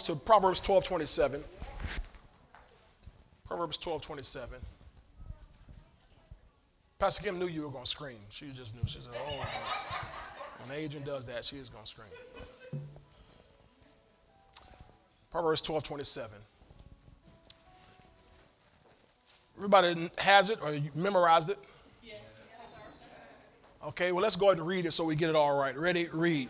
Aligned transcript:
to 0.00 0.16
Proverbs 0.16 0.58
12 0.60 0.84
27. 0.84 1.42
Proverbs 3.46 3.76
12 3.76 4.00
27. 4.00 4.58
Pastor 6.98 7.22
Kim 7.22 7.38
knew 7.38 7.46
you 7.46 7.64
were 7.64 7.68
going 7.68 7.84
to 7.84 7.90
scream. 7.90 8.16
She 8.30 8.50
just 8.52 8.74
knew. 8.74 8.82
She 8.86 9.00
said, 9.00 9.12
Oh, 9.14 9.46
when 10.64 10.78
Adrian 10.78 11.04
does 11.04 11.26
that, 11.26 11.44
she 11.44 11.56
is 11.56 11.68
going 11.68 11.84
to 11.84 11.90
scream. 11.90 12.80
Proverbs 15.30 15.60
12 15.60 15.82
27. 15.82 16.30
Everybody 19.58 20.10
has 20.16 20.48
it 20.48 20.58
or 20.62 20.72
you 20.72 20.90
memorized 20.94 21.50
it? 21.50 21.58
Okay, 23.88 24.12
well, 24.12 24.22
let's 24.22 24.36
go 24.36 24.46
ahead 24.46 24.58
and 24.58 24.66
read 24.66 24.86
it 24.86 24.92
so 24.92 25.04
we 25.04 25.16
get 25.16 25.28
it 25.28 25.36
all 25.36 25.58
right. 25.58 25.76
Ready? 25.76 26.08
Read. 26.12 26.48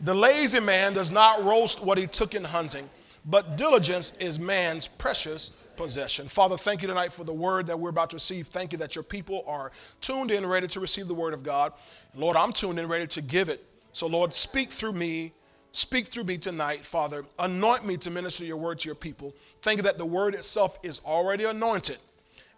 The 0.00 0.14
lazy 0.14 0.60
man 0.60 0.94
does 0.94 1.10
not 1.10 1.42
roast 1.42 1.84
what 1.84 1.98
he 1.98 2.06
took 2.06 2.34
in 2.34 2.44
hunting, 2.44 2.88
but 3.24 3.56
diligence 3.56 4.16
is 4.18 4.38
man's 4.38 4.86
precious 4.86 5.48
possession. 5.76 6.28
Father, 6.28 6.56
thank 6.56 6.82
you 6.82 6.88
tonight 6.88 7.12
for 7.12 7.24
the 7.24 7.32
word 7.32 7.66
that 7.66 7.78
we're 7.78 7.90
about 7.90 8.10
to 8.10 8.16
receive. 8.16 8.46
Thank 8.46 8.72
you 8.72 8.78
that 8.78 8.94
your 8.94 9.02
people 9.02 9.42
are 9.46 9.72
tuned 10.00 10.30
in, 10.30 10.46
ready 10.46 10.68
to 10.68 10.80
receive 10.80 11.08
the 11.08 11.14
word 11.14 11.34
of 11.34 11.42
God. 11.42 11.72
Lord, 12.14 12.36
I'm 12.36 12.52
tuned 12.52 12.78
in, 12.78 12.86
ready 12.86 13.08
to 13.08 13.22
give 13.22 13.48
it. 13.48 13.64
So, 13.92 14.06
Lord, 14.06 14.32
speak 14.32 14.70
through 14.70 14.92
me. 14.92 15.32
Speak 15.72 16.06
through 16.06 16.24
me 16.24 16.38
tonight, 16.38 16.84
Father. 16.84 17.24
Anoint 17.38 17.84
me 17.84 17.96
to 17.98 18.10
minister 18.10 18.44
your 18.44 18.56
word 18.56 18.78
to 18.80 18.88
your 18.88 18.94
people. 18.94 19.34
Thank 19.62 19.78
you 19.78 19.82
that 19.82 19.98
the 19.98 20.06
word 20.06 20.34
itself 20.34 20.78
is 20.82 21.00
already 21.04 21.44
anointed. 21.44 21.98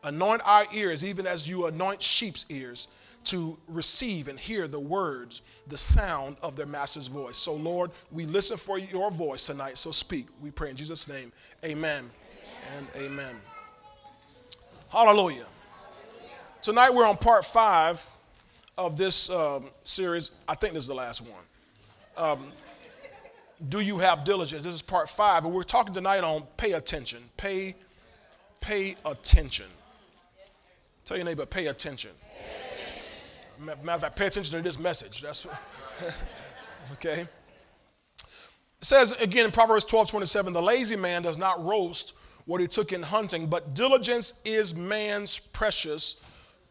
Anoint 0.04 0.42
our 0.46 0.64
ears, 0.74 1.04
even 1.04 1.26
as 1.26 1.48
you 1.48 1.66
anoint 1.66 2.00
sheep's 2.00 2.44
ears 2.50 2.88
to 3.24 3.58
receive 3.68 4.28
and 4.28 4.38
hear 4.38 4.66
the 4.66 4.80
words, 4.80 5.42
the 5.68 5.76
sound 5.76 6.36
of 6.42 6.56
their 6.56 6.66
master's 6.66 7.06
voice. 7.06 7.36
So, 7.36 7.54
Lord, 7.54 7.90
we 8.10 8.26
listen 8.26 8.56
for 8.56 8.78
your 8.78 9.10
voice 9.10 9.46
tonight. 9.46 9.78
So, 9.78 9.90
speak. 9.90 10.26
We 10.40 10.50
pray 10.50 10.70
in 10.70 10.76
Jesus' 10.76 11.06
name. 11.06 11.32
Amen, 11.64 12.10
amen. 12.74 12.86
and 12.94 13.04
amen. 13.04 13.36
Hallelujah. 14.88 15.46
Tonight, 16.62 16.90
we're 16.92 17.06
on 17.06 17.16
part 17.16 17.44
five 17.44 18.04
of 18.76 18.96
this 18.96 19.30
um, 19.30 19.70
series. 19.82 20.32
I 20.48 20.54
think 20.54 20.74
this 20.74 20.84
is 20.84 20.88
the 20.88 20.94
last 20.94 21.20
one. 21.20 21.42
Um, 22.16 22.44
do 23.68 23.80
you 23.80 23.98
have 23.98 24.24
diligence? 24.24 24.64
This 24.64 24.74
is 24.74 24.82
part 24.82 25.08
five, 25.08 25.44
and 25.44 25.52
we're 25.52 25.62
talking 25.62 25.92
tonight 25.92 26.24
on 26.24 26.42
pay 26.56 26.72
attention. 26.72 27.22
Pay, 27.36 27.76
pay 28.60 28.96
attention. 29.04 29.66
Tell 31.04 31.16
your 31.16 31.26
neighbor, 31.26 31.44
pay 31.44 31.66
attention. 31.66 32.12
Matter 33.60 33.90
of 33.90 34.00
fact, 34.00 34.16
pay 34.16 34.26
attention 34.26 34.56
to 34.56 34.62
this 34.62 34.78
message. 34.78 35.20
That's 35.20 35.46
okay. 36.92 37.26
It 38.22 38.28
says 38.80 39.12
again 39.20 39.44
in 39.44 39.50
Proverbs 39.50 39.84
12 39.84 40.08
27, 40.08 40.52
the 40.54 40.62
lazy 40.62 40.96
man 40.96 41.22
does 41.22 41.36
not 41.36 41.62
roast 41.62 42.14
what 42.46 42.62
he 42.62 42.66
took 42.66 42.92
in 42.92 43.02
hunting, 43.02 43.46
but 43.46 43.74
diligence 43.74 44.40
is 44.46 44.74
man's 44.74 45.38
precious 45.38 46.22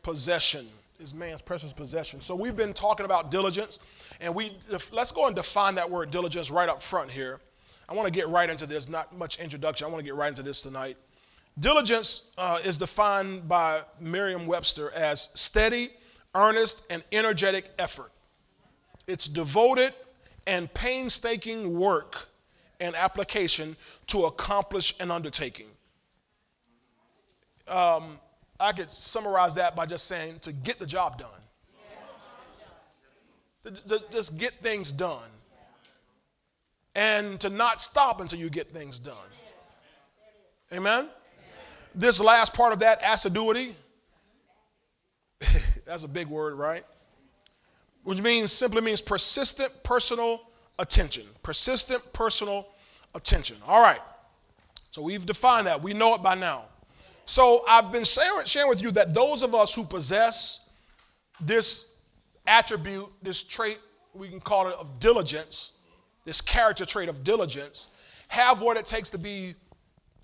possession. 0.01 0.65
Is 0.99 1.13
man's 1.13 1.41
precious 1.41 1.71
possession. 1.71 2.19
So 2.19 2.35
we've 2.35 2.57
been 2.57 2.73
talking 2.73 3.05
about 3.05 3.29
diligence, 3.29 3.79
and 4.19 4.33
we 4.33 4.51
let's 4.91 5.11
go 5.11 5.27
and 5.27 5.35
define 5.35 5.75
that 5.75 5.89
word 5.89 6.09
diligence 6.09 6.49
right 6.49 6.67
up 6.67 6.81
front 6.81 7.11
here. 7.11 7.39
I 7.87 7.93
want 7.93 8.07
to 8.07 8.11
get 8.11 8.27
right 8.27 8.49
into 8.49 8.65
this, 8.65 8.89
not 8.89 9.15
much 9.15 9.39
introduction. 9.39 9.85
I 9.85 9.89
want 9.89 9.99
to 9.99 10.05
get 10.05 10.15
right 10.15 10.27
into 10.27 10.43
this 10.43 10.63
tonight. 10.63 10.97
Diligence 11.59 12.33
uh, 12.37 12.59
is 12.63 12.77
defined 12.77 13.47
by 13.47 13.81
Merriam 13.99 14.47
Webster 14.47 14.91
as 14.91 15.29
steady, 15.35 15.91
earnest, 16.35 16.91
and 16.91 17.03
energetic 17.11 17.69
effort. 17.79 18.11
It's 19.07 19.27
devoted 19.27 19.93
and 20.45 20.71
painstaking 20.73 21.79
work 21.79 22.27
and 22.79 22.95
application 22.95 23.75
to 24.07 24.25
accomplish 24.25 24.95
an 24.99 25.11
undertaking. 25.11 25.67
Um, 27.67 28.19
I 28.59 28.71
could 28.71 28.91
summarize 28.91 29.55
that 29.55 29.75
by 29.75 29.85
just 29.85 30.07
saying 30.07 30.39
to 30.39 30.51
get 30.51 30.79
the 30.79 30.85
job 30.85 31.19
done. 31.19 31.29
To 33.63 34.01
just 34.11 34.39
get 34.39 34.53
things 34.53 34.91
done. 34.91 35.29
And 36.95 37.39
to 37.41 37.49
not 37.49 37.79
stop 37.79 38.19
until 38.19 38.39
you 38.39 38.49
get 38.49 38.71
things 38.71 38.99
done. 38.99 39.15
Amen? 40.73 41.07
This 41.95 42.21
last 42.21 42.53
part 42.53 42.73
of 42.73 42.79
that, 42.79 43.01
assiduity, 43.05 43.75
that's 45.89 46.03
a 46.03 46.07
big 46.07 46.27
word, 46.27 46.53
right? 46.53 46.85
Which 48.03 48.21
means 48.21 48.51
simply 48.51 48.81
means 48.81 49.01
persistent 49.01 49.71
personal 49.83 50.41
attention. 50.77 51.23
Persistent 51.41 52.13
personal 52.13 52.67
attention. 53.15 53.57
All 53.67 53.81
right. 53.81 53.99
So 54.91 55.01
we've 55.01 55.25
defined 55.25 55.65
that. 55.65 55.81
We 55.81 55.93
know 55.93 56.13
it 56.13 56.21
by 56.21 56.35
now. 56.35 56.65
So 57.25 57.63
I've 57.67 57.91
been 57.91 58.03
sharing, 58.03 58.69
with 58.69 58.83
you 58.83 58.91
that 58.91 59.15
those 59.15 59.41
of 59.41 59.55
us 59.55 59.73
who 59.73 59.83
possess 59.83 60.69
this 61.41 61.97
attribute, 62.45 63.07
this 63.23 63.43
trait, 63.43 63.79
we 64.13 64.29
can 64.29 64.39
call 64.39 64.67
it 64.67 64.75
of 64.75 64.99
diligence, 64.99 65.71
this 66.23 66.39
character 66.39 66.85
trait 66.85 67.09
of 67.09 67.23
diligence, 67.23 67.95
have 68.27 68.61
what 68.61 68.77
it 68.77 68.85
takes 68.85 69.09
to 69.09 69.17
be 69.17 69.55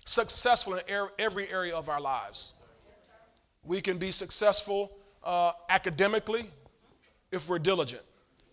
successful 0.04 0.74
in 0.74 0.80
er-, 0.88 1.12
every 1.18 1.50
area 1.50 1.74
of 1.74 1.88
our 1.88 2.00
lives. 2.00 2.52
We 3.64 3.80
can 3.80 3.98
be 3.98 4.12
successful 4.12 4.95
uh, 5.26 5.50
academically 5.68 6.44
if 7.32 7.48
we're 7.48 7.58
diligent. 7.58 8.02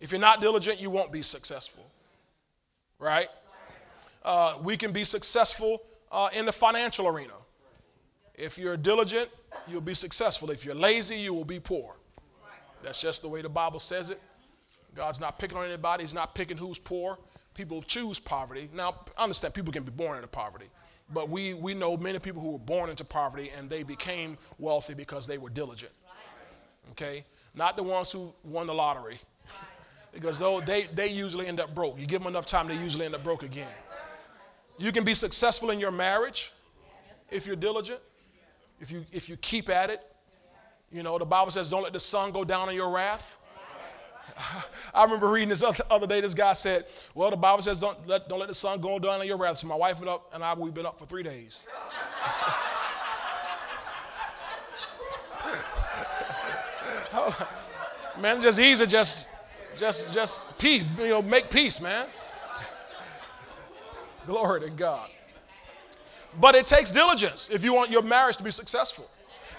If 0.00 0.10
you're 0.10 0.20
not 0.20 0.40
diligent, 0.40 0.80
you 0.80 0.90
won't 0.90 1.12
be 1.12 1.22
successful, 1.22 1.86
right? 2.98 3.28
Uh, 4.24 4.58
we 4.62 4.76
can 4.76 4.92
be 4.92 5.04
successful 5.04 5.80
uh, 6.10 6.28
in 6.36 6.44
the 6.44 6.52
financial 6.52 7.06
arena. 7.06 7.32
If 8.34 8.58
you're 8.58 8.76
diligent, 8.76 9.30
you'll 9.68 9.80
be 9.80 9.94
successful. 9.94 10.50
If 10.50 10.64
you're 10.64 10.74
lazy, 10.74 11.16
you 11.16 11.32
will 11.32 11.44
be 11.44 11.60
poor. 11.60 11.96
That's 12.82 13.00
just 13.00 13.22
the 13.22 13.28
way 13.28 13.40
the 13.40 13.48
Bible 13.48 13.78
says 13.78 14.10
it. 14.10 14.20
God's 14.94 15.20
not 15.20 15.38
picking 15.38 15.56
on 15.56 15.66
anybody, 15.66 16.02
He's 16.02 16.14
not 16.14 16.34
picking 16.34 16.56
who's 16.56 16.78
poor. 16.78 17.18
People 17.54 17.82
choose 17.82 18.18
poverty. 18.18 18.68
Now, 18.74 18.96
I 19.16 19.22
understand 19.22 19.54
people 19.54 19.72
can 19.72 19.84
be 19.84 19.92
born 19.92 20.16
into 20.16 20.26
poverty, 20.26 20.66
but 21.12 21.28
we, 21.28 21.54
we 21.54 21.72
know 21.72 21.96
many 21.96 22.18
people 22.18 22.42
who 22.42 22.50
were 22.50 22.58
born 22.58 22.90
into 22.90 23.04
poverty 23.04 23.52
and 23.56 23.70
they 23.70 23.84
became 23.84 24.36
wealthy 24.58 24.94
because 24.94 25.28
they 25.28 25.38
were 25.38 25.50
diligent 25.50 25.92
okay? 26.92 27.24
Not 27.54 27.76
the 27.76 27.82
ones 27.82 28.10
who 28.12 28.32
won 28.44 28.66
the 28.66 28.74
lottery. 28.74 29.18
because 30.12 30.38
though 30.38 30.60
they, 30.60 30.82
they 30.82 31.08
usually 31.08 31.46
end 31.46 31.60
up 31.60 31.74
broke. 31.74 31.98
You 31.98 32.06
give 32.06 32.20
them 32.20 32.28
enough 32.28 32.46
time, 32.46 32.68
they 32.68 32.76
usually 32.76 33.06
end 33.06 33.14
up 33.14 33.22
broke 33.22 33.42
again. 33.42 33.68
You 34.78 34.90
can 34.92 35.04
be 35.04 35.14
successful 35.14 35.70
in 35.70 35.78
your 35.78 35.92
marriage 35.92 36.52
if 37.30 37.46
you're 37.46 37.56
diligent, 37.56 38.00
if 38.80 38.90
you, 38.90 39.04
if 39.12 39.28
you 39.28 39.36
keep 39.36 39.68
at 39.68 39.90
it. 39.90 40.00
You 40.90 41.02
know, 41.02 41.18
the 41.18 41.24
Bible 41.24 41.50
says, 41.50 41.70
don't 41.70 41.82
let 41.82 41.92
the 41.92 42.00
sun 42.00 42.32
go 42.32 42.44
down 42.44 42.68
on 42.68 42.74
your 42.74 42.90
wrath. 42.90 43.38
I 44.94 45.04
remember 45.04 45.28
reading 45.28 45.48
this 45.48 45.62
other, 45.62 45.84
other 45.90 46.06
day. 46.06 46.20
This 46.20 46.34
guy 46.34 46.52
said, 46.54 46.84
Well, 47.14 47.30
the 47.30 47.36
Bible 47.36 47.62
says, 47.62 47.80
don't 47.80 48.06
let, 48.06 48.28
don't 48.28 48.38
let 48.38 48.48
the 48.48 48.54
sun 48.54 48.80
go 48.80 48.98
down 48.98 49.20
on 49.20 49.26
your 49.26 49.36
wrath. 49.36 49.58
So 49.58 49.66
my 49.66 49.76
wife 49.76 49.98
went 49.98 50.10
up, 50.10 50.30
and 50.34 50.42
I, 50.42 50.54
we've 50.54 50.74
been 50.74 50.86
up 50.86 50.98
for 50.98 51.06
three 51.06 51.22
days. 51.22 51.68
man, 58.20 58.40
just 58.40 58.58
easy, 58.58 58.86
just, 58.86 59.30
just, 59.78 60.12
just 60.12 60.58
peace, 60.58 60.84
you 60.98 61.08
know, 61.08 61.22
make 61.22 61.50
peace, 61.50 61.80
man. 61.80 62.06
Glory 64.26 64.62
to 64.62 64.70
God. 64.70 65.10
But 66.40 66.54
it 66.54 66.66
takes 66.66 66.90
diligence 66.90 67.50
if 67.50 67.62
you 67.62 67.74
want 67.74 67.90
your 67.90 68.02
marriage 68.02 68.36
to 68.38 68.42
be 68.42 68.50
successful. 68.50 69.08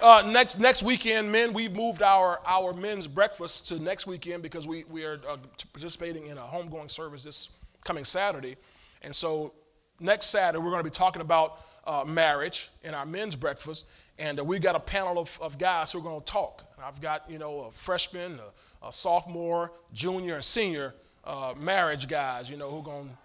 Uh, 0.02 0.24
next 0.28 0.60
next 0.60 0.84
weekend, 0.84 1.32
men, 1.32 1.54
we've 1.54 1.74
moved 1.74 2.02
our 2.02 2.42
our 2.46 2.74
men's 2.74 3.08
breakfast 3.08 3.68
to 3.68 3.82
next 3.82 4.06
weekend 4.06 4.44
because 4.44 4.68
we 4.68 4.84
we 4.90 5.06
are 5.06 5.22
uh, 5.28 5.38
participating 5.72 6.28
in 6.28 6.38
a 6.38 6.42
homegoing 6.42 6.92
service 6.92 7.24
this 7.24 7.58
coming 7.86 8.04
Saturday, 8.04 8.58
and 9.04 9.16
so 9.16 9.54
next 10.02 10.28
Saturday 10.28 10.62
we're 10.62 10.72
going 10.72 10.84
to 10.84 10.90
be 10.90 10.94
talking 10.94 11.22
about 11.22 11.62
uh, 11.88 12.04
marriage 12.06 12.70
in 12.84 12.94
our 12.94 13.06
men's 13.06 13.38
breakfast, 13.38 13.90
and 14.20 14.38
uh, 14.38 14.44
we 14.44 14.60
got 14.60 14.76
a 14.76 14.80
panel 14.82 15.18
of, 15.18 15.40
of 15.42 15.58
guys 15.58 15.94
who 15.94 16.00
are 16.00 16.04
going 16.04 16.20
to 16.20 16.26
talk. 16.26 16.65
I've 16.84 17.02
got, 17.02 17.30
you 17.30 17.40
know, 17.40 17.62
a 17.62 17.72
freshman, 17.72 18.40
a, 18.82 18.88
a 18.88 18.94
sophomore, 18.94 19.72
junior, 19.94 20.36
and 20.36 20.44
senior 20.44 20.94
uh, 21.24 21.54
marriage 21.58 22.08
guys, 22.08 22.50
you 22.50 22.58
know, 22.58 22.70
who 22.70 22.80
are 22.80 22.84
going 22.84 23.10
to 23.10 23.16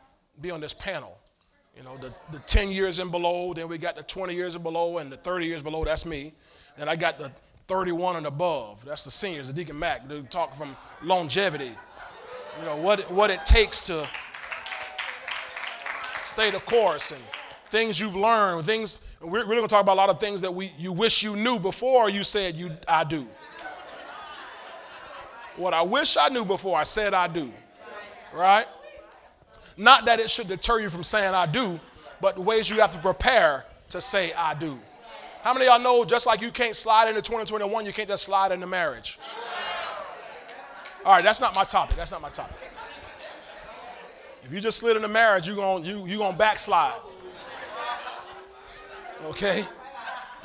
be 0.41 0.51
on 0.51 0.61
this 0.61 0.73
panel. 0.73 1.19
You 1.77 1.85
know, 1.85 1.97
the, 1.97 2.13
the 2.33 2.39
10 2.41 2.71
years 2.71 2.99
and 2.99 3.11
below, 3.11 3.53
then 3.55 3.69
we 3.69 3.79
got 3.79 3.97
the 3.97 4.03
20 4.03 4.35
years 4.35 4.55
and 4.55 4.65
below, 4.65 4.99
and 4.99 5.11
the 5.11 5.17
30 5.17 5.47
years 5.47 5.63
below, 5.63 5.85
that's 5.85 6.07
me. 6.07 6.33
Then 6.79 6.89
I 6.89 6.97
got 6.97 7.19
the 7.19 7.31
31 7.69 8.17
and 8.17 8.27
above, 8.27 8.85
that's 8.85 9.05
the 9.05 9.11
seniors, 9.11 9.49
the 9.49 9.55
Deacon 9.55 9.79
Mac. 9.79 10.09
They 10.09 10.21
talk 10.23 10.55
from 10.55 10.77
longevity. 11.03 11.71
You 12.59 12.65
know, 12.65 12.77
what, 12.77 13.01
what 13.11 13.31
it 13.31 13.45
takes 13.45 13.87
to 13.87 14.09
stay 16.21 16.51
the 16.51 16.59
course 16.61 17.13
and 17.13 17.21
things 17.65 18.01
you've 18.01 18.17
learned, 18.17 18.65
things, 18.65 19.07
we're, 19.21 19.47
we're 19.47 19.55
going 19.55 19.63
to 19.63 19.69
talk 19.69 19.83
about 19.83 19.95
a 19.95 20.01
lot 20.03 20.11
of 20.11 20.19
things 20.19 20.41
that 20.41 20.53
we, 20.53 20.73
you 20.77 20.93
wish 20.93 21.23
you 21.23 21.37
knew 21.37 21.59
before 21.59 22.11
you 22.11 22.25
said 22.25 22.55
you, 22.57 22.73
I 22.89 23.05
do 23.05 23.27
what 25.61 25.75
I 25.75 25.83
wish 25.83 26.17
I 26.17 26.29
knew 26.29 26.45
before 26.45 26.77
I 26.77 26.83
said 26.83 27.15
I 27.15 27.29
do. 27.29 27.51
Right? 28.35 28.67
Not 29.77 30.07
that 30.07 30.21
it 30.21 30.31
should 30.31 30.49
deter 30.49 30.81
you 30.81 30.89
from 30.89 31.05
saying 31.05 31.35
I 31.35 31.47
do, 31.47 31.79
but 32.21 32.37
the 32.37 32.43
ways 32.43 32.69
you 32.69 32.81
have 32.81 32.93
to 32.93 32.99
prepare 32.99 33.65
to 33.91 34.01
say, 34.01 34.33
I 34.35 34.55
do. 34.55 34.79
How 35.43 35.55
many 35.55 35.67
y'all 35.67 35.79
know 35.79 36.05
just 36.05 36.27
like 36.27 36.43
you 36.43 36.51
can't 36.51 36.77
slide 36.77 37.09
into 37.09 37.23
2021, 37.23 37.87
you 37.87 37.93
can't 37.93 38.09
just 38.09 38.25
slide 38.25 38.53
into 38.53 38.67
marriage? 38.67 39.19
All 41.05 41.15
right, 41.15 41.25
that's 41.25 41.41
not 41.41 41.55
my 41.55 41.65
topic. 41.65 41.97
That's 41.97 42.13
not 42.13 42.21
my 42.21 42.29
topic. 42.29 42.57
If 44.45 44.53
you 44.53 44.61
just 44.61 44.79
slid 44.79 44.97
into 44.97 45.09
marriage, 45.09 45.47
you're 45.47 45.57
going 45.57 45.85
you, 45.85 46.07
you 46.07 46.19
gonna 46.19 46.37
backslide. 46.37 47.01
Okay? 49.27 49.65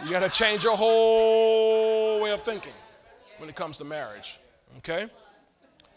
You 0.04 0.12
got 0.12 0.24
to 0.24 0.30
change 0.30 0.64
your 0.64 0.76
whole 0.76 2.22
way 2.22 2.32
of 2.32 2.42
thinking 2.42 2.74
when 3.38 3.50
it 3.50 3.56
comes 3.56 3.78
to 3.78 3.86
marriage. 3.86 4.40
Okay? 4.78 5.08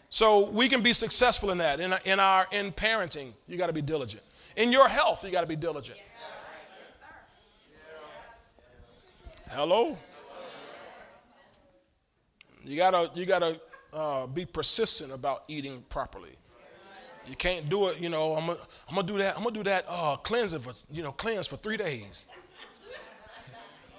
So 0.09 0.49
we 0.49 0.67
can 0.67 0.81
be 0.81 0.93
successful 0.93 1.51
in 1.51 1.59
that. 1.59 1.79
In, 1.79 1.93
in 2.05 2.19
our 2.19 2.47
in 2.51 2.71
parenting, 2.71 3.31
you 3.47 3.57
got 3.57 3.67
to 3.67 3.73
be 3.73 3.81
diligent. 3.81 4.23
In 4.55 4.71
your 4.71 4.87
health, 4.87 5.23
you 5.23 5.31
got 5.31 5.41
to 5.41 5.47
be 5.47 5.55
diligent. 5.55 5.99
Hello? 9.49 9.97
You 12.63 12.77
gotta 12.77 13.09
you 13.15 13.25
gotta 13.25 13.59
uh, 13.91 14.27
be 14.27 14.45
persistent 14.45 15.11
about 15.11 15.43
eating 15.47 15.83
properly. 15.89 16.35
You 17.27 17.35
can't 17.35 17.67
do 17.69 17.87
it, 17.87 17.99
you 17.99 18.09
know. 18.09 18.35
I'm 18.35 18.47
gonna, 18.47 18.59
I'm 18.87 18.95
gonna 18.95 19.07
do 19.07 19.17
that. 19.17 19.35
I'm 19.35 19.43
gonna 19.43 19.55
do 19.55 19.63
that 19.63 19.85
uh, 19.87 20.17
cleansing 20.17 20.59
for 20.59 20.73
you 20.93 21.01
know 21.01 21.11
cleanse 21.11 21.47
for 21.47 21.55
three 21.57 21.77
days. 21.77 22.27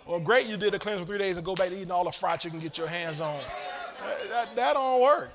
Well, 0.07 0.21
great, 0.21 0.47
you 0.47 0.57
did 0.57 0.75
a 0.75 0.79
cleanse 0.79 1.01
for 1.01 1.07
three 1.07 1.19
days 1.19 1.37
and 1.37 1.45
go 1.45 1.55
back 1.55 1.69
to 1.69 1.75
eating 1.75 1.91
all 1.91 2.05
the 2.05 2.13
fried 2.13 2.41
chicken 2.41 2.61
get 2.61 2.79
your 2.79 2.89
hands 2.89 3.21
on. 3.21 3.41
That, 4.31 4.57
that, 4.57 4.73
don't 4.75 5.03
work. 5.03 5.33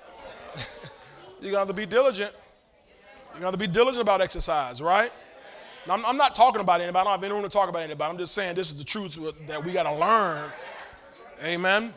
you 1.41 1.51
got 1.51 1.67
to 1.67 1.73
be 1.73 1.85
diligent. 1.85 2.31
You 3.35 3.41
got 3.41 3.51
to 3.51 3.57
be 3.57 3.67
diligent 3.67 4.01
about 4.01 4.21
exercise, 4.21 4.81
right? 4.81 5.11
I'm, 5.89 6.05
I'm, 6.05 6.17
not 6.17 6.33
talking 6.33 6.61
about 6.61 6.81
anybody. 6.81 6.99
I 6.99 7.03
don't 7.03 7.11
have 7.11 7.23
anyone 7.23 7.43
to 7.43 7.49
talk 7.49 7.69
about 7.69 7.83
anybody. 7.83 8.11
I'm 8.11 8.17
just 8.17 8.33
saying 8.33 8.55
this 8.55 8.69
is 8.69 8.77
the 8.77 8.83
truth 8.83 9.19
that 9.47 9.63
we 9.63 9.71
got 9.71 9.83
to 9.83 9.93
learn. 9.93 10.49
Amen. 11.43 11.93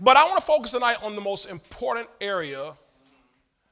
But 0.00 0.16
I 0.16 0.24
want 0.24 0.38
to 0.38 0.44
focus 0.44 0.72
tonight 0.72 0.96
on 1.02 1.14
the 1.14 1.20
most 1.20 1.50
important 1.50 2.08
area 2.20 2.72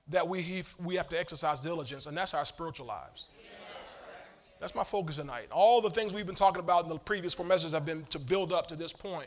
that 0.08 0.26
we, 0.26 0.62
we 0.82 0.96
have 0.96 1.08
to 1.08 1.18
exercise 1.18 1.60
diligence, 1.60 2.06
and 2.06 2.16
that's 2.16 2.34
our 2.34 2.44
spiritual 2.44 2.86
lives. 2.86 3.28
That's 4.60 4.74
my 4.74 4.84
focus 4.84 5.16
tonight. 5.16 5.46
All 5.50 5.80
the 5.80 5.88
things 5.88 6.12
we've 6.12 6.26
been 6.26 6.34
talking 6.34 6.60
about 6.60 6.84
in 6.84 6.90
the 6.90 6.98
previous 6.98 7.32
four 7.32 7.46
messages 7.46 7.72
have 7.72 7.86
been 7.86 8.04
to 8.10 8.18
build 8.18 8.52
up 8.52 8.66
to 8.66 8.76
this 8.76 8.92
point 8.92 9.26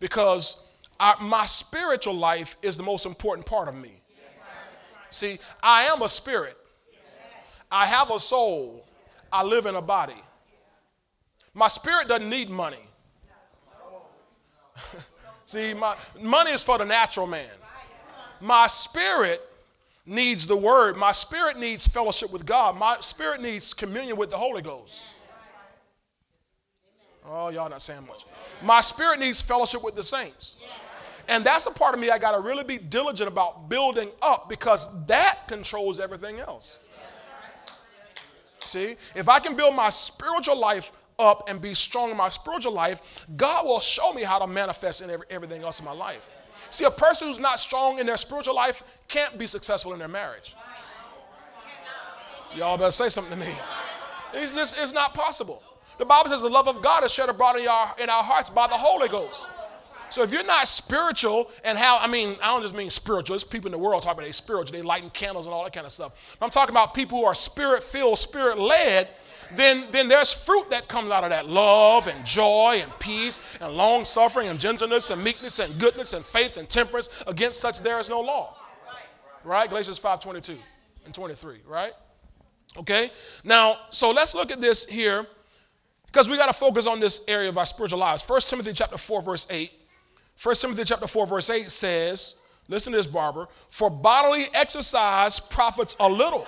because 0.00 0.66
our, 1.00 1.16
my 1.20 1.44
spiritual 1.44 2.14
life 2.14 2.56
is 2.62 2.76
the 2.76 2.82
most 2.82 3.06
important 3.06 3.46
part 3.46 3.68
of 3.68 3.74
me. 3.74 4.00
See, 5.10 5.38
I 5.62 5.84
am 5.84 6.02
a 6.02 6.08
spirit, 6.08 6.56
I 7.70 7.86
have 7.86 8.10
a 8.10 8.18
soul, 8.18 8.86
I 9.32 9.42
live 9.42 9.66
in 9.66 9.76
a 9.76 9.82
body. 9.82 10.14
My 11.54 11.68
spirit 11.68 12.08
doesn't 12.08 12.28
need 12.28 12.50
money. 12.50 12.76
See, 15.46 15.72
my 15.72 15.96
money 16.20 16.50
is 16.50 16.62
for 16.62 16.78
the 16.78 16.84
natural 16.84 17.28
man. 17.28 17.46
My 18.40 18.66
spirit 18.66 19.40
needs 20.04 20.46
the 20.46 20.56
word. 20.56 20.96
My 20.96 21.12
spirit 21.12 21.58
needs 21.58 21.86
fellowship 21.86 22.32
with 22.32 22.44
God. 22.44 22.76
My 22.76 22.96
spirit 23.00 23.40
needs 23.40 23.72
communion 23.72 24.16
with 24.16 24.30
the 24.30 24.36
Holy 24.36 24.62
Ghost. 24.62 25.02
Oh, 27.26 27.48
y'all 27.48 27.70
not 27.70 27.80
saying 27.80 28.06
much. 28.06 28.26
My 28.62 28.80
spirit 28.80 29.18
needs 29.18 29.40
fellowship 29.40 29.82
with 29.82 29.96
the 29.96 30.02
saints. 30.02 30.56
And 31.28 31.44
that's 31.44 31.66
a 31.66 31.70
part 31.70 31.94
of 31.94 32.00
me 32.00 32.10
I 32.10 32.18
got 32.18 32.36
to 32.36 32.40
really 32.40 32.64
be 32.64 32.78
diligent 32.78 33.28
about 33.28 33.68
building 33.68 34.10
up 34.22 34.48
because 34.48 35.06
that 35.06 35.40
controls 35.48 36.00
everything 36.00 36.38
else. 36.40 36.78
See, 38.60 38.96
if 39.14 39.28
I 39.28 39.38
can 39.38 39.56
build 39.56 39.74
my 39.74 39.90
spiritual 39.90 40.58
life 40.58 40.92
up 41.18 41.48
and 41.48 41.60
be 41.60 41.74
strong 41.74 42.10
in 42.10 42.16
my 42.16 42.30
spiritual 42.30 42.72
life, 42.72 43.26
God 43.36 43.66
will 43.66 43.80
show 43.80 44.12
me 44.12 44.22
how 44.22 44.38
to 44.38 44.46
manifest 44.46 45.02
in 45.02 45.10
every, 45.10 45.26
everything 45.30 45.62
else 45.62 45.78
in 45.78 45.84
my 45.84 45.92
life. 45.92 46.30
See, 46.70 46.84
a 46.84 46.90
person 46.90 47.28
who's 47.28 47.38
not 47.38 47.60
strong 47.60 47.98
in 47.98 48.06
their 48.06 48.16
spiritual 48.16 48.56
life 48.56 48.82
can't 49.06 49.38
be 49.38 49.46
successful 49.46 49.92
in 49.92 49.98
their 49.98 50.08
marriage. 50.08 50.56
Y'all 52.56 52.78
better 52.78 52.90
say 52.90 53.08
something 53.08 53.38
to 53.38 53.46
me. 53.46 53.52
It's 54.32 54.54
just 54.54 54.78
it's 54.80 54.92
not 54.92 55.14
possible. 55.14 55.62
The 55.98 56.04
Bible 56.04 56.30
says 56.30 56.42
the 56.42 56.48
love 56.48 56.66
of 56.68 56.82
God 56.82 57.04
is 57.04 57.12
shed 57.12 57.28
abroad 57.28 57.58
in 57.58 57.68
our, 57.68 57.94
in 58.02 58.10
our 58.10 58.22
hearts 58.22 58.50
by 58.50 58.66
the 58.66 58.74
Holy 58.74 59.08
Ghost. 59.08 59.48
So 60.10 60.22
if 60.22 60.32
you're 60.32 60.44
not 60.44 60.68
spiritual 60.68 61.50
and 61.64 61.76
how, 61.76 61.98
I 61.98 62.06
mean, 62.06 62.36
I 62.42 62.46
don't 62.46 62.62
just 62.62 62.76
mean 62.76 62.90
spiritual, 62.90 63.34
it's 63.34 63.44
people 63.44 63.66
in 63.66 63.72
the 63.72 63.78
world 63.78 64.02
talking 64.02 64.18
about 64.18 64.26
they 64.26 64.32
spiritual, 64.32 64.76
they 64.76 64.82
lighting 64.82 65.10
candles 65.10 65.46
and 65.46 65.54
all 65.54 65.64
that 65.64 65.72
kind 65.72 65.86
of 65.86 65.92
stuff. 65.92 66.36
I'm 66.40 66.50
talking 66.50 66.72
about 66.72 66.94
people 66.94 67.18
who 67.18 67.24
are 67.24 67.34
spirit 67.34 67.82
filled, 67.82 68.18
spirit 68.18 68.58
led, 68.58 69.08
then, 69.56 69.84
then 69.90 70.08
there's 70.08 70.32
fruit 70.32 70.70
that 70.70 70.88
comes 70.88 71.10
out 71.10 71.24
of 71.24 71.30
that 71.30 71.48
love 71.48 72.06
and 72.06 72.24
joy 72.24 72.80
and 72.82 72.98
peace 72.98 73.58
and 73.60 73.76
long 73.76 74.04
suffering 74.04 74.48
and 74.48 74.58
gentleness 74.58 75.10
and 75.10 75.22
meekness 75.22 75.58
and 75.58 75.78
goodness 75.78 76.12
and 76.12 76.24
faith 76.24 76.56
and 76.56 76.68
temperance. 76.68 77.10
Against 77.26 77.60
such 77.60 77.80
there 77.80 77.98
is 77.98 78.08
no 78.08 78.20
law. 78.20 78.56
Right? 79.44 79.68
Galatians 79.68 79.98
5 79.98 80.20
22 80.20 80.58
and 81.04 81.14
23, 81.14 81.58
right? 81.66 81.92
Okay? 82.78 83.10
Now, 83.44 83.78
so 83.90 84.10
let's 84.10 84.34
look 84.34 84.50
at 84.50 84.60
this 84.60 84.86
here 84.86 85.26
because 86.06 86.30
we 86.30 86.36
got 86.36 86.46
to 86.46 86.52
focus 86.52 86.86
on 86.86 87.00
this 87.00 87.24
area 87.28 87.48
of 87.48 87.58
our 87.58 87.66
spiritual 87.66 87.98
lives. 87.98 88.26
1 88.26 88.40
Timothy 88.40 88.72
chapter 88.72 88.96
4, 88.96 89.22
verse 89.22 89.46
8 89.50 89.70
1 90.42 90.54
Timothy 90.56 90.84
chapter 90.84 91.06
4, 91.06 91.26
verse 91.26 91.50
8 91.50 91.70
says, 91.70 92.42
listen 92.68 92.92
to 92.92 92.98
this, 92.98 93.06
Barbara, 93.06 93.48
for 93.68 93.88
bodily 93.88 94.44
exercise 94.52 95.40
profits 95.40 95.96
a 96.00 96.08
little. 96.08 96.46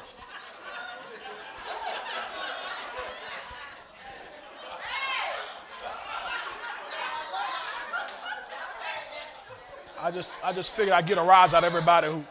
I 10.01 10.11
just, 10.11 10.39
I 10.45 10.53
just 10.53 10.73
figured 10.73 10.95
I'd 10.95 11.07
get 11.07 11.19
a 11.19 11.23
rise 11.23 11.53
out 11.53 11.65
of 11.65 11.75
everybody 11.75 12.07
who, 12.07 12.23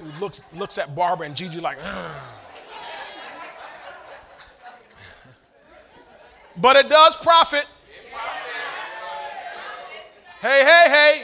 who 0.00 0.20
looks, 0.20 0.44
looks 0.52 0.76
at 0.76 0.94
Barbara 0.94 1.26
and 1.26 1.36
Gigi 1.36 1.60
like, 1.60 1.78
but 6.56 6.76
it 6.76 6.90
does 6.90 7.16
profit 7.16 7.66
Hey, 10.40 10.64
hey, 10.64 10.84
hey. 10.88 11.22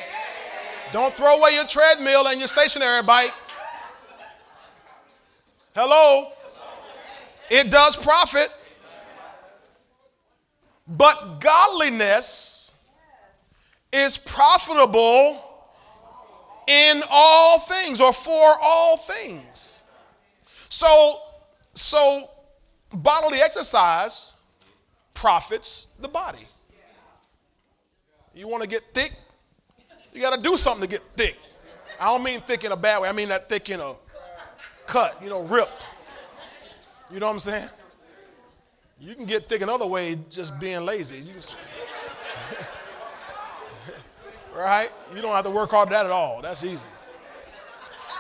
Don't 0.93 1.15
throw 1.17 1.39
away 1.39 1.55
your 1.55 1.67
treadmill 1.67 2.29
and 2.29 2.39
your 2.39 2.49
stationary 2.49 3.03
bike. 3.03 3.33
Hello? 5.75 6.33
It 7.51 7.71
does 7.71 7.97
profit. 7.97 8.49
But 10.87 11.41
godliness 11.41 12.79
is 13.91 14.19
profitable 14.19 15.43
in 16.67 17.03
all 17.11 17.59
things 17.59 18.03
or 18.03 18.13
for 18.13 18.59
all 18.61 18.99
things. 18.99 19.85
So, 20.69 21.21
so 21.73 22.31
bodily 22.93 23.39
exercise 23.41 24.35
profits 25.15 25.89
the 26.01 26.09
body. 26.09 26.47
You 28.37 28.49
want 28.49 28.63
to 28.63 28.69
get 28.69 28.83
thick? 28.93 29.13
You 30.13 30.21
got 30.21 30.37
to 30.37 30.41
do 30.41 30.59
something 30.59 30.87
to 30.87 30.89
get 30.89 31.01
thick. 31.17 31.39
I 31.99 32.05
don't 32.05 32.23
mean 32.23 32.41
thick 32.41 32.65
in 32.65 32.73
a 32.73 32.77
bad 32.77 33.01
way. 33.01 33.09
I 33.09 33.13
mean 33.13 33.31
that 33.31 33.49
thick 33.49 33.71
in 33.71 33.81
a 33.81 33.95
cut, 34.87 35.19
you 35.23 35.31
know, 35.31 35.43
ripped. 35.45 35.87
You 37.11 37.19
know 37.19 37.27
what 37.27 37.33
I'm 37.33 37.39
saying? 37.39 37.69
You 39.01 39.15
can 39.15 39.25
get 39.25 39.49
thick 39.49 39.63
another 39.63 39.87
way 39.87 40.19
just 40.29 40.59
being 40.61 40.85
lazy. 40.85 41.23
Just, 41.33 41.55
right? 44.55 44.93
You 45.15 45.23
don't 45.23 45.35
have 45.35 45.45
to 45.45 45.51
work 45.51 45.71
hard 45.71 45.89
at 45.89 45.93
that 45.93 46.07
at 46.07 46.13
all. 46.13 46.43
That's 46.43 46.63
easy. 46.63 46.89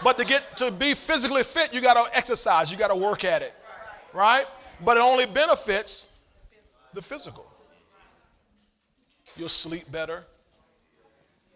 But 0.02 0.18
to 0.18 0.24
get 0.24 0.56
to 0.56 0.70
be 0.70 0.94
physically 0.94 1.42
fit, 1.42 1.74
you 1.74 1.82
got 1.82 1.94
to 1.94 2.16
exercise. 2.16 2.72
You 2.72 2.78
got 2.78 2.88
to 2.88 2.96
work 2.96 3.24
at 3.24 3.42
it. 3.42 3.52
Right? 4.14 4.46
But 4.82 4.96
it 4.96 5.02
only 5.02 5.26
benefits 5.26 6.14
the 6.94 7.02
physical. 7.02 7.46
You'll 9.36 9.48
sleep 9.48 9.90
better. 9.90 10.24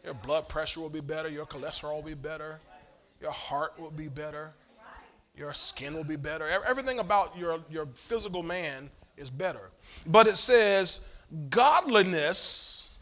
Your 0.04 0.14
blood 0.14 0.48
pressure 0.48 0.80
will 0.80 0.90
be 0.90 1.00
better. 1.00 1.28
Your 1.28 1.46
cholesterol 1.46 1.96
will 1.96 2.02
be 2.02 2.14
better. 2.14 2.60
Your 3.20 3.32
heart 3.32 3.78
will 3.78 3.92
be 3.92 4.08
better. 4.08 4.52
Your 5.36 5.52
skin 5.52 5.94
will 5.94 6.04
be 6.04 6.16
better. 6.16 6.46
Everything 6.66 6.98
about 6.98 7.36
your, 7.36 7.60
your 7.70 7.86
physical 7.94 8.42
man 8.42 8.90
is 9.16 9.30
better. 9.30 9.70
But 10.06 10.26
it 10.26 10.36
says 10.36 11.14
godliness 11.48 12.96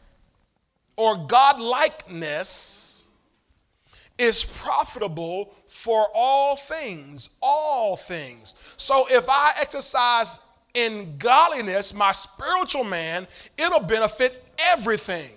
or 0.96 1.16
godlikeness 1.16 3.06
is 4.18 4.44
profitable 4.44 5.54
for 5.66 6.06
all 6.14 6.56
things. 6.56 7.30
All 7.40 7.96
things. 7.96 8.56
So 8.76 9.06
if 9.10 9.28
I 9.28 9.52
exercise 9.60 10.40
in 10.74 11.16
godliness, 11.18 11.94
my 11.94 12.12
spiritual 12.12 12.84
man, 12.84 13.26
it'll 13.56 13.80
benefit 13.80 14.44
everything. 14.58 15.30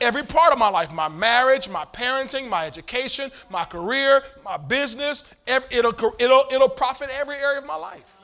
Every 0.00 0.24
part 0.24 0.52
of 0.52 0.58
my 0.58 0.68
life, 0.68 0.92
my 0.92 1.08
marriage, 1.08 1.68
my 1.68 1.84
parenting, 1.84 2.48
my 2.48 2.66
education, 2.66 3.30
my 3.48 3.64
career, 3.64 4.22
my 4.44 4.56
business, 4.56 5.42
it'll, 5.46 5.94
it'll, 6.18 6.44
it'll 6.50 6.68
profit 6.68 7.10
every 7.18 7.36
area 7.36 7.58
of 7.58 7.66
my 7.66 7.76
life. 7.76 8.16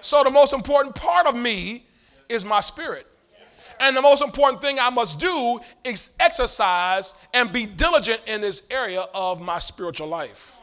So 0.00 0.22
the 0.24 0.30
most 0.30 0.52
important 0.52 0.94
part 0.94 1.26
of 1.26 1.36
me 1.36 1.84
is 2.28 2.44
my 2.44 2.60
spirit. 2.60 3.06
And 3.80 3.96
the 3.96 4.02
most 4.02 4.22
important 4.22 4.62
thing 4.62 4.78
I 4.80 4.90
must 4.90 5.18
do 5.18 5.60
is 5.84 6.16
exercise 6.20 7.16
and 7.34 7.52
be 7.52 7.66
diligent 7.66 8.20
in 8.26 8.40
this 8.40 8.68
area 8.70 9.04
of 9.14 9.40
my 9.40 9.58
spiritual 9.58 10.06
life. 10.06 10.58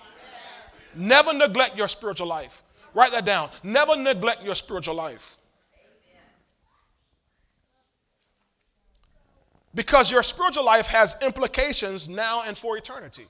Never 0.96 1.34
neglect 1.34 1.78
your 1.78 1.88
spiritual 1.88 2.28
life. 2.28 2.64
Write 2.94 3.12
that 3.12 3.26
down. 3.26 3.50
Never 3.64 3.98
neglect 3.98 4.44
your 4.44 4.56
spiritual 4.56 4.96
life. 4.96 5.38
Because 9.76 10.12
your 10.12 10.24
spiritual 10.24 10.66
life 10.66 10.88
has 10.88 11.16
implications 11.22 12.10
now 12.10 12.44
and 12.46 12.58
for 12.58 12.78
eternity. 12.78 13.26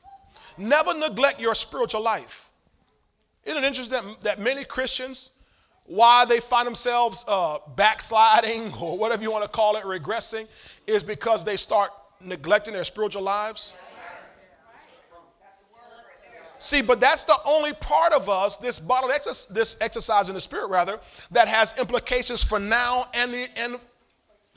Never 0.57 0.93
neglect 0.93 1.39
your 1.39 1.55
spiritual 1.55 2.01
life. 2.01 2.49
Isn't 3.45 3.63
it 3.63 3.67
interesting 3.67 3.97
that, 3.97 4.23
that 4.23 4.39
many 4.39 4.63
Christians, 4.63 5.31
why 5.85 6.25
they 6.25 6.39
find 6.39 6.67
themselves 6.67 7.25
uh, 7.27 7.59
backsliding 7.75 8.73
or 8.81 8.97
whatever 8.97 9.23
you 9.23 9.31
want 9.31 9.43
to 9.43 9.49
call 9.49 9.75
it, 9.75 9.83
regressing, 9.83 10.47
is 10.87 11.03
because 11.03 11.45
they 11.45 11.57
start 11.57 11.91
neglecting 12.21 12.73
their 12.73 12.83
spiritual 12.83 13.23
lives? 13.23 13.75
See, 16.61 16.81
but 16.81 16.99
that's 16.99 17.23
the 17.23 17.37
only 17.45 17.71
part 17.71 18.11
of 18.11 18.27
us, 18.27 18.57
this 18.57 18.79
bodily 18.79 19.13
exercise, 19.13 19.47
this 19.47 19.81
exercise 19.81 20.27
in 20.27 20.35
the 20.35 20.41
spirit, 20.41 20.67
rather, 20.67 20.99
that 21.31 21.47
has 21.47 21.77
implications 21.79 22.43
for 22.43 22.59
now 22.59 23.07
and 23.13 23.33
the 23.33 23.47
and 23.55 23.79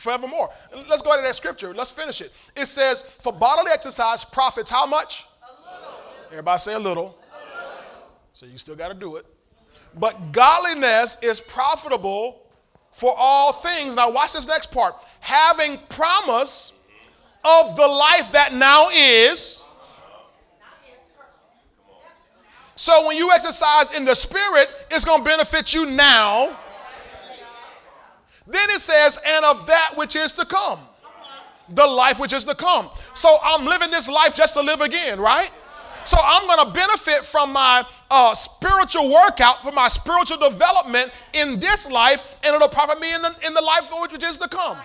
forevermore. 0.02 0.50
Let's 0.88 1.02
go 1.02 1.16
to 1.16 1.22
that 1.22 1.34
scripture. 1.36 1.72
Let's 1.72 1.90
finish 1.90 2.20
it. 2.20 2.32
It 2.56 2.66
says, 2.66 3.02
"For 3.02 3.32
bodily 3.32 3.70
exercise 3.72 4.24
profits 4.24 4.70
how 4.70 4.86
much? 4.86 5.26
A 5.42 5.72
little. 5.74 5.94
Everybody 6.30 6.58
say 6.58 6.74
a 6.74 6.78
little. 6.78 7.04
a 7.04 7.56
little. 7.56 7.72
So 8.32 8.46
you 8.46 8.58
still 8.58 8.76
got 8.76 8.88
to 8.88 8.94
do 8.94 9.16
it. 9.16 9.26
But 9.94 10.32
godliness 10.32 11.18
is 11.22 11.40
profitable 11.40 12.42
for 12.90 13.14
all 13.16 13.52
things. 13.52 13.96
Now 13.96 14.10
watch 14.10 14.32
this 14.32 14.46
next 14.46 14.72
part. 14.72 14.94
Having 15.20 15.78
promise 15.88 16.72
of 17.44 17.76
the 17.76 17.86
life 17.86 18.32
that 18.32 18.52
now 18.52 18.88
is." 18.88 19.64
So 22.74 23.06
when 23.06 23.16
you 23.16 23.30
exercise 23.30 23.92
in 23.92 24.04
the 24.04 24.14
spirit, 24.14 24.68
it's 24.90 25.04
going 25.04 25.20
to 25.20 25.24
benefit 25.24 25.72
you 25.72 25.86
now. 25.86 26.58
Then 28.52 28.68
it 28.68 28.80
says, 28.80 29.18
and 29.26 29.44
of 29.46 29.66
that 29.66 29.92
which 29.96 30.14
is 30.14 30.32
to 30.34 30.44
come. 30.44 30.78
The 31.70 31.86
life 31.86 32.20
which 32.20 32.34
is 32.34 32.44
to 32.44 32.54
come. 32.54 32.90
So 33.14 33.34
I'm 33.42 33.64
living 33.64 33.90
this 33.90 34.08
life 34.08 34.34
just 34.34 34.54
to 34.54 34.62
live 34.62 34.82
again, 34.82 35.18
right? 35.18 35.50
So 36.04 36.18
I'm 36.22 36.46
going 36.46 36.66
to 36.66 36.72
benefit 36.74 37.24
from 37.24 37.52
my 37.52 37.82
uh, 38.10 38.34
spiritual 38.34 39.10
workout, 39.10 39.62
from 39.62 39.74
my 39.74 39.88
spiritual 39.88 40.36
development 40.36 41.12
in 41.32 41.60
this 41.60 41.90
life, 41.90 42.36
and 42.44 42.54
it'll 42.54 42.68
profit 42.68 43.00
me 43.00 43.14
in 43.14 43.22
the, 43.22 43.34
in 43.46 43.54
the 43.54 43.62
life 43.62 43.90
which 44.10 44.22
is 44.22 44.36
to 44.38 44.48
come. 44.48 44.76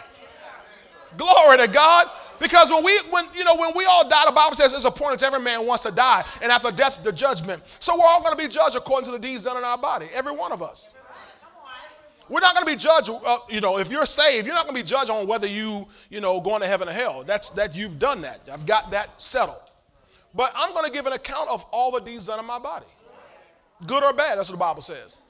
Glory 1.17 1.57
to 1.57 1.67
God. 1.67 2.07
Because 2.39 2.69
when 2.69 2.85
we, 2.85 2.95
when 3.09 3.25
you 3.35 3.43
know, 3.43 3.55
when 3.57 3.71
we 3.75 3.83
all 3.85 4.07
die, 4.07 4.23
the 4.27 4.31
Bible 4.31 4.55
says 4.55 4.73
it's 4.73 4.85
appointed 4.85 5.19
to 5.19 5.25
every 5.25 5.41
man 5.41 5.65
wants 5.65 5.83
to 5.83 5.91
die, 5.91 6.23
and 6.41 6.51
after 6.51 6.71
death, 6.71 7.03
the 7.03 7.11
judgment. 7.11 7.63
So 7.79 7.97
we're 7.97 8.05
all 8.05 8.21
going 8.21 8.37
to 8.37 8.41
be 8.41 8.47
judged 8.47 8.75
according 8.75 9.07
to 9.07 9.11
the 9.11 9.19
deeds 9.19 9.45
done 9.45 9.57
in 9.57 9.63
our 9.63 9.77
body, 9.77 10.05
every 10.13 10.31
one 10.31 10.51
of 10.51 10.61
us. 10.61 10.93
We're 12.29 12.41
not 12.41 12.55
going 12.55 12.67
to 12.67 12.73
be 12.73 12.77
judged, 12.77 13.09
uh, 13.09 13.37
you 13.49 13.61
know, 13.61 13.77
if 13.79 13.89
you're 13.89 14.05
saved, 14.05 14.45
you're 14.45 14.55
not 14.55 14.65
going 14.65 14.75
to 14.75 14.81
be 14.81 14.87
judged 14.87 15.09
on 15.09 15.27
whether 15.27 15.47
you, 15.47 15.87
you 16.09 16.19
know, 16.19 16.41
going 16.41 16.61
to 16.61 16.67
heaven 16.67 16.89
or 16.89 16.91
hell. 16.91 17.23
That's 17.23 17.51
that 17.51 17.75
you've 17.75 17.99
done 17.99 18.21
that. 18.21 18.41
I've 18.51 18.65
got 18.65 18.91
that 18.91 19.21
settled. 19.21 19.61
But 20.33 20.51
I'm 20.55 20.73
going 20.73 20.85
to 20.85 20.91
give 20.91 21.05
an 21.05 21.13
account 21.13 21.49
of 21.49 21.65
all 21.71 21.91
the 21.91 22.01
deeds 22.01 22.27
done 22.27 22.39
in 22.39 22.45
my 22.45 22.59
body, 22.59 22.85
good 23.85 24.03
or 24.03 24.13
bad. 24.13 24.37
That's 24.37 24.49
what 24.49 24.55
the 24.55 24.59
Bible 24.59 24.81
says. 24.81 25.21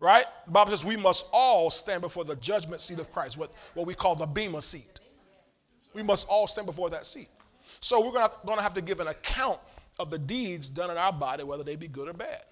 Right? 0.00 0.24
The 0.46 0.50
Bible 0.50 0.72
says 0.72 0.84
we 0.84 0.96
must 0.96 1.26
all 1.32 1.70
stand 1.70 2.02
before 2.02 2.24
the 2.24 2.34
judgment 2.36 2.80
seat 2.80 2.98
of 2.98 3.10
Christ, 3.12 3.38
what, 3.38 3.52
what 3.74 3.86
we 3.86 3.94
call 3.94 4.16
the 4.16 4.26
bema 4.26 4.60
seat. 4.60 4.98
We 5.94 6.02
must 6.02 6.26
all 6.28 6.48
stand 6.48 6.66
before 6.66 6.90
that 6.90 7.06
seat. 7.06 7.28
So 7.78 8.00
we're 8.04 8.12
going 8.12 8.56
to 8.56 8.62
have 8.62 8.74
to 8.74 8.80
give 8.80 8.98
an 9.00 9.08
account 9.08 9.58
of 10.00 10.10
the 10.10 10.18
deeds 10.18 10.68
done 10.68 10.90
in 10.90 10.96
our 10.96 11.12
body, 11.12 11.44
whether 11.44 11.62
they 11.62 11.76
be 11.76 11.88
good 11.88 12.08
or 12.08 12.12
bad. 12.12 12.42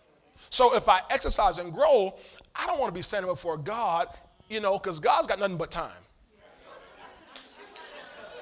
So 0.50 0.76
if 0.76 0.88
I 0.88 1.00
exercise 1.10 1.58
and 1.58 1.72
grow, 1.72 2.14
I 2.54 2.66
don't 2.66 2.78
want 2.78 2.92
to 2.92 2.98
be 2.98 3.02
standing 3.02 3.30
before 3.30 3.56
God, 3.56 4.08
you 4.48 4.60
know, 4.60 4.78
because 4.78 5.00
God's 5.00 5.26
got 5.26 5.38
nothing 5.38 5.56
but 5.56 5.70
time. 5.70 5.90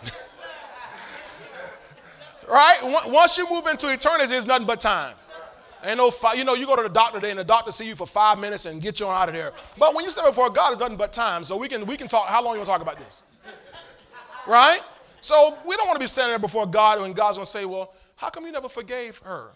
right? 2.49 2.79
Once 3.07 3.37
you 3.37 3.49
move 3.51 3.67
into 3.67 3.93
eternity, 3.93 4.35
it's 4.35 4.47
nothing 4.47 4.67
but 4.67 4.81
time. 4.81 5.15
Ain't 5.85 5.99
no, 5.99 6.11
fi- 6.11 6.33
you 6.35 6.45
know, 6.45 6.55
you 6.55 6.67
go 6.67 6.75
to 6.75 6.83
the 6.83 6.89
doctor 6.89 7.21
today 7.21 7.31
and 7.31 7.39
the 7.39 7.45
doctor 7.45 7.71
see 7.71 7.87
you 7.87 7.95
for 7.95 8.07
five 8.07 8.41
minutes 8.41 8.67
and 8.67 8.83
get 8.83 8.99
you 8.99 9.07
on 9.07 9.15
out 9.15 9.29
of 9.29 9.35
there. 9.35 9.53
But 9.79 9.95
when 9.95 10.05
you 10.05 10.11
stand 10.11 10.27
before 10.27 10.51
God, 10.51 10.73
it's 10.73 10.81
nothing 10.81 10.97
but 10.97 11.13
time. 11.13 11.45
So 11.45 11.57
we 11.57 11.69
can 11.69 11.87
we 11.87 11.97
can 11.97 12.09
talk. 12.09 12.27
How 12.27 12.43
long 12.43 12.55
you 12.55 12.59
want 12.59 12.69
to 12.69 12.73
talk 12.73 12.83
about 12.83 12.99
this? 12.99 13.23
Right? 14.47 14.81
So 15.21 15.57
we 15.67 15.77
don't 15.77 15.87
want 15.87 15.97
to 15.97 16.03
be 16.03 16.09
standing 16.09 16.33
there 16.33 16.39
before 16.39 16.67
God 16.67 17.01
and 17.01 17.15
God's 17.15 17.37
going 17.37 17.45
to 17.45 17.51
say, 17.51 17.65
well, 17.65 17.95
how 18.17 18.29
come 18.31 18.45
you 18.47 18.53
never 18.53 18.69
forgave 18.69 19.19
her? 19.19 19.53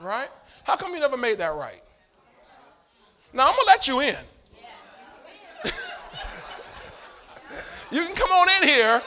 Right? 0.00 0.28
How 0.64 0.76
come 0.76 0.92
you 0.92 1.00
never 1.00 1.16
made 1.16 1.38
that 1.38 1.54
right? 1.54 1.82
Now 3.32 3.48
I'm 3.48 3.54
to 3.54 3.64
let 3.66 3.88
you 3.88 4.00
in. 4.00 4.16
you 7.90 8.04
can 8.04 8.14
come 8.14 8.30
on 8.30 8.48
in 8.62 8.68
here. 8.68 9.02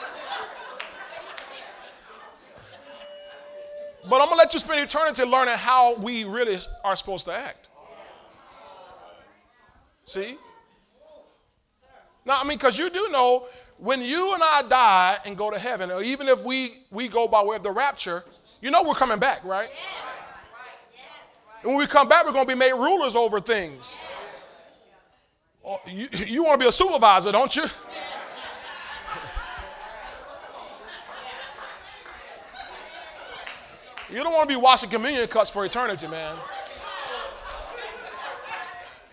But 4.08 4.20
I'm 4.20 4.28
to 4.28 4.34
let 4.34 4.52
you 4.54 4.60
spend 4.60 4.80
eternity 4.80 5.24
learning 5.24 5.54
how 5.56 5.94
we 5.96 6.24
really 6.24 6.56
are 6.82 6.96
supposed 6.96 7.26
to 7.26 7.32
act. 7.32 7.68
See? 10.04 10.36
Now, 12.24 12.38
I 12.40 12.44
mean, 12.44 12.58
because 12.58 12.78
you 12.78 12.90
do 12.90 13.08
know 13.10 13.46
when 13.78 14.02
you 14.02 14.34
and 14.34 14.42
I 14.42 14.62
die 14.68 15.18
and 15.24 15.36
go 15.36 15.50
to 15.50 15.58
heaven, 15.58 15.90
or 15.90 16.02
even 16.02 16.28
if 16.28 16.44
we, 16.44 16.74
we 16.90 17.08
go 17.08 17.28
by 17.28 17.42
way 17.42 17.56
of 17.56 17.62
the 17.62 17.70
rapture, 17.70 18.24
you 18.60 18.70
know 18.70 18.82
we're 18.82 18.94
coming 18.94 19.18
back, 19.18 19.44
right? 19.44 19.70
And 21.62 21.70
when 21.70 21.78
we 21.78 21.86
come 21.86 22.08
back, 22.08 22.24
we're 22.24 22.32
going 22.32 22.46
to 22.46 22.52
be 22.52 22.58
made 22.58 22.72
rulers 22.72 23.14
over 23.14 23.40
things. 23.40 23.98
Oh, 25.64 25.78
you, 25.86 26.08
you 26.26 26.42
want 26.42 26.58
to 26.58 26.64
be 26.64 26.68
a 26.68 26.72
supervisor, 26.72 27.32
don't 27.32 27.54
you? 27.54 27.64
You 34.10 34.24
don't 34.24 34.32
want 34.32 34.48
to 34.48 34.54
be 34.54 34.60
washing 34.60 34.90
communion 34.90 35.26
cups 35.28 35.50
for 35.50 35.64
eternity, 35.64 36.08
man. 36.08 36.36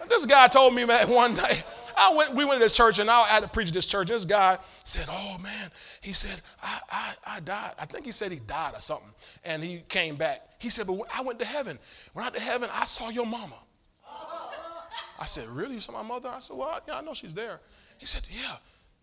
This 0.10 0.25
guy 0.25 0.48
told 0.48 0.74
me, 0.74 0.86
man, 0.86 1.10
one 1.12 1.34
day, 1.34 1.63
I 1.98 2.13
went, 2.16 2.36
we 2.36 2.46
went 2.46 2.60
to 2.60 2.66
this 2.66 2.77
church 2.77 3.00
and 3.00 3.10
I 3.10 3.24
had 3.24 3.42
to 3.42 3.50
preach 3.50 3.72
this 3.72 3.88
church. 3.88 4.10
This 4.10 4.24
guy 4.24 4.60
said, 4.84 5.08
Oh 5.10 5.38
man, 5.42 5.72
he 6.01 6.13
said, 6.13 6.39
I, 6.62 6.80
I, 6.92 7.13
I 7.25 7.39
died. 7.39 7.72
I 7.80 7.86
think 7.86 8.06
he 8.06 8.12
said 8.12 8.32
he 8.32 8.38
died 8.39 8.74
or 8.75 8.80
something. 8.80 9.10
And 9.44 9.63
he 9.63 9.80
came 9.89 10.16
back. 10.16 10.48
He 10.60 10.70
said, 10.70 10.86
But 10.86 11.00
I 11.13 11.24
went 11.24 11.39
to 11.39 11.46
heaven. 11.46 11.80
When 12.13 12.24
I 12.24 12.27
went 12.27 12.36
to 12.36 12.42
heaven, 12.42 12.70
I 12.72 12.86
saw 12.86 13.10
your 13.10 13.25
mama. 13.25 13.56
I 15.20 15.25
said, 15.25 15.48
Really? 15.48 15.75
You 15.75 15.82
saw 15.82 15.94
my 15.94 16.04
mother? 16.04 16.30
I 16.30 16.38
said, 16.39 16.56
Well, 16.56 16.80
yeah, 16.88 16.98
I 16.98 17.01
know 17.01 17.16
she's 17.16 17.34
there. 17.34 17.60
He 17.98 18.06
said, 18.06 18.22
Yeah. 18.30 18.58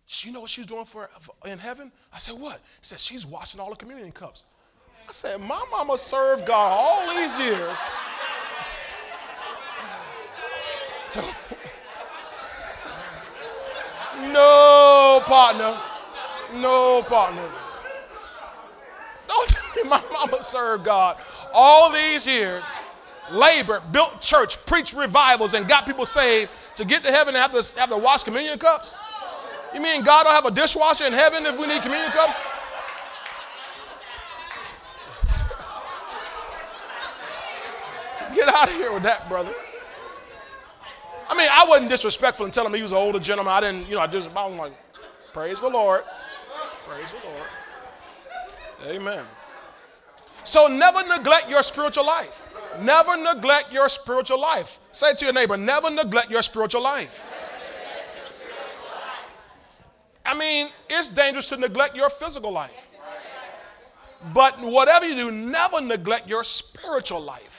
You 0.07 0.31
know 0.31 0.41
what 0.41 0.49
she's 0.49 0.67
doing 0.67 0.85
for 0.85 1.09
in 1.45 1.59
heaven? 1.59 1.91
I 2.13 2.19
said, 2.19 2.39
What? 2.39 2.55
He 2.55 2.81
said, 2.81 2.99
She's 2.99 3.25
washing 3.25 3.59
all 3.59 3.71
the 3.71 3.75
communion 3.75 4.11
cups. 4.13 4.45
I 5.07 5.11
said, 5.11 5.41
My 5.41 5.65
mama 5.69 5.97
served 5.97 6.45
God 6.45 6.69
all 6.71 7.15
these 7.15 7.37
years. 7.39 7.77
So, 11.07 11.23
no 14.21 15.21
partner. 15.25 15.77
No 16.53 17.03
partner. 17.07 17.49
Don't 19.27 19.49
tell 19.49 19.83
me 19.83 19.89
my 19.89 20.01
mama 20.11 20.43
served 20.43 20.85
God 20.85 21.17
all 21.53 21.91
these 21.91 22.27
years, 22.27 22.63
labored, 23.31 23.81
built 23.91 24.21
church, 24.21 24.63
preached 24.65 24.93
revivals, 24.93 25.53
and 25.53 25.67
got 25.67 25.85
people 25.85 26.05
saved 26.05 26.51
to 26.75 26.85
get 26.85 27.03
to 27.03 27.11
heaven 27.11 27.33
and 27.33 27.41
have 27.41 27.51
to, 27.51 27.79
have 27.79 27.89
to 27.89 27.97
wash 27.97 28.23
communion 28.23 28.59
cups? 28.59 28.95
You 29.73 29.81
mean 29.81 30.03
God 30.03 30.23
don't 30.23 30.33
have 30.33 30.45
a 30.45 30.51
dishwasher 30.51 31.05
in 31.05 31.13
heaven 31.13 31.45
if 31.45 31.59
we 31.59 31.65
need 31.67 31.81
communion 31.81 32.11
cups? 32.11 32.39
Get 38.35 38.47
out 38.53 38.69
of 38.69 38.75
here 38.75 38.93
with 38.93 39.03
that, 39.03 39.27
brother. 39.27 39.53
I 41.27 41.35
mean, 41.35 41.47
I 41.51 41.65
wasn't 41.67 41.89
disrespectful 41.89 42.45
in 42.45 42.51
telling 42.51 42.71
him 42.71 42.77
he 42.77 42.83
was 42.83 42.91
an 42.91 42.97
older 42.97 43.19
gentleman. 43.19 43.53
I 43.53 43.61
didn't, 43.61 43.87
you 43.87 43.95
know, 43.95 44.01
I 44.01 44.07
just, 44.07 44.35
I 44.35 44.45
was 44.45 44.57
like, 44.57 44.73
praise 45.33 45.61
the 45.61 45.69
Lord. 45.69 46.03
Praise 46.87 47.13
the 47.13 47.19
Lord. 47.27 48.95
Amen. 48.95 49.25
So 50.43 50.67
never 50.67 50.99
neglect 51.07 51.49
your 51.49 51.63
spiritual 51.63 52.05
life. 52.05 52.43
Never 52.81 53.17
neglect 53.17 53.71
your 53.73 53.89
spiritual 53.89 54.39
life. 54.39 54.79
Say 54.91 55.13
to 55.15 55.25
your 55.25 55.33
neighbor, 55.33 55.57
never 55.57 55.89
neglect 55.89 56.29
your 56.29 56.43
spiritual 56.43 56.83
life. 56.83 57.25
I 60.25 60.37
mean, 60.37 60.67
it's 60.89 61.07
dangerous 61.07 61.49
to 61.49 61.57
neglect 61.57 61.95
your 61.95 62.09
physical 62.09 62.51
life. 62.51 62.93
But 64.33 64.55
whatever 64.59 65.07
you 65.07 65.15
do, 65.15 65.31
never 65.31 65.81
neglect 65.81 66.27
your 66.27 66.43
spiritual 66.43 67.21
life. 67.21 67.54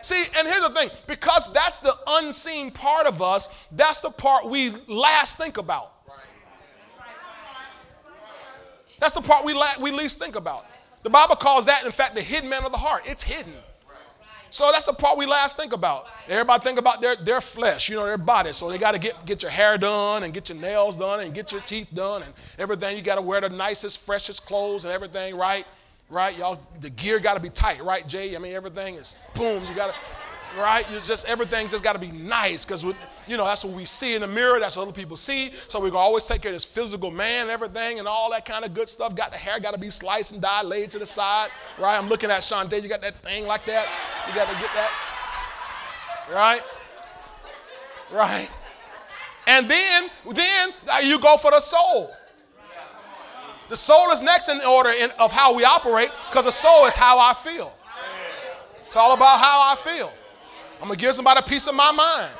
See, 0.00 0.24
and 0.36 0.46
here's 0.46 0.66
the 0.66 0.74
thing 0.74 0.90
because 1.06 1.52
that's 1.52 1.78
the 1.78 1.94
unseen 2.06 2.70
part 2.70 3.06
of 3.06 3.20
us, 3.20 3.66
that's 3.72 4.00
the 4.00 4.10
part 4.10 4.48
we 4.48 4.70
last 4.86 5.38
think 5.38 5.58
about. 5.58 5.92
That's 9.00 9.14
the 9.14 9.20
part 9.20 9.44
we, 9.44 9.54
la- 9.54 9.78
we 9.80 9.90
least 9.90 10.18
think 10.18 10.36
about. 10.36 10.66
The 11.02 11.10
Bible 11.10 11.36
calls 11.36 11.66
that, 11.66 11.84
in 11.84 11.92
fact, 11.92 12.16
the 12.16 12.22
hidden 12.22 12.48
man 12.48 12.64
of 12.64 12.72
the 12.72 12.78
heart. 12.78 13.02
It's 13.06 13.22
hidden. 13.22 13.52
So 14.50 14.70
that's 14.72 14.86
the 14.86 14.94
part 14.94 15.18
we 15.18 15.26
last 15.26 15.56
think 15.56 15.72
about. 15.72 16.06
Everybody 16.26 16.64
think 16.64 16.78
about 16.78 17.02
their, 17.02 17.16
their 17.16 17.40
flesh, 17.40 17.88
you 17.88 17.96
know, 17.96 18.06
their 18.06 18.16
body. 18.16 18.52
So 18.52 18.70
they 18.70 18.78
got 18.78 18.92
to 18.92 18.98
get, 18.98 19.26
get 19.26 19.42
your 19.42 19.50
hair 19.50 19.76
done 19.76 20.22
and 20.22 20.32
get 20.32 20.48
your 20.48 20.58
nails 20.58 20.96
done 20.96 21.20
and 21.20 21.34
get 21.34 21.52
your 21.52 21.60
teeth 21.60 21.88
done 21.92 22.22
and 22.22 22.32
everything. 22.58 22.96
You 22.96 23.02
got 23.02 23.16
to 23.16 23.22
wear 23.22 23.42
the 23.42 23.50
nicest, 23.50 24.00
freshest 24.00 24.46
clothes 24.46 24.84
and 24.84 24.92
everything, 24.92 25.36
right? 25.36 25.66
Right? 26.10 26.36
Y'all, 26.38 26.58
the 26.80 26.90
gear 26.90 27.18
got 27.20 27.34
to 27.34 27.40
be 27.40 27.50
tight, 27.50 27.82
right, 27.82 28.06
Jay? 28.06 28.34
I 28.34 28.38
mean, 28.38 28.54
everything 28.54 28.94
is 28.94 29.14
boom. 29.34 29.62
You 29.68 29.74
got 29.74 29.92
to 29.92 30.00
right? 30.56 30.86
It's 30.92 31.06
just 31.06 31.28
everything 31.28 31.68
just 31.68 31.84
got 31.84 31.92
to 31.94 31.98
be 31.98 32.10
nice 32.10 32.64
because 32.64 32.84
you 33.26 33.36
know 33.36 33.44
that's 33.44 33.64
what 33.64 33.74
we 33.74 33.84
see 33.84 34.14
in 34.14 34.20
the 34.22 34.26
mirror. 34.26 34.60
That's 34.60 34.76
what 34.76 34.84
other 34.84 34.92
people 34.92 35.16
see. 35.16 35.52
So 35.68 35.80
we're 35.80 35.90
gonna 35.90 35.98
always 35.98 36.26
take 36.26 36.42
care 36.42 36.50
of 36.50 36.56
this 36.56 36.64
physical 36.64 37.10
man, 37.10 37.50
everything, 37.50 37.98
and 37.98 38.08
all 38.08 38.30
that 38.30 38.44
kind 38.44 38.64
of 38.64 38.74
good 38.74 38.88
stuff. 38.88 39.14
Got 39.14 39.32
the 39.32 39.38
hair 39.38 39.60
got 39.60 39.72
to 39.72 39.78
be 39.78 39.90
sliced 39.90 40.32
and 40.32 40.40
dyed, 40.40 40.66
laid 40.66 40.90
to 40.92 40.98
the 40.98 41.06
side, 41.06 41.50
right? 41.78 41.96
I'm 41.98 42.08
looking 42.08 42.30
at 42.30 42.42
Sean 42.42 42.68
Day. 42.68 42.78
You 42.78 42.88
got 42.88 43.00
that 43.02 43.22
thing 43.22 43.46
like 43.46 43.64
that. 43.66 43.88
You 44.28 44.34
got 44.34 44.48
to 44.48 44.54
get 44.54 44.70
that, 44.74 44.90
right? 46.32 46.62
Right. 48.12 48.48
And 49.46 49.68
then, 49.68 50.10
then 50.32 50.72
you 51.04 51.18
go 51.18 51.36
for 51.36 51.50
the 51.50 51.60
soul. 51.60 52.10
The 53.68 53.76
soul 53.76 54.10
is 54.10 54.22
next 54.22 54.48
in 54.48 54.60
order 54.62 54.90
in, 54.90 55.10
of 55.18 55.30
how 55.30 55.54
we 55.54 55.64
operate 55.64 56.10
because 56.30 56.44
the 56.44 56.52
soul 56.52 56.86
is 56.86 56.96
how 56.96 57.18
I 57.18 57.34
feel. 57.34 57.74
It's 58.86 58.96
all 58.96 59.12
about 59.12 59.38
how 59.38 59.70
I 59.70 59.76
feel. 59.76 60.10
I'm 60.80 60.86
going 60.88 60.98
to 60.98 61.04
give 61.04 61.14
somebody 61.14 61.40
a 61.40 61.42
piece 61.42 61.66
of 61.68 61.74
my 61.74 61.92
mind. 61.92 62.30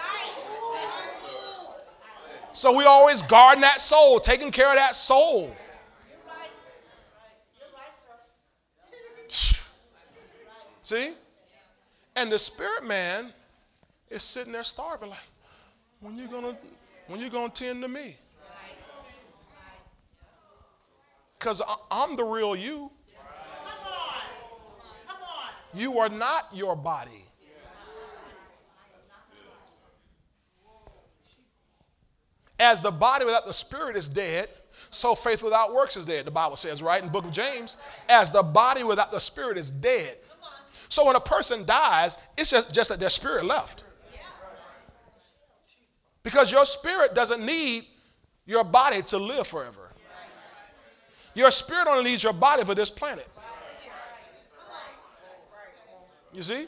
So 2.53 2.77
we 2.77 2.85
always 2.85 3.23
guarding 3.23 3.61
that 3.61 3.81
soul, 3.81 4.19
taking 4.19 4.51
care 4.51 4.71
of 4.71 4.77
that 4.77 4.97
soul. 4.97 5.55
See? 10.83 11.11
And 12.17 12.33
the 12.33 12.39
spirit 12.39 12.85
man 12.85 13.33
is 14.09 14.23
sitting 14.23 14.53
there 14.53 14.65
starving, 14.65 15.11
like, 15.11 15.19
when 16.01 16.17
you 16.17 16.27
gonna 16.27 16.57
when 17.09 17.21
you 17.21 17.29
gonna 17.31 17.49
tend 17.49 17.83
to 17.83 17.89
me? 17.89 18.17
Because 21.39 21.63
I'm 21.91 22.17
the 22.17 22.25
real 22.25 22.57
you. 22.57 22.91
Come 23.65 23.93
on. 23.93 24.21
Come 25.07 25.23
on. 25.23 25.81
You 25.81 25.99
are 25.99 26.09
not 26.09 26.49
your 26.53 26.75
body. 26.75 27.25
As 32.61 32.83
the 32.83 32.91
body 32.91 33.25
without 33.25 33.47
the 33.47 33.53
spirit 33.53 33.97
is 33.97 34.09
dead, 34.09 34.49
so 34.91 35.15
faith 35.15 35.43
without 35.43 35.73
works 35.73 35.97
is 35.97 36.07
dead, 36.07 36.25
the 36.25 36.31
Bible 36.33 36.57
says, 36.57 36.83
right? 36.83 37.01
In 37.01 37.07
the 37.07 37.13
book 37.13 37.25
of 37.25 37.31
James. 37.31 37.77
As 38.09 38.33
the 38.33 38.43
body 38.43 38.83
without 38.83 39.13
the 39.13 39.21
spirit 39.21 39.57
is 39.57 39.71
dead. 39.71 40.17
So 40.89 41.07
when 41.07 41.15
a 41.15 41.21
person 41.21 41.65
dies, 41.65 42.19
it's 42.37 42.51
just, 42.51 42.75
just 42.75 42.91
that 42.91 42.99
their 42.99 43.11
spirit 43.11 43.45
left. 43.45 43.85
Because 46.25 46.51
your 46.51 46.65
spirit 46.65 47.15
doesn't 47.15 47.45
need 47.45 47.87
your 48.45 48.65
body 48.65 49.03
to 49.03 49.19
live 49.19 49.47
forever. 49.47 49.88
Your 51.39 51.53
spirit 51.53 51.87
only 51.87 52.11
needs 52.11 52.25
your 52.25 52.33
body 52.33 52.65
for 52.65 52.75
this 52.75 52.91
planet. 52.91 53.29
You 56.35 56.43
see? 56.43 56.67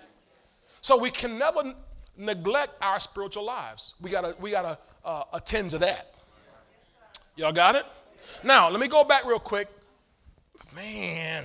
So 0.81 0.97
we 0.97 1.11
can 1.11 1.37
never 1.37 1.75
neglect 2.17 2.75
our 2.81 3.00
spiritual 3.00 3.45
lives. 3.45 3.95
We 4.00 4.11
gotta, 4.11 4.37
we 4.39 4.52
gotta 4.52 4.78
uh, 5.04 5.25
attend 5.33 5.71
to 5.73 5.78
that. 5.78 6.15
Y'all 7.35 7.50
got 7.50 7.75
it? 7.75 7.85
Now, 8.45 8.71
let 8.71 8.78
me 8.78 8.87
go 8.87 9.02
back 9.02 9.26
real 9.26 9.41
quick. 9.41 9.67
Man, 10.73 11.45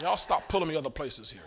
y'all 0.00 0.16
stop 0.16 0.48
pulling 0.48 0.70
me 0.70 0.74
other 0.74 0.88
places 0.88 1.30
here. 1.30 1.42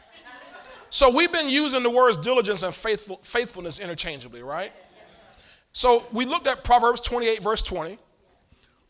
So 0.92 1.12
we've 1.12 1.32
been 1.32 1.50
using 1.50 1.82
the 1.82 1.90
words 1.90 2.20
diligence 2.20 2.62
and 2.62 2.76
faithful, 2.76 3.20
faithfulness 3.24 3.80
interchangeably, 3.80 4.44
right? 4.44 4.72
So 5.72 6.06
we 6.12 6.26
looked 6.26 6.46
at 6.46 6.64
Proverbs 6.64 7.02
28, 7.02 7.42
verse 7.42 7.64
20. 7.64 7.98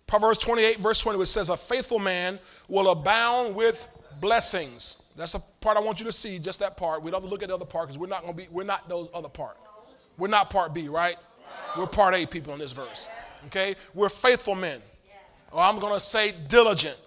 Proverbs 0.08 0.38
28, 0.40 0.78
verse 0.78 1.02
20, 1.02 1.20
which 1.20 1.30
says, 1.30 1.50
A 1.50 1.58
faithful 1.58 2.00
man 2.00 2.40
will 2.70 2.90
abound 2.90 3.54
with 3.56 3.88
blessings. 4.22 5.12
That's 5.18 5.34
a 5.34 5.40
part 5.62 5.78
I 5.78 5.82
want 5.82 6.00
you 6.00 6.06
to 6.06 6.12
see, 6.12 6.40
just 6.40 6.60
that 6.62 6.78
part. 6.78 7.04
We 7.04 7.12
don't 7.12 7.22
have 7.22 7.28
to 7.28 7.32
look 7.32 7.44
at 7.44 7.50
the 7.50 7.56
other 7.56 7.66
part 7.66 7.88
because 7.88 8.00
we're 8.00 8.08
not 8.08 8.22
going 8.22 8.34
to 8.34 8.38
be, 8.38 8.48
we're 8.50 8.64
not 8.64 8.88
those 8.88 9.10
other 9.14 9.30
part. 9.30 9.58
We're 10.18 10.28
not 10.30 10.50
part 10.50 10.74
B, 10.74 10.88
right? 10.88 11.18
We're 11.78 11.88
part 11.88 12.16
A 12.16 12.26
people 12.26 12.54
in 12.54 12.60
this 12.60 12.72
verse. 12.72 13.10
Okay? 13.48 13.76
We're 13.94 14.10
faithful 14.10 14.56
men. 14.56 14.82
Or 15.52 15.62
I'm 15.62 15.80
going 15.80 15.94
to 15.94 16.00
say 16.00 16.34
diligent. 16.48 16.98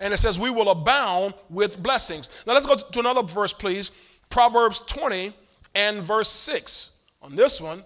And 0.00 0.12
it 0.12 0.16
says, 0.16 0.38
We 0.38 0.50
will 0.50 0.70
abound 0.70 1.34
with 1.48 1.80
blessings. 1.80 2.30
Now 2.46 2.54
let's 2.54 2.66
go 2.66 2.76
to 2.76 3.00
another 3.00 3.22
verse, 3.22 3.52
please. 3.52 3.92
Proverbs 4.30 4.80
20 4.80 5.32
and 5.74 5.98
verse 5.98 6.28
6. 6.28 7.04
On 7.22 7.36
this 7.36 7.60
one, 7.60 7.84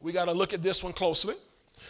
we 0.00 0.12
got 0.12 0.26
to 0.26 0.32
look 0.32 0.52
at 0.52 0.62
this 0.62 0.84
one 0.84 0.92
closely. 0.92 1.34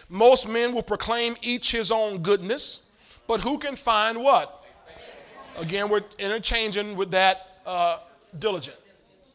Most 0.08 0.48
men 0.48 0.74
will 0.74 0.82
proclaim 0.82 1.36
each 1.42 1.72
his 1.72 1.92
own 1.92 2.18
goodness, 2.18 2.92
but 3.26 3.40
who 3.40 3.58
can 3.58 3.76
find 3.76 4.18
what? 4.18 4.64
Again, 5.58 5.88
we're 5.88 6.04
interchanging 6.18 6.96
with 6.96 7.10
that 7.10 7.58
uh, 7.66 7.98
diligent. 8.38 8.76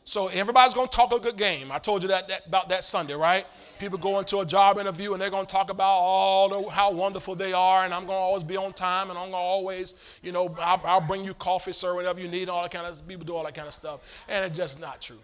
So 0.06 0.28
everybody's 0.28 0.74
going 0.74 0.88
to 0.90 0.96
talk 0.96 1.14
a 1.14 1.20
good 1.20 1.38
game. 1.38 1.72
I 1.72 1.78
told 1.78 2.04
you 2.04 2.10
that, 2.10 2.28
that, 2.28 2.48
about 2.48 2.68
that 2.70 2.84
Sunday, 2.84 3.14
right? 3.14 3.46
People 3.80 3.98
go 3.98 4.20
into 4.20 4.40
a 4.40 4.46
job 4.46 4.78
interview 4.78 5.14
and 5.14 5.22
they're 5.22 5.30
going 5.30 5.46
to 5.46 5.52
talk 5.52 5.72
about 5.72 5.98
all 5.98 6.50
the, 6.50 6.70
how 6.70 6.92
wonderful 6.92 7.36
they 7.36 7.54
are, 7.54 7.86
and 7.86 7.94
I'm 7.94 8.06
going 8.06 8.18
to 8.18 8.22
always 8.22 8.44
be 8.44 8.58
on 8.58 8.74
time, 8.74 9.10
and 9.10 9.18
I'm 9.18 9.30
going 9.30 9.32
to 9.32 9.38
always, 9.38 9.96
you 10.22 10.32
know, 10.32 10.54
I'll, 10.60 10.82
I'll, 10.84 11.02
bring 11.02 11.24
you 11.24 11.34
coffee, 11.34 11.72
sir, 11.72 11.96
whenever 11.96 12.20
you 12.20 12.28
need. 12.28 12.50
All 12.50 12.62
that 12.64 12.72
kind 12.72 12.86
of 12.86 13.08
people 13.08 13.26
do 13.26 13.36
all 13.36 13.46
that 13.46 13.56
kind 13.56 13.68
of 13.68 13.74
stuff, 13.74 14.26
and 14.28 14.44
it's 14.44 14.58
just 14.58 14.82
not 14.82 15.02
true. 15.02 15.20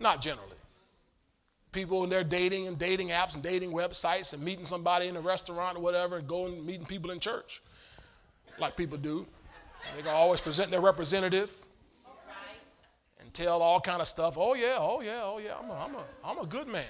Not 0.00 0.20
generally. 0.20 0.56
People 1.72 2.04
in 2.04 2.10
their 2.10 2.22
dating 2.22 2.66
and 2.68 2.78
dating 2.78 3.08
apps 3.08 3.34
and 3.34 3.42
dating 3.42 3.72
websites 3.72 4.34
and 4.34 4.42
meeting 4.42 4.66
somebody 4.66 5.08
in 5.08 5.16
a 5.16 5.20
restaurant 5.20 5.76
or 5.76 5.80
whatever, 5.80 6.18
and 6.18 6.28
going 6.28 6.64
meeting 6.64 6.84
people 6.86 7.10
in 7.10 7.18
church, 7.18 7.62
like 8.58 8.76
people 8.76 8.98
do. 8.98 9.26
They're 9.94 10.02
going 10.02 10.14
to 10.14 10.20
always 10.20 10.40
present 10.40 10.70
their 10.70 10.80
representative 10.80 11.50
and 13.20 13.32
tell 13.32 13.62
all 13.62 13.80
kind 13.80 14.00
of 14.00 14.06
stuff. 14.06 14.34
Oh 14.36 14.54
yeah, 14.54 14.76
oh 14.78 15.00
yeah, 15.00 15.22
oh 15.22 15.38
yeah. 15.38 15.54
I'm 15.58 15.70
a, 15.70 15.74
I'm 15.74 15.94
a, 15.94 16.04
I'm 16.24 16.38
a 16.38 16.46
good 16.46 16.68
man. 16.68 16.84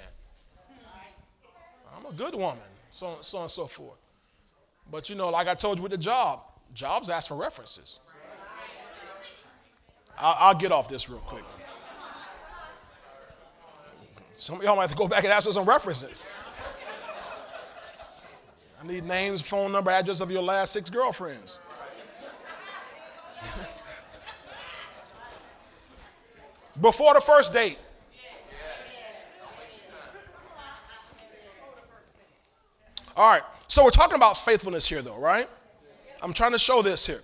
I'm 1.97 2.07
a 2.07 2.13
good 2.13 2.35
woman. 2.35 2.59
So, 2.91 3.19
so 3.21 3.39
on 3.39 3.45
and 3.45 3.51
so 3.51 3.67
forth. 3.67 3.99
But 4.91 5.09
you 5.09 5.15
know, 5.15 5.31
like 5.31 5.49
I 5.49 5.55
told 5.55 5.79
you 5.79 5.83
with 5.83 5.93
the 5.93 5.99
job, 5.99 6.41
jobs 6.75 7.09
ask 7.09 7.29
for 7.29 7.37
references. 7.37 8.01
I'll, 10.19 10.37
I'll 10.39 10.55
get 10.55 10.73
off 10.73 10.89
this 10.89 11.09
real 11.09 11.21
quick. 11.21 11.45
Some 14.43 14.57
of 14.57 14.65
y'all 14.65 14.75
might 14.75 14.83
have 14.83 14.91
to 14.91 14.97
go 14.97 15.07
back 15.07 15.23
and 15.23 15.33
ask 15.33 15.47
for 15.47 15.53
some 15.53 15.67
references. 15.67 16.27
I 18.83 18.85
need 18.85 19.05
names, 19.05 19.41
phone 19.41 19.71
number, 19.71 19.93
address 19.93 20.21
of 20.21 20.33
your 20.33 20.43
last 20.43 20.73
six 20.73 20.91
girlfriends. 20.91 21.61
Before 26.81 27.15
the 27.15 27.21
first 27.21 27.53
date. 27.53 27.79
All 33.17 33.31
right. 33.31 33.45
So 33.69 33.85
we're 33.85 33.91
talking 33.91 34.17
about 34.17 34.39
faithfulness 34.39 34.89
here, 34.89 35.03
though, 35.03 35.19
right? 35.19 35.47
I'm 36.21 36.33
trying 36.33 36.51
to 36.51 36.59
show 36.59 36.83
this 36.83 37.07
here. 37.07 37.21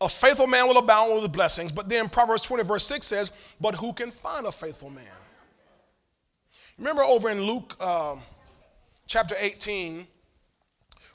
A 0.00 0.08
faithful 0.08 0.46
man 0.46 0.68
will 0.68 0.78
abound 0.78 1.20
with 1.20 1.30
blessings, 1.30 1.70
but 1.70 1.90
then 1.90 2.08
Proverbs 2.08 2.40
20, 2.40 2.64
verse 2.64 2.86
6 2.86 3.06
says, 3.06 3.30
But 3.60 3.74
who 3.74 3.92
can 3.92 4.10
find 4.10 4.46
a 4.46 4.52
faithful 4.52 4.88
man? 4.88 5.04
Remember 6.78 7.02
over 7.02 7.30
in 7.30 7.42
Luke 7.42 7.76
uh, 7.80 8.16
chapter 9.06 9.34
18, 9.38 10.06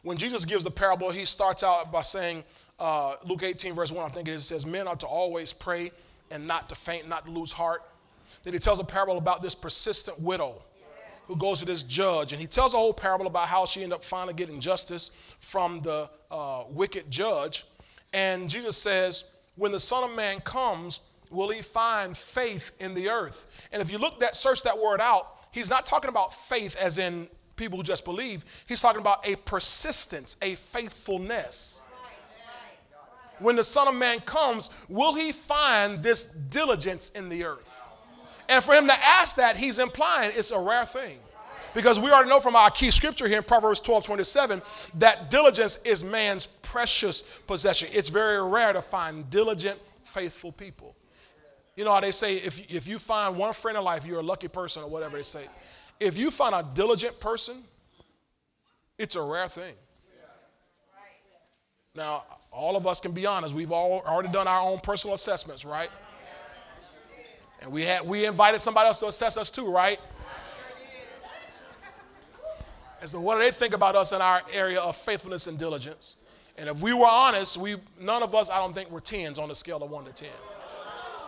when 0.04 0.18
Jesus 0.18 0.46
gives 0.46 0.64
the 0.64 0.72
parable, 0.72 1.10
he 1.10 1.26
starts 1.26 1.64
out 1.64 1.92
by 1.92 2.02
saying, 2.02 2.44
uh, 2.80 3.16
Luke 3.26 3.44
18, 3.44 3.74
verse 3.74 3.92
1, 3.92 4.06
I 4.06 4.14
think 4.14 4.28
it 4.28 4.40
says, 4.40 4.66
Men 4.66 4.88
are 4.88 4.96
to 4.98 5.08
always 5.08 5.54
pray 5.54 5.92
and 6.30 6.48
not 6.48 6.70
to 6.70 6.76
faint, 6.76 7.10
not 7.10 7.26
to 7.26 7.32
lose 7.32 7.52
heart. 7.52 7.82
Then 8.44 8.54
he 8.54 8.60
tells 8.60 8.80
a 8.80 8.84
parable 8.84 9.18
about 9.18 9.42
this 9.42 9.56
persistent 9.56 10.22
widow 10.22 10.62
who 11.26 11.36
goes 11.36 11.60
to 11.60 11.66
this 11.66 11.84
judge. 11.84 12.34
And 12.34 12.40
he 12.40 12.48
tells 12.48 12.74
a 12.74 12.78
whole 12.78 12.94
parable 12.94 13.28
about 13.28 13.48
how 13.48 13.66
she 13.66 13.82
ended 13.84 13.96
up 13.96 14.04
finally 14.04 14.34
getting 14.34 14.60
justice 14.60 15.12
from 15.40 15.82
the 15.82 16.10
uh, 16.30 16.66
wicked 16.70 17.10
judge. 17.10 17.66
And 18.14 18.50
Jesus 18.50 18.78
says, 18.78 19.36
When 19.56 19.72
the 19.72 19.80
Son 19.80 20.10
of 20.10 20.16
Man 20.16 20.40
comes, 20.42 21.02
will 21.30 21.50
he 21.50 21.62
find 21.62 22.16
faith 22.16 22.72
in 22.80 22.94
the 22.94 23.10
earth? 23.10 23.48
And 23.74 23.82
if 23.82 23.92
you 23.92 23.98
look 23.98 24.20
that, 24.20 24.36
search 24.36 24.64
that 24.64 24.78
word 24.78 25.02
out, 25.02 25.37
he's 25.58 25.70
not 25.70 25.86
talking 25.86 26.10
about 26.10 26.34
faith 26.34 26.78
as 26.80 27.00
in 27.00 27.28
people 27.56 27.78
who 27.78 27.84
just 27.84 28.06
believe. 28.06 28.46
He's 28.68 28.82
talking 28.82 29.02
about 29.02 29.28
a 29.28 29.36
persistence, 29.36 30.38
a 30.42 30.56
faithfulness. 30.56 31.86
when 33.40 33.56
the 33.56 33.64
Son 33.64 33.88
of 33.88 33.96
Man 33.96 34.20
comes, 34.20 34.70
will 34.88 35.16
he 35.16 35.32
find 35.32 36.02
this 36.04 36.26
diligence 36.26 37.10
in 37.12 37.28
the 37.30 37.44
earth? 37.44 37.92
And 38.48 38.64
for 38.64 38.74
him 38.74 38.88
to 38.88 38.94
ask 38.94 39.36
that, 39.38 39.58
he's 39.58 39.80
implying 39.80 40.32
it's 40.36 40.52
a 40.52 40.60
rare 40.60 40.86
thing. 40.86 41.18
Because 41.74 42.00
we 42.00 42.10
already 42.12 42.30
know 42.30 42.40
from 42.40 42.56
our 42.56 42.72
key 42.72 42.90
scripture 42.92 43.28
here 43.28 43.38
in 43.38 43.44
Proverbs 43.44 43.80
12 43.82 44.06
27 44.06 44.62
that 44.96 45.30
diligence 45.30 45.84
is 45.84 46.04
man's 46.04 46.46
precious 46.46 47.24
possession. 47.46 47.90
It's 47.92 48.10
very 48.10 48.42
rare 48.42 48.74
to 48.74 48.82
find 48.82 49.30
diligent, 49.30 49.78
faithful 50.04 50.52
people. 50.52 50.96
You 51.78 51.84
know 51.84 51.94
how 51.94 52.02
they 52.02 52.12
say 52.12 52.38
if, 52.38 52.74
if 52.74 52.88
you 52.88 52.98
find 52.98 53.38
one 53.38 53.54
friend 53.54 53.78
in 53.78 53.84
life, 53.84 54.04
you're 54.04 54.20
a 54.20 54.24
lucky 54.24 54.48
person, 54.48 54.82
or 54.82 54.90
whatever 54.90 55.16
they 55.16 55.24
say. 55.24 55.46
If 56.00 56.18
you 56.18 56.32
find 56.32 56.56
a 56.56 56.66
diligent 56.74 57.20
person, 57.20 57.58
it's 58.98 59.16
a 59.16 59.22
rare 59.22 59.48
thing. 59.48 59.76
Now, 61.96 62.24
all 62.52 62.76
of 62.76 62.88
us 62.88 63.00
can 63.00 63.12
be 63.12 63.28
honest. 63.28 63.56
We've 63.56 63.72
all 63.72 64.02
already 64.08 64.30
done 64.30 64.48
our 64.48 64.62
own 64.62 64.80
personal 64.80 65.14
assessments, 65.14 65.66
right? 65.66 65.90
And 67.62 67.72
we 67.72 67.84
had 67.84 68.08
we 68.08 68.26
invited 68.26 68.60
somebody 68.60 68.88
else 68.88 69.00
to 69.02 69.08
assess 69.08 69.38
us 69.38 69.52
too, 69.52 69.72
right? 69.72 70.00
And 73.02 73.10
so, 73.10 73.22
what 73.22 73.36
do 73.36 73.42
they 73.42 73.52
think 73.52 73.76
about 73.76 73.96
us 73.96 74.14
in 74.14 74.22
our 74.22 74.42
area 74.52 74.80
of 74.80 74.96
faithfulness 74.96 75.46
and 75.46 75.60
diligence? 75.60 76.16
And 76.58 76.70
if 76.70 76.82
we 76.82 76.94
were 76.94 77.08
honest, 77.08 77.58
we 77.58 77.76
none 78.00 78.24
of 78.24 78.34
us, 78.34 78.50
I 78.50 78.58
don't 78.60 78.74
think, 78.74 78.90
were 78.90 79.00
tens 79.00 79.38
on 79.38 79.50
the 79.50 79.56
scale 79.56 79.84
of 79.84 79.92
one 79.92 80.06
to 80.06 80.12
ten. 80.12 80.30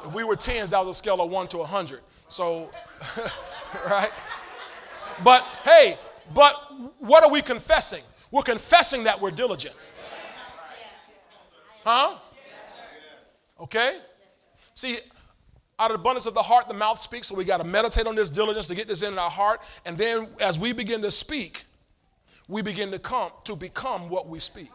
If 0.06 0.14
we 0.14 0.24
were 0.24 0.36
tens, 0.36 0.72
that 0.72 0.80
was 0.80 0.90
a 0.90 0.94
scale 0.94 1.22
of 1.22 1.30
one 1.30 1.48
to 1.50 1.60
a 1.60 1.66
hundred. 1.66 2.02
So, 2.28 2.70
right? 3.90 4.12
But 5.24 5.44
hey, 5.64 5.98
but 6.34 6.54
what 7.00 7.24
are 7.24 7.32
we 7.32 7.42
confessing? 7.42 8.04
We're 8.32 8.44
confessing 8.44 9.04
that 9.06 9.20
we're 9.20 9.32
diligent. 9.32 9.76
Huh? 11.84 12.18
Okay? 13.60 14.00
See, 14.74 14.98
out 15.80 15.92
of 15.92 15.98
the 15.98 16.02
abundance 16.02 16.26
of 16.26 16.34
the 16.34 16.42
heart, 16.42 16.68
the 16.68 16.74
mouth 16.74 17.00
speaks. 17.00 17.28
So 17.28 17.36
we 17.36 17.44
got 17.46 17.58
to 17.58 17.64
meditate 17.64 18.06
on 18.06 18.16
this 18.16 18.30
diligence 18.30 18.68
to 18.68 18.76
get 18.76 18.88
this 18.88 19.02
in 19.02 19.18
our 19.18 19.30
heart. 19.30 19.62
And 19.86 19.98
then 19.98 20.28
as 20.40 20.60
we 20.60 20.74
begin 20.74 21.02
to 21.02 21.12
speak, 21.12 21.66
we 22.48 22.62
begin 22.62 22.92
to 22.92 23.00
come 23.00 23.32
to 23.46 23.56
become 23.56 24.10
what 24.10 24.28
we 24.28 24.40
speak. 24.40 24.72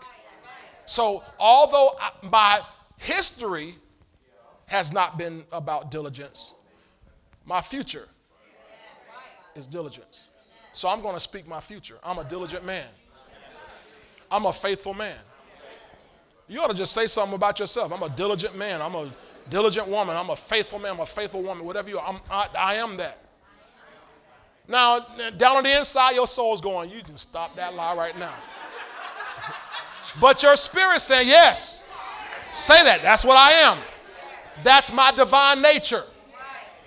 So 0.87 1.23
although 1.39 1.91
my 2.23 2.61
history 2.99 3.75
has 4.75 4.93
not 4.93 5.17
been 5.17 5.45
about 5.53 5.93
diligence, 5.93 6.57
my 7.47 7.61
future 7.61 8.09
is 9.55 9.69
diligence. 9.69 10.31
So 10.73 10.89
I'm 10.89 11.01
going 11.01 11.15
to 11.15 11.21
speak 11.21 11.47
my 11.47 11.61
future. 11.61 11.95
I'm 12.03 12.19
a 12.19 12.25
diligent 12.25 12.67
man. 12.67 12.87
I'm 14.33 14.47
a 14.47 14.53
faithful 14.53 14.93
man. 14.93 15.17
You 16.49 16.61
ought 16.61 16.71
to 16.71 16.77
just 16.77 16.93
say 16.93 17.07
something 17.07 17.37
about 17.37 17.61
yourself. 17.61 17.93
I'm 17.93 18.03
a 18.03 18.09
diligent 18.09 18.59
man. 18.59 18.83
I'm 18.83 18.97
a 18.97 19.09
diligent 19.49 19.87
woman. 19.87 20.17
I'm 20.17 20.31
a 20.31 20.37
faithful 20.37 20.81
man. 20.81 20.95
I'm 20.95 21.01
a 21.01 21.07
faithful 21.07 21.43
woman. 21.43 21.65
Whatever 21.65 21.91
you 21.91 22.01
are, 22.01 22.21
I, 22.29 22.49
I 22.59 22.75
am 22.75 22.97
that. 22.97 23.19
Now, 24.67 25.07
down 25.37 25.59
on 25.59 25.63
the 25.63 25.79
inside, 25.79 26.17
your 26.17 26.27
soul's 26.27 26.61
going, 26.61 26.91
you 26.91 27.03
can 27.03 27.17
stop 27.17 27.55
that 27.55 27.75
lie 27.75 27.95
right 27.95 28.19
now. 28.19 28.35
but 30.21 30.43
your 30.43 30.57
spirit's 30.57 31.05
saying, 31.05 31.29
yes, 31.29 31.87
say 32.51 32.83
that. 32.83 33.03
That's 33.03 33.25
what 33.25 33.37
I 33.37 33.53
am. 33.71 33.79
That's 34.63 34.93
my 34.93 35.13
divine 35.13 35.61
nature. 35.61 36.03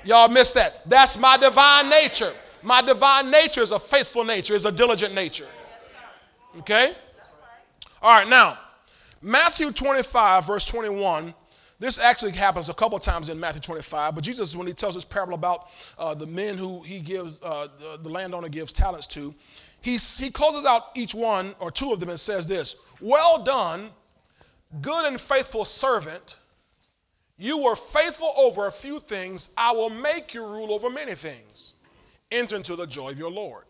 Y'all 0.03 0.29
missed 0.29 0.53
that. 0.55 0.87
That's 0.89 1.17
my 1.17 1.37
divine 1.37 1.89
nature. 1.89 2.31
My 2.63 2.81
divine 2.81 3.29
nature 3.29 3.61
is 3.61 3.71
a 3.71 3.79
faithful 3.79 4.23
nature, 4.23 4.55
is 4.55 4.65
a 4.65 4.71
diligent 4.71 5.13
nature. 5.13 5.47
Okay? 6.59 6.93
All 8.01 8.19
right, 8.19 8.27
now, 8.27 8.57
Matthew 9.21 9.71
25, 9.71 10.45
verse 10.45 10.65
21. 10.65 11.33
This 11.79 11.99
actually 11.99 12.31
happens 12.31 12.69
a 12.69 12.73
couple 12.73 12.97
times 12.97 13.29
in 13.29 13.39
Matthew 13.39 13.61
25, 13.61 14.15
but 14.15 14.23
Jesus, 14.23 14.55
when 14.55 14.65
he 14.65 14.73
tells 14.73 14.95
this 14.95 15.05
parable 15.05 15.35
about 15.35 15.67
uh, 15.99 16.15
the 16.15 16.25
men 16.25 16.57
who 16.57 16.81
he 16.81 16.99
gives, 16.99 17.39
uh, 17.43 17.67
the, 17.77 17.99
the 18.01 18.09
landowner 18.09 18.49
gives 18.49 18.73
talents 18.73 19.05
to, 19.07 19.33
he, 19.81 19.97
he 19.97 20.31
closes 20.31 20.65
out 20.65 20.87
each 20.95 21.13
one 21.13 21.53
or 21.59 21.69
two 21.69 21.93
of 21.93 21.99
them 21.99 22.09
and 22.09 22.19
says 22.19 22.47
this 22.47 22.77
Well 22.99 23.43
done, 23.43 23.91
good 24.81 25.05
and 25.05 25.21
faithful 25.21 25.65
servant. 25.65 26.37
You 27.37 27.59
were 27.59 27.75
faithful 27.75 28.33
over 28.35 28.67
a 28.67 28.71
few 28.71 28.99
things. 28.99 29.53
I 29.57 29.71
will 29.71 29.89
make 29.89 30.33
you 30.33 30.45
rule 30.45 30.73
over 30.73 30.89
many 30.89 31.13
things. 31.13 31.75
Enter 32.31 32.55
into 32.55 32.75
the 32.75 32.87
joy 32.87 33.11
of 33.11 33.19
your 33.19 33.31
Lord. 33.31 33.63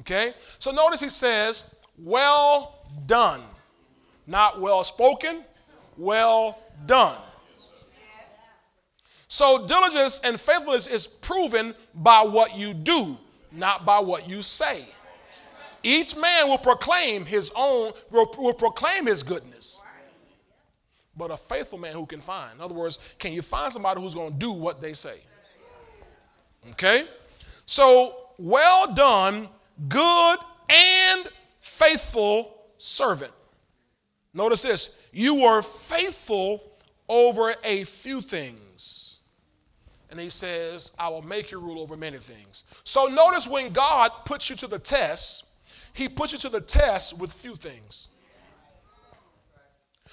Okay? 0.00 0.34
So 0.58 0.70
notice 0.70 1.00
he 1.00 1.08
says, 1.08 1.74
Well 1.98 2.86
done. 3.06 3.42
Not 4.26 4.60
well 4.60 4.84
spoken, 4.84 5.42
well 5.96 6.58
done. 6.86 7.16
So 9.26 9.66
diligence 9.66 10.20
and 10.22 10.38
faithfulness 10.38 10.86
is 10.86 11.06
proven 11.06 11.74
by 11.94 12.22
what 12.22 12.56
you 12.56 12.74
do, 12.74 13.16
not 13.52 13.86
by 13.86 14.00
what 14.00 14.28
you 14.28 14.42
say. 14.42 14.84
Each 15.82 16.16
man 16.16 16.48
will 16.48 16.58
proclaim 16.58 17.24
his 17.24 17.52
own, 17.54 17.92
will, 18.10 18.34
will 18.36 18.54
proclaim 18.54 19.06
his 19.06 19.22
goodness. 19.22 19.82
But 21.18 21.32
a 21.32 21.36
faithful 21.36 21.78
man 21.78 21.92
who 21.94 22.06
can 22.06 22.20
find. 22.20 22.54
In 22.54 22.60
other 22.60 22.74
words, 22.74 22.98
can 23.18 23.32
you 23.32 23.42
find 23.42 23.72
somebody 23.72 24.00
who's 24.00 24.14
going 24.14 24.32
to 24.32 24.38
do 24.38 24.52
what 24.52 24.80
they 24.80 24.92
say? 24.92 25.18
Okay? 26.70 27.02
So, 27.66 28.16
well 28.38 28.94
done, 28.94 29.48
good 29.88 30.38
and 30.70 31.28
faithful 31.60 32.54
servant. 32.78 33.32
Notice 34.32 34.62
this 34.62 34.98
you 35.12 35.34
were 35.34 35.62
faithful 35.62 36.62
over 37.08 37.54
a 37.64 37.84
few 37.84 38.20
things. 38.20 39.22
And 40.10 40.18
he 40.18 40.30
says, 40.30 40.92
I 40.98 41.08
will 41.08 41.22
make 41.22 41.50
you 41.50 41.60
rule 41.60 41.80
over 41.80 41.96
many 41.96 42.16
things. 42.16 42.64
So 42.84 43.06
notice 43.06 43.46
when 43.46 43.72
God 43.72 44.10
puts 44.24 44.48
you 44.48 44.56
to 44.56 44.66
the 44.66 44.78
test, 44.78 45.48
he 45.92 46.08
puts 46.08 46.32
you 46.32 46.38
to 46.38 46.48
the 46.48 46.60
test 46.60 47.20
with 47.20 47.32
few 47.32 47.56
things. 47.56 48.08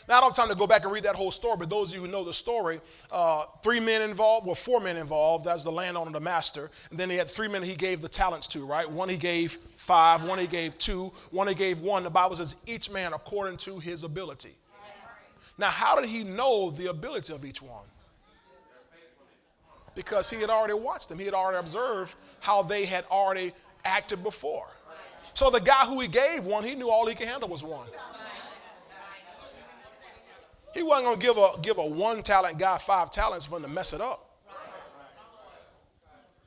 Now, 0.07 0.17
I 0.17 0.21
don't 0.21 0.35
have 0.35 0.45
time 0.45 0.53
to 0.53 0.59
go 0.59 0.67
back 0.67 0.83
and 0.83 0.93
read 0.93 1.03
that 1.03 1.15
whole 1.15 1.31
story, 1.31 1.57
but 1.57 1.69
those 1.69 1.89
of 1.89 1.95
you 1.95 2.01
who 2.01 2.11
know 2.11 2.23
the 2.23 2.33
story, 2.33 2.79
uh, 3.11 3.45
three 3.63 3.79
men 3.79 4.03
involved, 4.03 4.45
well, 4.45 4.55
four 4.55 4.79
men 4.79 4.97
involved. 4.97 5.45
That's 5.45 5.63
the 5.63 5.71
landowner, 5.71 6.11
the 6.11 6.19
master. 6.19 6.69
And 6.91 6.99
then 6.99 7.09
he 7.09 7.15
had 7.15 7.27
three 7.27 7.47
men 7.47 7.63
he 7.63 7.75
gave 7.75 8.01
the 8.01 8.09
talents 8.09 8.47
to, 8.49 8.65
right? 8.65 8.89
One 8.89 9.09
he 9.09 9.17
gave 9.17 9.57
five, 9.75 10.23
one 10.23 10.37
he 10.37 10.45
gave 10.45 10.77
two, 10.77 11.11
one 11.31 11.47
he 11.47 11.55
gave 11.55 11.81
one. 11.81 12.03
The 12.03 12.11
Bible 12.11 12.35
says 12.35 12.57
each 12.67 12.91
man 12.91 13.13
according 13.13 13.57
to 13.57 13.79
his 13.79 14.03
ability. 14.03 14.53
Now, 15.57 15.69
how 15.69 15.99
did 15.99 16.09
he 16.09 16.23
know 16.23 16.69
the 16.69 16.89
ability 16.89 17.33
of 17.33 17.43
each 17.43 17.61
one? 17.61 17.85
Because 19.95 20.29
he 20.29 20.41
had 20.41 20.49
already 20.49 20.73
watched 20.73 21.09
them, 21.09 21.17
he 21.17 21.25
had 21.25 21.33
already 21.33 21.57
observed 21.57 22.15
how 22.41 22.61
they 22.61 22.85
had 22.85 23.05
already 23.09 23.53
acted 23.85 24.21
before. 24.21 24.67
So 25.33 25.49
the 25.49 25.61
guy 25.61 25.85
who 25.85 25.99
he 25.99 26.07
gave 26.07 26.45
one, 26.45 26.63
he 26.63 26.75
knew 26.75 26.89
all 26.89 27.07
he 27.07 27.15
could 27.15 27.27
handle 27.27 27.49
was 27.49 27.63
one. 27.63 27.87
He 30.75 30.83
wasn't 30.83 31.05
going 31.05 31.19
to 31.19 31.25
give 31.25 31.37
a, 31.37 31.49
give 31.61 31.77
a 31.77 31.85
one 31.85 32.21
talent 32.21 32.59
guy 32.59 32.77
five 32.77 33.09
talents 33.09 33.45
for 33.45 33.55
him 33.55 33.63
to 33.63 33.69
mess 33.69 33.93
it 33.93 34.01
up. 34.01 34.29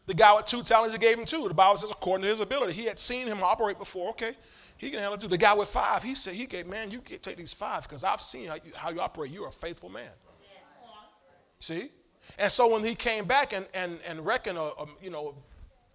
The 0.05 0.15
guy 0.15 0.35
with 0.37 0.45
two 0.45 0.63
talents, 0.63 0.95
he 0.95 1.01
gave 1.01 1.19
him 1.19 1.25
two. 1.25 1.49
The 1.49 1.55
Bible 1.55 1.79
says 1.79 1.91
according 1.91 2.25
to 2.25 2.29
his 2.29 2.41
ability. 2.41 2.75
He 2.75 2.85
had 2.85 2.99
seen 2.99 3.27
him 3.27 3.43
operate 3.43 3.79
before. 3.79 4.11
Okay, 4.11 4.35
he 4.77 4.91
can 4.91 5.01
handle 5.01 5.19
too. 5.19 5.29
The 5.29 5.39
guy 5.39 5.55
with 5.55 5.69
five, 5.69 6.03
he 6.03 6.15
said, 6.15 6.35
he 6.35 6.45
gave, 6.47 6.67
man, 6.67 6.91
you 6.91 7.01
take 7.01 7.37
these 7.37 7.55
five 7.55 7.83
because 7.85 8.05
I've 8.05 8.21
seen 8.21 8.49
how 8.49 8.55
you, 8.55 8.73
how 8.75 8.91
you 8.91 9.01
operate. 9.01 9.31
You're 9.31 9.49
a 9.49 9.53
faithful 9.53 9.89
man. 9.89 10.11
Yes. 10.43 10.87
See? 11.59 11.91
And 12.39 12.53
so 12.53 12.73
when 12.73 12.85
he 12.85 12.95
came 12.95 13.25
back 13.25 13.55
and, 13.55 13.67
and, 13.73 13.99
and 14.09 14.25
reckon, 14.25 14.59
uh, 14.59 14.71
um, 14.79 14.91
you 15.03 15.11
know, 15.11 15.35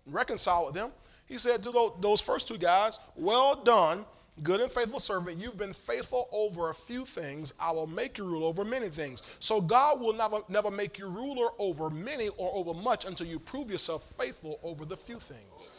reconcile 0.08 0.65
with 0.65 0.76
them, 0.76 0.91
he 1.28 1.38
said 1.38 1.63
to 1.63 1.93
those 2.00 2.19
first 2.19 2.48
two 2.48 2.58
guys, 2.58 3.00
well 3.15 3.56
done, 3.56 4.06
Good 4.41 4.62
and 4.62 4.72
faithful 4.72 5.00
servant, 5.00 5.38
you've 5.38 5.60
been 5.60 5.74
faithful 5.74 6.28
over 6.32 6.72
a 6.72 6.74
few 6.74 7.06
things. 7.06 7.54
I 7.60 7.72
will 7.72 7.86
make 7.86 8.17
you 8.17 8.26
rule 8.26 8.46
over 8.46 8.65
many 8.65 8.89
things. 8.89 9.22
So 9.39 9.62
God 9.62 10.00
will 10.00 10.13
never, 10.13 10.39
never 10.50 10.72
make 10.72 10.98
you 10.98 11.08
ruler 11.08 11.50
over 11.60 11.91
many 11.91 12.30
or 12.38 12.52
over 12.56 12.74
much 12.74 13.06
until 13.06 13.28
you 13.28 13.38
prove 13.38 13.69
yourself 13.69 14.04
faithful 14.17 14.60
over 14.63 14.86
the 14.86 14.98
few 14.98 15.19
things. 15.19 15.72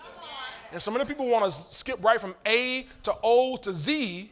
And 0.70 0.80
so 0.80 0.92
many 0.92 1.04
people 1.04 1.28
want 1.28 1.44
to 1.44 1.50
skip 1.50 2.02
right 2.02 2.20
from 2.20 2.36
A 2.46 2.86
to 3.02 3.14
O 3.24 3.56
to 3.56 3.72
Z 3.72 4.30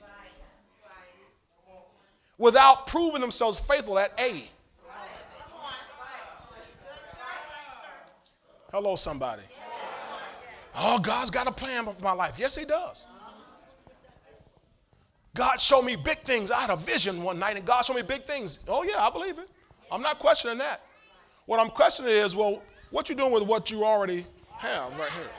without 2.38 2.86
proving 2.86 3.20
themselves 3.20 3.58
faithful 3.58 3.98
at 3.98 4.18
A. 4.20 4.44
Hello, 8.70 8.96
somebody. 8.96 9.42
Oh, 10.74 10.98
God's 10.98 11.30
got 11.30 11.46
a 11.46 11.52
plan 11.52 11.84
for 11.84 11.94
my 12.02 12.12
life. 12.12 12.38
Yes, 12.38 12.56
He 12.56 12.64
does. 12.64 13.04
God 15.34 15.58
showed 15.60 15.82
me 15.82 15.96
big 15.96 16.18
things. 16.18 16.50
I 16.50 16.60
had 16.60 16.70
a 16.70 16.76
vision 16.76 17.22
one 17.22 17.38
night 17.38 17.56
and 17.56 17.64
God 17.64 17.82
showed 17.82 17.96
me 17.96 18.02
big 18.02 18.22
things. 18.22 18.64
Oh, 18.68 18.82
yeah, 18.82 19.04
I 19.04 19.10
believe 19.10 19.38
it. 19.38 19.48
I'm 19.90 20.02
not 20.02 20.18
questioning 20.18 20.58
that. 20.58 20.80
What 21.46 21.58
I'm 21.58 21.70
questioning 21.70 22.12
is, 22.12 22.36
well, 22.36 22.62
what 22.90 23.08
you 23.08 23.14
doing 23.14 23.32
with 23.32 23.44
what 23.44 23.70
you 23.70 23.84
already 23.84 24.26
have 24.58 24.96
right 24.98 25.10
here? 25.12 25.30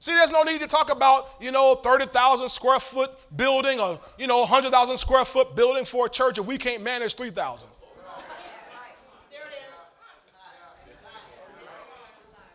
See, 0.00 0.12
there's 0.12 0.32
no 0.32 0.42
need 0.42 0.60
to 0.60 0.66
talk 0.66 0.92
about, 0.92 1.28
you 1.40 1.52
know, 1.52 1.76
30,000 1.76 2.48
square 2.48 2.80
foot 2.80 3.12
building 3.36 3.78
or, 3.78 4.00
you 4.18 4.26
know, 4.26 4.40
100,000 4.40 4.96
square 4.96 5.24
foot 5.24 5.54
building 5.54 5.84
for 5.84 6.06
a 6.06 6.08
church 6.08 6.38
if 6.38 6.46
we 6.46 6.58
can't 6.58 6.82
manage 6.82 7.14
3,000. 7.14 7.68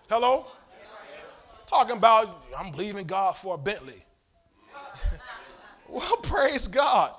Hello? 0.09 0.47
Talking 1.65 1.95
about, 1.95 2.43
I'm 2.57 2.71
believing 2.71 3.05
God 3.05 3.37
for 3.37 3.55
a 3.55 3.57
Bentley. 3.57 4.03
Well, 5.89 6.17
praise 6.23 6.67
God. 6.67 7.13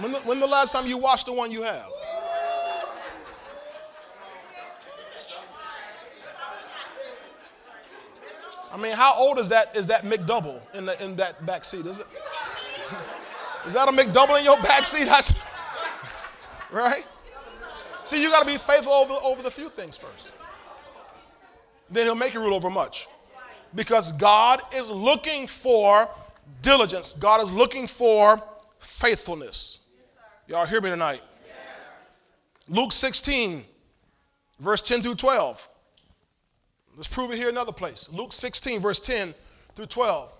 When 0.00 0.12
the, 0.12 0.18
when 0.20 0.40
the 0.40 0.46
last 0.46 0.72
time 0.72 0.86
you 0.86 0.96
watched 0.96 1.26
the 1.26 1.32
one 1.32 1.50
you 1.50 1.62
have? 1.62 1.86
I 8.72 8.78
mean, 8.78 8.92
how 8.92 9.14
old 9.16 9.38
is 9.38 9.48
that? 9.50 9.74
Is 9.74 9.86
that 9.86 10.02
McDouble 10.02 10.60
in 10.74 10.86
the 10.86 11.02
in 11.02 11.16
that 11.16 11.44
back 11.46 11.64
seat? 11.64 11.86
Is 11.86 12.00
it? 12.00 12.06
Is 13.66 13.72
that 13.72 13.88
a 13.88 13.92
McDouble 13.92 14.38
in 14.38 14.44
your 14.44 14.60
back 14.62 14.84
seat? 14.86 15.08
Right. 16.72 17.04
See, 18.02 18.20
you 18.20 18.28
got 18.28 18.40
to 18.40 18.46
be 18.46 18.58
faithful 18.58 18.92
over 18.92 19.14
over 19.22 19.40
the 19.40 19.52
few 19.52 19.68
things 19.68 19.96
first. 19.96 20.32
Then 21.90 22.06
He'll 22.06 22.14
make 22.14 22.34
you 22.34 22.40
rule 22.40 22.54
over 22.54 22.70
much, 22.70 23.08
because 23.74 24.12
God 24.12 24.60
is 24.74 24.90
looking 24.90 25.46
for 25.46 26.08
diligence. 26.62 27.12
God 27.12 27.42
is 27.42 27.52
looking 27.52 27.86
for 27.86 28.42
faithfulness. 28.78 29.80
Y'all 30.48 30.66
hear 30.66 30.80
me 30.80 30.90
tonight? 30.90 31.22
Luke 32.68 32.92
16, 32.92 33.64
verse 34.60 34.82
10 34.82 35.02
through 35.02 35.14
12. 35.14 35.68
Let's 36.96 37.08
prove 37.08 37.30
it 37.30 37.36
here 37.36 37.48
another 37.48 37.72
place. 37.72 38.08
Luke 38.12 38.32
16, 38.32 38.80
verse 38.80 39.00
10 39.00 39.34
through 39.74 39.86
12. 39.86 40.32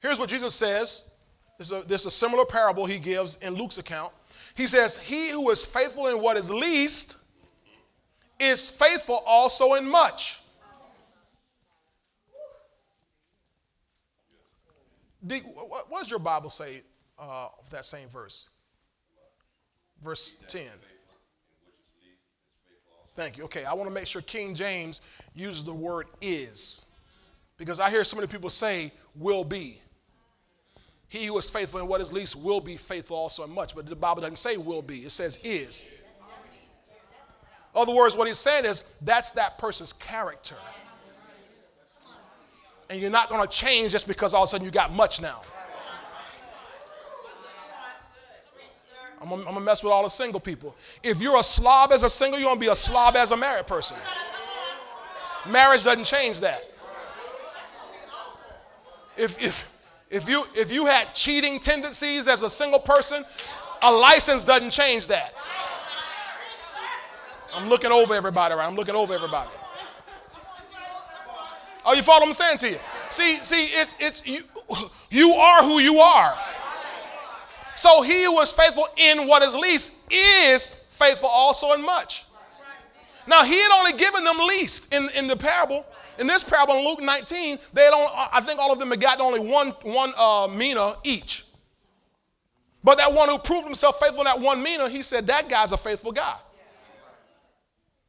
Here's 0.00 0.18
what 0.18 0.28
Jesus 0.28 0.54
says. 0.54 1.14
This 1.58 1.70
is, 1.70 2.04
a, 2.04 2.08
a 2.08 2.10
similar 2.10 2.44
parable 2.44 2.86
he 2.86 2.98
gives 2.98 3.36
in 3.36 3.54
Luke's 3.54 3.78
account. 3.78 4.12
He 4.54 4.66
says, 4.66 4.98
He 4.98 5.30
who 5.30 5.50
is 5.50 5.64
faithful 5.64 6.06
in 6.06 6.20
what 6.20 6.36
is 6.36 6.50
least 6.50 7.18
is 8.38 8.70
faithful 8.70 9.22
also 9.26 9.74
in 9.74 9.88
much. 9.88 10.40
what 15.88 15.98
does 16.00 16.10
your 16.10 16.20
Bible 16.20 16.50
say 16.50 16.82
uh, 17.18 17.48
of 17.60 17.68
that 17.70 17.84
same 17.84 18.08
verse? 18.08 18.48
Verse 20.02 20.34
10. 20.46 20.62
Thank 23.14 23.38
you. 23.38 23.44
Okay, 23.44 23.64
I 23.64 23.72
want 23.72 23.88
to 23.88 23.94
make 23.94 24.06
sure 24.06 24.20
King 24.22 24.54
James 24.54 25.00
uses 25.34 25.64
the 25.64 25.72
word 25.72 26.06
is. 26.20 26.98
Because 27.56 27.80
I 27.80 27.88
hear 27.88 28.04
so 28.04 28.16
many 28.16 28.28
people 28.28 28.50
say 28.50 28.92
will 29.14 29.42
be. 29.42 29.80
He 31.08 31.26
who 31.26 31.38
is 31.38 31.48
faithful 31.48 31.80
in 31.80 31.86
what 31.86 32.00
is 32.00 32.12
least 32.12 32.36
will 32.36 32.60
be 32.60 32.76
faithful 32.76 33.16
also 33.16 33.44
in 33.44 33.50
much. 33.50 33.74
But 33.74 33.86
the 33.86 33.96
Bible 33.96 34.20
doesn't 34.20 34.36
say 34.36 34.58
will 34.58 34.82
be, 34.82 34.98
it 34.98 35.10
says 35.10 35.38
is. 35.42 35.86
Other 37.76 37.94
words, 37.94 38.16
what 38.16 38.26
he's 38.26 38.38
saying 38.38 38.64
is 38.64 38.84
that's 39.02 39.32
that 39.32 39.58
person's 39.58 39.92
character. 39.92 40.56
And 42.88 43.00
you're 43.00 43.10
not 43.10 43.28
going 43.28 43.42
to 43.42 43.48
change 43.48 43.92
just 43.92 44.08
because 44.08 44.32
all 44.32 44.44
of 44.44 44.46
a 44.46 44.50
sudden 44.50 44.64
you 44.64 44.72
got 44.72 44.92
much 44.92 45.20
now. 45.20 45.42
I'm 49.20 49.32
I'm 49.32 49.44
gonna 49.44 49.60
mess 49.60 49.82
with 49.82 49.92
all 49.92 50.02
the 50.02 50.10
single 50.10 50.38
people. 50.38 50.76
If 51.02 51.20
you're 51.20 51.38
a 51.38 51.42
slob 51.42 51.90
as 51.90 52.02
a 52.02 52.10
single, 52.10 52.38
you're 52.38 52.48
gonna 52.48 52.60
be 52.60 52.68
a 52.68 52.74
slob 52.74 53.16
as 53.16 53.32
a 53.32 53.36
married 53.36 53.66
person. 53.66 53.96
Marriage 55.48 55.84
doesn't 55.84 56.04
change 56.04 56.40
that. 56.40 56.64
If, 59.16 59.42
if, 59.42 59.72
if, 60.10 60.28
you, 60.28 60.44
if 60.54 60.70
you 60.70 60.86
had 60.86 61.14
cheating 61.14 61.58
tendencies 61.58 62.28
as 62.28 62.42
a 62.42 62.50
single 62.50 62.78
person, 62.78 63.24
a 63.82 63.90
license 63.90 64.44
doesn't 64.44 64.70
change 64.70 65.08
that. 65.08 65.32
I'm 67.56 67.68
looking 67.68 67.90
over 67.90 68.14
everybody, 68.14 68.54
right? 68.54 68.66
I'm 68.66 68.76
looking 68.76 68.94
over 68.94 69.14
everybody. 69.14 69.50
Oh, 71.84 71.94
you 71.94 72.02
follow 72.02 72.20
what 72.20 72.26
I'm 72.26 72.32
saying 72.32 72.58
to 72.58 72.70
you? 72.70 72.78
See, 73.10 73.36
see, 73.36 73.64
it's 73.66 73.94
it's 74.00 74.26
you 74.26 74.40
you 75.10 75.32
are 75.32 75.62
who 75.62 75.78
you 75.78 75.98
are. 75.98 76.34
So 77.76 78.02
he 78.02 78.24
who 78.24 78.40
is 78.40 78.52
faithful 78.52 78.86
in 78.96 79.28
what 79.28 79.42
is 79.42 79.54
least 79.54 80.12
is 80.12 80.68
faithful 80.68 81.28
also 81.28 81.72
in 81.72 81.84
much. 81.84 82.24
Now 83.26 83.44
he 83.44 83.54
had 83.54 83.70
only 83.78 83.92
given 83.98 84.24
them 84.24 84.38
least 84.48 84.94
in, 84.94 85.08
in 85.16 85.26
the 85.26 85.36
parable. 85.36 85.84
In 86.18 86.26
this 86.26 86.42
parable 86.42 86.74
in 86.74 86.84
Luke 86.84 87.02
19, 87.02 87.58
they 87.74 87.90
only, 87.92 88.08
I 88.32 88.40
think 88.40 88.58
all 88.58 88.72
of 88.72 88.78
them 88.78 88.90
had 88.90 89.00
gotten 89.00 89.20
only 89.20 89.40
one, 89.40 89.68
one 89.82 90.12
uh, 90.16 90.48
mina 90.50 90.96
each. 91.04 91.44
But 92.82 92.98
that 92.98 93.12
one 93.12 93.28
who 93.28 93.38
proved 93.38 93.66
himself 93.66 93.98
faithful 93.98 94.20
in 94.20 94.24
that 94.24 94.40
one 94.40 94.62
mina, 94.62 94.88
he 94.88 95.02
said, 95.02 95.26
that 95.26 95.48
guy's 95.48 95.72
a 95.72 95.76
faithful 95.76 96.12
guy. 96.12 96.36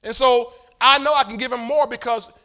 And 0.08 0.16
so 0.16 0.54
I 0.82 0.98
know 0.98 1.14
I 1.14 1.24
can 1.24 1.38
give 1.38 1.52
him 1.52 1.60
more 1.60 1.86
because 1.86 2.40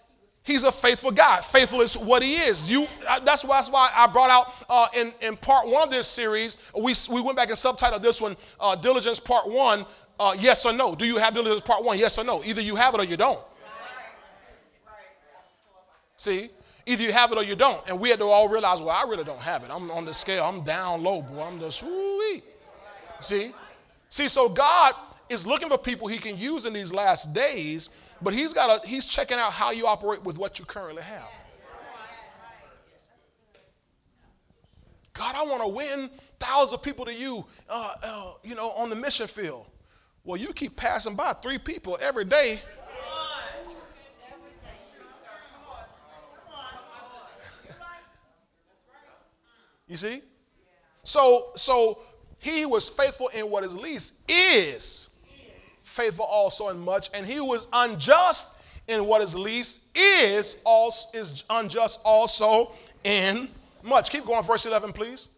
He's 0.44 0.64
a 0.64 0.72
faithful 0.72 1.12
God. 1.12 1.44
Faithful 1.44 1.82
is 1.82 1.96
what 1.96 2.20
he 2.20 2.34
is. 2.34 2.68
You, 2.68 2.88
that's, 3.24 3.44
why, 3.44 3.58
that's 3.58 3.70
why 3.70 3.92
I 3.94 4.08
brought 4.08 4.28
out 4.28 4.52
uh, 4.68 4.88
in, 4.96 5.12
in 5.20 5.36
part 5.36 5.68
one 5.68 5.84
of 5.84 5.90
this 5.90 6.08
series, 6.08 6.58
we, 6.76 6.94
we 7.12 7.20
went 7.20 7.36
back 7.36 7.48
and 7.48 7.56
subtitled 7.56 8.02
this 8.02 8.20
one, 8.20 8.36
uh, 8.58 8.74
Diligence 8.74 9.20
Part 9.20 9.48
One, 9.48 9.86
uh, 10.18 10.34
yes 10.38 10.66
or 10.66 10.72
no. 10.72 10.94
Do 10.94 11.06
you 11.06 11.16
have 11.16 11.34
diligence 11.34 11.62
part 11.62 11.84
one? 11.84 11.98
Yes 11.98 12.18
or 12.18 12.24
no. 12.24 12.44
Either 12.44 12.60
you 12.60 12.76
have 12.76 12.94
it 12.94 13.00
or 13.00 13.04
you 13.04 13.16
don't. 13.16 13.40
See? 16.16 16.48
Either 16.86 17.02
you 17.02 17.12
have 17.12 17.32
it 17.32 17.38
or 17.38 17.44
you 17.44 17.56
don't. 17.56 17.80
And 17.88 17.98
we 17.98 18.10
had 18.10 18.18
to 18.20 18.26
all 18.26 18.48
realize, 18.48 18.80
well, 18.80 18.90
I 18.90 19.08
really 19.08 19.24
don't 19.24 19.40
have 19.40 19.64
it. 19.64 19.70
I'm 19.72 19.90
on 19.90 20.04
the 20.04 20.14
scale. 20.14 20.44
I'm 20.44 20.62
down 20.62 21.02
low, 21.02 21.22
boy. 21.22 21.42
I'm 21.42 21.58
just, 21.58 21.82
woo 21.82 22.40
See? 23.20 23.52
See, 24.08 24.28
so 24.28 24.48
God 24.48 24.94
is 25.32 25.46
looking 25.46 25.68
for 25.68 25.78
people 25.78 26.06
he 26.06 26.18
can 26.18 26.38
use 26.38 26.66
in 26.66 26.72
these 26.72 26.92
last 26.92 27.34
days 27.34 27.88
but 28.22 28.32
he's 28.32 28.54
got 28.54 28.84
a, 28.84 28.88
he's 28.88 29.06
checking 29.06 29.38
out 29.38 29.52
how 29.52 29.72
you 29.72 29.86
operate 29.86 30.22
with 30.22 30.38
what 30.38 30.58
you 30.58 30.64
currently 30.64 31.02
have. 31.02 31.28
God, 35.12 35.34
I 35.36 35.44
want 35.44 35.60
to 35.62 35.68
win 35.68 36.08
thousands 36.38 36.72
of 36.72 36.82
people 36.82 37.04
to 37.04 37.12
you, 37.12 37.44
uh, 37.68 37.94
uh, 38.02 38.32
you 38.42 38.54
know, 38.54 38.70
on 38.70 38.88
the 38.88 38.96
mission 38.96 39.26
field. 39.26 39.66
Well, 40.24 40.38
you 40.38 40.52
keep 40.54 40.76
passing 40.76 41.14
by 41.14 41.32
three 41.34 41.58
people 41.58 41.98
every 42.00 42.24
day. 42.24 42.60
you 49.88 49.96
see? 49.96 50.22
So, 51.04 51.50
so 51.56 52.02
he 52.38 52.64
was 52.64 52.88
faithful 52.88 53.28
in 53.36 53.50
what 53.50 53.64
is 53.64 53.76
least 53.76 54.30
is 54.30 55.11
faithful 55.92 56.24
also 56.24 56.70
in 56.70 56.78
much, 56.80 57.10
and 57.14 57.26
he 57.26 57.34
is 57.34 57.68
unjust 57.72 58.56
in 58.88 59.06
what 59.06 59.22
is 59.22 59.36
least 59.36 59.96
is 59.96 60.62
also 60.64 61.16
is 61.16 61.44
unjust 61.50 62.00
also 62.04 62.72
in 63.04 63.48
much. 63.82 64.10
Keep 64.10 64.26
going, 64.26 64.42
verse 64.42 64.66
11, 64.66 64.92
please. 64.92 65.28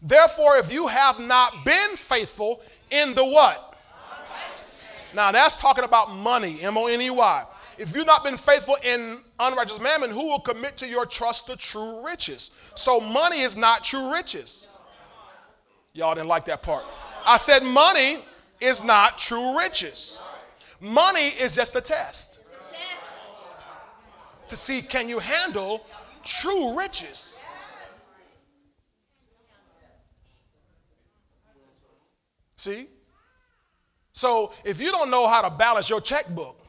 Therefore, 0.00 0.56
if 0.56 0.72
you 0.72 0.86
have 0.86 1.18
not 1.18 1.64
been 1.64 1.96
faithful 1.96 2.60
in 2.90 3.14
the 3.14 3.24
what? 3.24 3.76
Now 5.14 5.32
that's 5.32 5.60
talking 5.60 5.84
about 5.84 6.14
money, 6.14 6.58
M-O-N-E-Y. 6.62 7.44
If 7.78 7.94
you've 7.94 8.06
not 8.06 8.22
been 8.22 8.36
faithful 8.36 8.76
in 8.84 9.18
unrighteous 9.40 9.80
mammon, 9.80 10.10
who 10.10 10.28
will 10.28 10.40
commit 10.40 10.76
to 10.78 10.86
your 10.86 11.06
trust 11.06 11.46
the 11.46 11.56
true 11.56 12.04
riches? 12.04 12.52
So 12.74 13.00
money 13.00 13.40
is 13.40 13.56
not 13.56 13.82
true 13.82 14.12
riches. 14.12 14.68
Y'all 15.94 16.14
didn't 16.14 16.28
like 16.28 16.44
that 16.46 16.62
part. 16.62 16.84
I 17.26 17.36
said 17.36 17.62
money 17.62 18.18
is 18.62 18.82
not 18.84 19.18
true 19.18 19.58
riches. 19.58 20.20
Money 20.80 21.28
is 21.40 21.54
just 21.54 21.74
a 21.76 21.80
test 21.80 22.40
to 24.48 24.56
see 24.56 24.82
can 24.82 25.08
you 25.08 25.18
handle 25.18 25.86
true 26.22 26.76
riches. 26.76 27.42
See? 32.56 32.86
So 34.12 34.52
if 34.64 34.80
you 34.80 34.90
don't 34.90 35.10
know 35.10 35.26
how 35.26 35.40
to 35.42 35.50
balance 35.50 35.88
your 35.88 36.00
checkbook, 36.00 36.61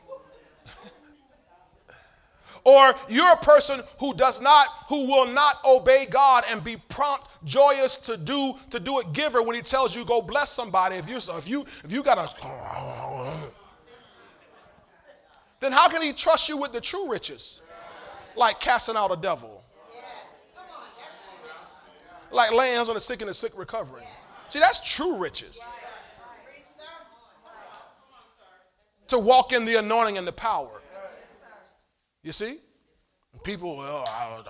or 2.65 2.95
you're 3.09 3.31
a 3.31 3.37
person 3.37 3.81
who 3.99 4.13
does 4.13 4.41
not 4.41 4.67
who 4.87 5.07
will 5.07 5.27
not 5.27 5.57
obey 5.65 6.05
god 6.09 6.43
and 6.49 6.63
be 6.63 6.77
prompt 6.89 7.27
joyous 7.43 7.97
to 7.97 8.17
do 8.17 8.53
to 8.69 8.79
do 8.79 8.99
it 8.99 9.11
giver 9.13 9.41
when 9.43 9.55
he 9.55 9.61
tells 9.61 9.95
you 9.95 10.05
go 10.05 10.21
bless 10.21 10.51
somebody. 10.51 10.95
If 10.95 11.09
you 11.09 11.17
if 11.17 11.47
you 11.47 11.65
if 11.83 11.91
you 11.91 12.03
got 12.03 12.17
a 12.17 12.33
then 15.59 15.71
how 15.71 15.87
can 15.87 16.01
he 16.01 16.11
trust 16.11 16.49
you 16.49 16.57
with 16.57 16.73
the 16.73 16.81
true 16.81 17.09
riches? 17.09 17.61
Like 18.35 18.59
casting 18.59 18.97
out 18.97 19.11
a 19.11 19.15
devil. 19.15 19.63
Like 22.31 22.51
laying 22.51 22.75
hands 22.75 22.89
on 22.89 22.95
the 22.95 23.01
sick 23.01 23.21
and 23.21 23.29
the 23.29 23.33
sick 23.33 23.53
recovering. 23.57 24.05
See 24.49 24.59
that's 24.59 24.79
true 24.95 25.17
riches. 25.17 25.61
To 29.07 29.19
walk 29.19 29.53
in 29.53 29.65
the 29.65 29.79
anointing 29.79 30.17
and 30.17 30.27
the 30.27 30.33
power. 30.33 30.82
You 32.23 32.31
see? 32.31 32.57
People, 33.43 33.77
well, 33.77 34.05
I'll, 34.07 34.45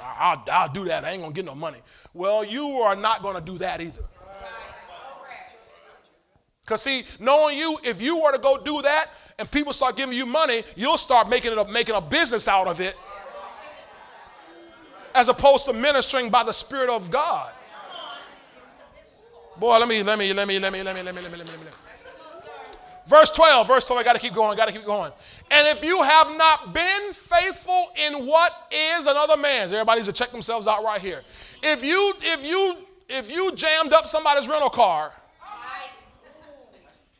I'll, 0.00 0.44
I'll, 0.50 0.68
do 0.72 0.84
that. 0.86 1.04
I 1.04 1.10
ain't 1.10 1.20
going 1.20 1.32
to 1.32 1.36
get 1.36 1.44
no 1.44 1.54
money. 1.54 1.78
Well, 2.14 2.44
you 2.44 2.66
are 2.80 2.96
not 2.96 3.22
going 3.22 3.34
to 3.34 3.42
do 3.42 3.58
that 3.58 3.80
either. 3.80 4.04
Because, 6.64 6.82
see, 6.82 7.04
knowing 7.18 7.58
you, 7.58 7.78
if 7.82 8.00
you 8.00 8.22
were 8.22 8.32
to 8.32 8.38
go 8.38 8.58
do 8.62 8.80
that 8.82 9.06
and 9.38 9.50
people 9.50 9.72
start 9.72 9.96
giving 9.96 10.16
you 10.16 10.26
money, 10.26 10.60
you'll 10.76 10.98
start 10.98 11.28
making 11.28 11.52
it 11.52 11.58
a, 11.58 11.64
making 11.66 11.94
a 11.94 12.00
business 12.00 12.46
out 12.46 12.66
of 12.66 12.80
it 12.80 12.94
as 15.14 15.28
opposed 15.28 15.64
to 15.66 15.72
ministering 15.72 16.30
by 16.30 16.44
the 16.44 16.52
Spirit 16.52 16.90
of 16.90 17.10
God. 17.10 17.52
Boy, 19.58 19.78
let 19.78 19.88
me, 19.88 20.02
let 20.02 20.18
me, 20.18 20.32
let 20.32 20.46
me, 20.46 20.58
let 20.58 20.72
me, 20.72 20.82
let 20.82 20.94
me, 20.94 21.02
let 21.02 21.14
me, 21.14 21.22
let 21.22 21.32
me, 21.32 21.38
let 21.38 21.46
me, 21.46 21.52
let 21.52 21.60
me. 21.60 21.87
Verse 23.08 23.30
12, 23.30 23.66
verse 23.66 23.86
12, 23.86 24.00
I 24.00 24.04
got 24.04 24.16
to 24.16 24.20
keep 24.20 24.34
going, 24.34 24.54
got 24.54 24.68
to 24.68 24.74
keep 24.74 24.84
going. 24.84 25.10
And 25.50 25.66
if 25.68 25.82
you 25.82 26.02
have 26.02 26.36
not 26.36 26.74
been 26.74 27.12
faithful 27.14 27.88
in 28.06 28.26
what 28.26 28.52
is 28.70 29.06
another 29.06 29.38
man's, 29.38 29.72
everybody 29.72 30.00
needs 30.00 30.08
to 30.08 30.12
check 30.12 30.30
themselves 30.30 30.68
out 30.68 30.84
right 30.84 31.00
here. 31.00 31.22
If 31.62 31.82
you, 31.82 32.12
if 32.20 32.46
you, 32.46 32.76
if 33.08 33.30
you 33.34 33.52
jammed 33.54 33.94
up 33.94 34.08
somebody's 34.08 34.46
rental 34.46 34.68
car, 34.68 35.14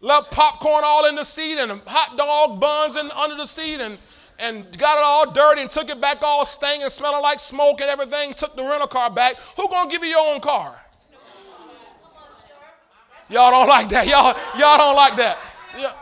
left 0.03 0.31
popcorn 0.31 0.83
all 0.85 1.07
in 1.07 1.15
the 1.15 1.25
seat 1.25 1.57
and 1.59 1.81
hot 1.87 2.19
dog 2.19 2.61
buns 2.61 2.97
in, 2.97 3.11
under 3.13 3.37
the 3.37 3.47
seat 3.47 3.81
and, 3.81 3.97
and 4.39 4.79
got 4.79 4.99
it 4.99 5.05
all 5.05 5.33
dirty 5.33 5.63
and 5.63 5.71
took 5.71 5.89
it 5.89 6.03
back 6.03 6.19
all 6.23 6.45
stinking, 6.45 6.91
smelling 6.91 7.23
like 7.23 7.41
smoke 7.41 7.81
and 7.81 7.89
everything, 7.89 8.35
took 8.35 8.55
the 8.55 8.63
rental 8.63 8.89
car 8.89 9.11
back, 9.11 9.37
who 9.57 9.67
gonna 9.71 9.91
give 9.91 10.05
you 10.05 10.11
your 10.11 10.35
own 10.35 10.41
car? 10.41 10.79
Y'all 13.31 13.51
don't 13.51 13.69
like 13.69 13.89
that. 13.91 14.07
Y'all, 14.07 14.35
y'all 14.59 14.79
don't 14.79 14.97
like 14.97 15.17
that. 15.17 15.39
Yeah. 15.79 15.93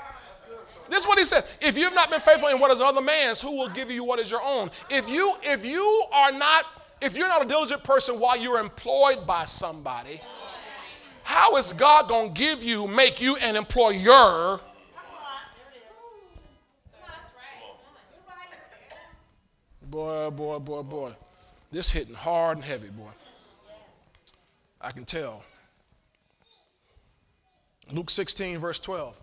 This 0.89 1.01
is 1.01 1.07
what 1.07 1.19
he 1.19 1.25
said. 1.25 1.45
If 1.61 1.77
you've 1.77 1.95
not 1.95 2.11
been 2.11 2.21
faithful 2.21 2.49
in 2.49 2.59
what 2.59 2.71
is 2.71 2.81
another 2.81 3.03
man's, 3.03 3.41
who 3.41 3.51
will 3.53 3.69
give 3.69 3.91
you 3.91 4.05
what 4.05 4.19
is 4.19 4.31
your 4.31 4.43
own? 4.43 4.71
If 4.91 5.09
you 5.09 5.35
if 5.43 5.67
you 5.67 6.05
are 6.13 6.33
not 6.33 6.65
if 7.01 7.17
you're 7.17 7.29
not 7.29 7.45
a 7.45 7.49
diligent 7.49 7.85
person 7.85 8.19
while 8.19 8.39
you're 8.39 8.59
employed 8.59 9.27
by 9.27 9.45
somebody, 9.45 10.21
how 11.23 11.57
is 11.57 11.73
God 11.73 12.09
going 12.09 12.33
to 12.33 12.41
give 12.41 12.63
you 12.63 12.87
make 12.87 13.21
you 13.21 13.37
an 13.37 13.57
employer? 13.57 14.61
Boy, 19.83 20.31
boy, 20.31 20.59
boy, 20.59 20.83
boy. 20.83 21.13
This 21.71 21.91
hitting 21.91 22.15
hard 22.15 22.59
and 22.59 22.65
heavy, 22.65 22.89
boy. 22.89 23.11
I 24.81 24.93
can 24.93 25.05
tell. 25.05 25.43
Luke 27.91 28.11
16, 28.11 28.59
verse 28.59 28.81
12. 28.81 29.21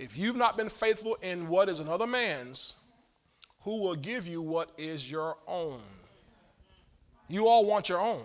If 0.00 0.16
you've 0.16 0.36
not 0.36 0.56
been 0.56 0.70
faithful 0.70 1.16
in 1.20 1.46
what 1.46 1.68
is 1.68 1.78
another 1.78 2.06
man's, 2.06 2.76
who 3.60 3.82
will 3.82 3.94
give 3.94 4.26
you 4.26 4.40
what 4.40 4.70
is 4.78 5.12
your 5.12 5.36
own? 5.46 5.82
You 7.28 7.46
all 7.46 7.66
want 7.66 7.90
your 7.90 8.00
own. 8.00 8.24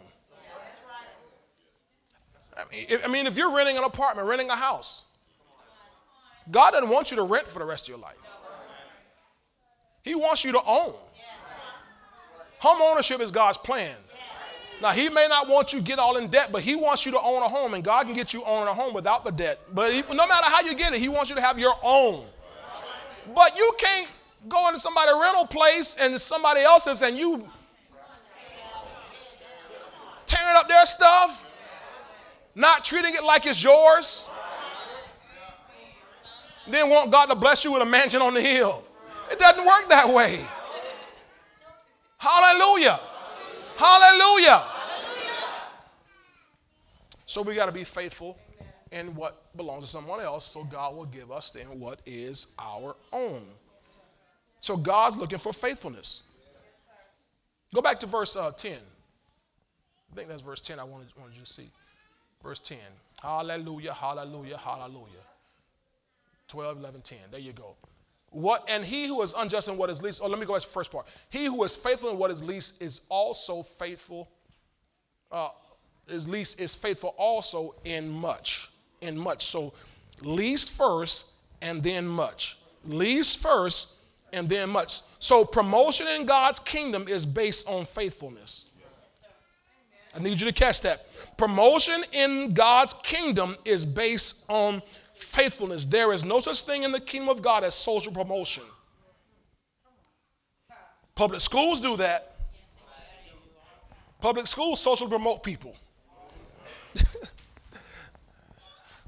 I 2.57 2.61
mean, 2.71 2.85
if, 2.87 3.05
I 3.05 3.09
mean, 3.09 3.27
if 3.27 3.35
you're 3.35 3.53
renting 3.53 3.77
an 3.77 3.83
apartment, 3.83 4.25
renting 4.25 4.49
a 4.49 4.55
house, 4.55 5.03
God 6.49 6.71
doesn't 6.71 6.87
want 6.87 7.11
you 7.11 7.17
to 7.17 7.23
rent 7.23 7.45
for 7.45 7.59
the 7.59 7.65
rest 7.65 7.89
of 7.89 7.89
your 7.89 7.97
life. 7.97 8.15
He 10.01 10.15
wants 10.15 10.45
you 10.45 10.53
to 10.53 10.61
own. 10.65 10.93
Home 12.59 12.81
ownership 12.81 13.19
is 13.19 13.31
God's 13.31 13.57
plan. 13.57 13.95
Now, 14.81 14.91
he 14.91 15.09
may 15.09 15.27
not 15.29 15.47
want 15.47 15.73
you 15.73 15.79
to 15.79 15.85
get 15.85 15.99
all 15.99 16.17
in 16.17 16.27
debt, 16.27 16.49
but 16.51 16.61
he 16.61 16.75
wants 16.75 17.05
you 17.05 17.11
to 17.13 17.19
own 17.19 17.41
a 17.41 17.47
home, 17.47 17.73
and 17.73 17.83
God 17.83 18.05
can 18.05 18.13
get 18.13 18.33
you 18.33 18.43
owning 18.43 18.67
a 18.67 18.73
home 18.73 18.93
without 18.93 19.23
the 19.23 19.31
debt. 19.31 19.59
But 19.73 19.93
he, 19.93 20.01
no 20.13 20.27
matter 20.27 20.45
how 20.45 20.61
you 20.61 20.75
get 20.75 20.93
it, 20.93 20.99
he 20.99 21.07
wants 21.07 21.29
you 21.29 21.35
to 21.37 21.41
have 21.41 21.57
your 21.57 21.73
own. 21.81 22.25
But 23.33 23.57
you 23.57 23.71
can't 23.79 24.11
go 24.47 24.67
into 24.67 24.79
somebody's 24.79 25.15
rental 25.19 25.45
place 25.45 25.97
and 25.99 26.19
somebody 26.19 26.61
else's 26.61 27.01
and 27.01 27.17
you 27.17 27.49
tearing 30.25 30.55
up 30.57 30.67
their 30.67 30.85
stuff, 30.85 31.49
not 32.53 32.83
treating 32.83 33.13
it 33.15 33.23
like 33.23 33.45
it's 33.45 33.63
yours, 33.63 34.29
then 36.67 36.89
want 36.89 37.11
God 37.11 37.27
to 37.27 37.35
bless 37.35 37.63
you 37.63 37.73
with 37.73 37.81
a 37.81 37.85
mansion 37.85 38.21
on 38.21 38.33
the 38.33 38.41
hill. 38.41 38.83
It 39.31 39.39
doesn't 39.39 39.65
work 39.65 39.87
that 39.89 40.07
way. 40.09 40.39
Hallelujah. 42.17 42.99
Hallelujah. 43.77 44.63
So 47.25 47.41
we 47.41 47.55
got 47.55 47.65
to 47.65 47.71
be 47.71 47.83
faithful 47.83 48.37
in 48.91 49.13
what 49.15 49.55
belongs 49.57 49.83
to 49.83 49.89
someone 49.89 50.21
else 50.21 50.45
so 50.45 50.63
God 50.63 50.95
will 50.95 51.05
give 51.05 51.31
us 51.31 51.51
then 51.51 51.65
what 51.79 51.99
is 52.05 52.53
our 52.59 52.95
own. 53.11 53.41
So 54.61 54.77
God's 54.77 55.17
looking 55.17 55.37
for 55.37 55.53
faithfulness. 55.53 56.23
Go 57.73 57.81
back 57.81 57.99
to 57.99 58.07
verse 58.07 58.37
uh, 58.37 58.51
10. 58.51 58.73
I 58.73 60.15
think 60.15 60.29
that's 60.29 60.41
verse 60.41 60.61
10 60.61 60.79
I 60.79 60.83
wanted, 60.85 61.07
wanted 61.19 61.35
you 61.35 61.43
to 61.43 61.51
see. 61.51 61.69
Verse 62.41 62.61
10. 62.61 62.77
Hallelujah, 63.21 63.93
hallelujah, 63.93 64.57
hallelujah. 64.57 65.25
12, 66.47 66.77
11, 66.77 67.01
10. 67.01 67.17
There 67.31 67.39
you 67.39 67.53
go. 67.53 67.75
What 68.35 68.65
and 68.67 68.83
he 68.83 69.07
who 69.07 69.21
is 69.21 69.33
unjust 69.33 69.69
in 69.69 69.77
what 69.77 69.89
is 69.89 70.03
least. 70.03 70.21
Oh, 70.21 70.27
let 70.27 70.37
me 70.37 70.45
go 70.45 70.51
back 70.51 70.61
to 70.61 70.67
the 70.67 70.73
first 70.73 70.91
part. 70.91 71.07
He 71.29 71.45
who 71.45 71.63
is 71.63 71.77
faithful 71.77 72.09
in 72.09 72.17
what 72.17 72.31
is 72.31 72.43
least 72.43 72.81
is 72.81 73.03
also 73.07 73.63
faithful. 73.63 74.29
Uh, 75.31 75.47
is 76.09 76.27
least 76.27 76.59
is 76.59 76.75
faithful 76.75 77.15
also 77.17 77.75
in 77.85 78.09
much. 78.09 78.71
In 78.99 79.17
much. 79.17 79.45
So 79.45 79.71
least 80.21 80.71
first 80.71 81.27
and 81.61 81.81
then 81.81 82.05
much. 82.05 82.57
Least 82.83 83.39
first 83.39 83.93
and 84.33 84.49
then 84.49 84.69
much. 84.69 85.03
So 85.19 85.45
promotion 85.45 86.05
in 86.09 86.25
God's 86.25 86.59
kingdom 86.59 87.07
is 87.07 87.25
based 87.25 87.69
on 87.69 87.85
faithfulness. 87.85 88.67
I 90.13 90.19
need 90.19 90.41
you 90.41 90.47
to 90.47 90.53
catch 90.53 90.81
that. 90.81 91.07
Promotion 91.37 92.03
in 92.11 92.53
God's 92.53 92.95
kingdom 92.95 93.55
is 93.63 93.85
based 93.85 94.43
on 94.49 94.81
faithfulness. 95.15 95.85
There 95.85 96.13
is 96.13 96.23
no 96.23 96.39
such 96.39 96.63
thing 96.63 96.83
in 96.83 96.91
the 96.91 96.99
kingdom 96.99 97.29
of 97.29 97.41
God 97.41 97.63
as 97.63 97.73
social 97.73 98.11
promotion. 98.11 98.63
Public 101.15 101.41
schools 101.41 101.79
do 101.79 101.97
that. 101.97 102.35
Public 104.19 104.47
schools 104.47 104.81
socially 104.81 105.09
promote 105.09 105.43
people. 105.43 105.75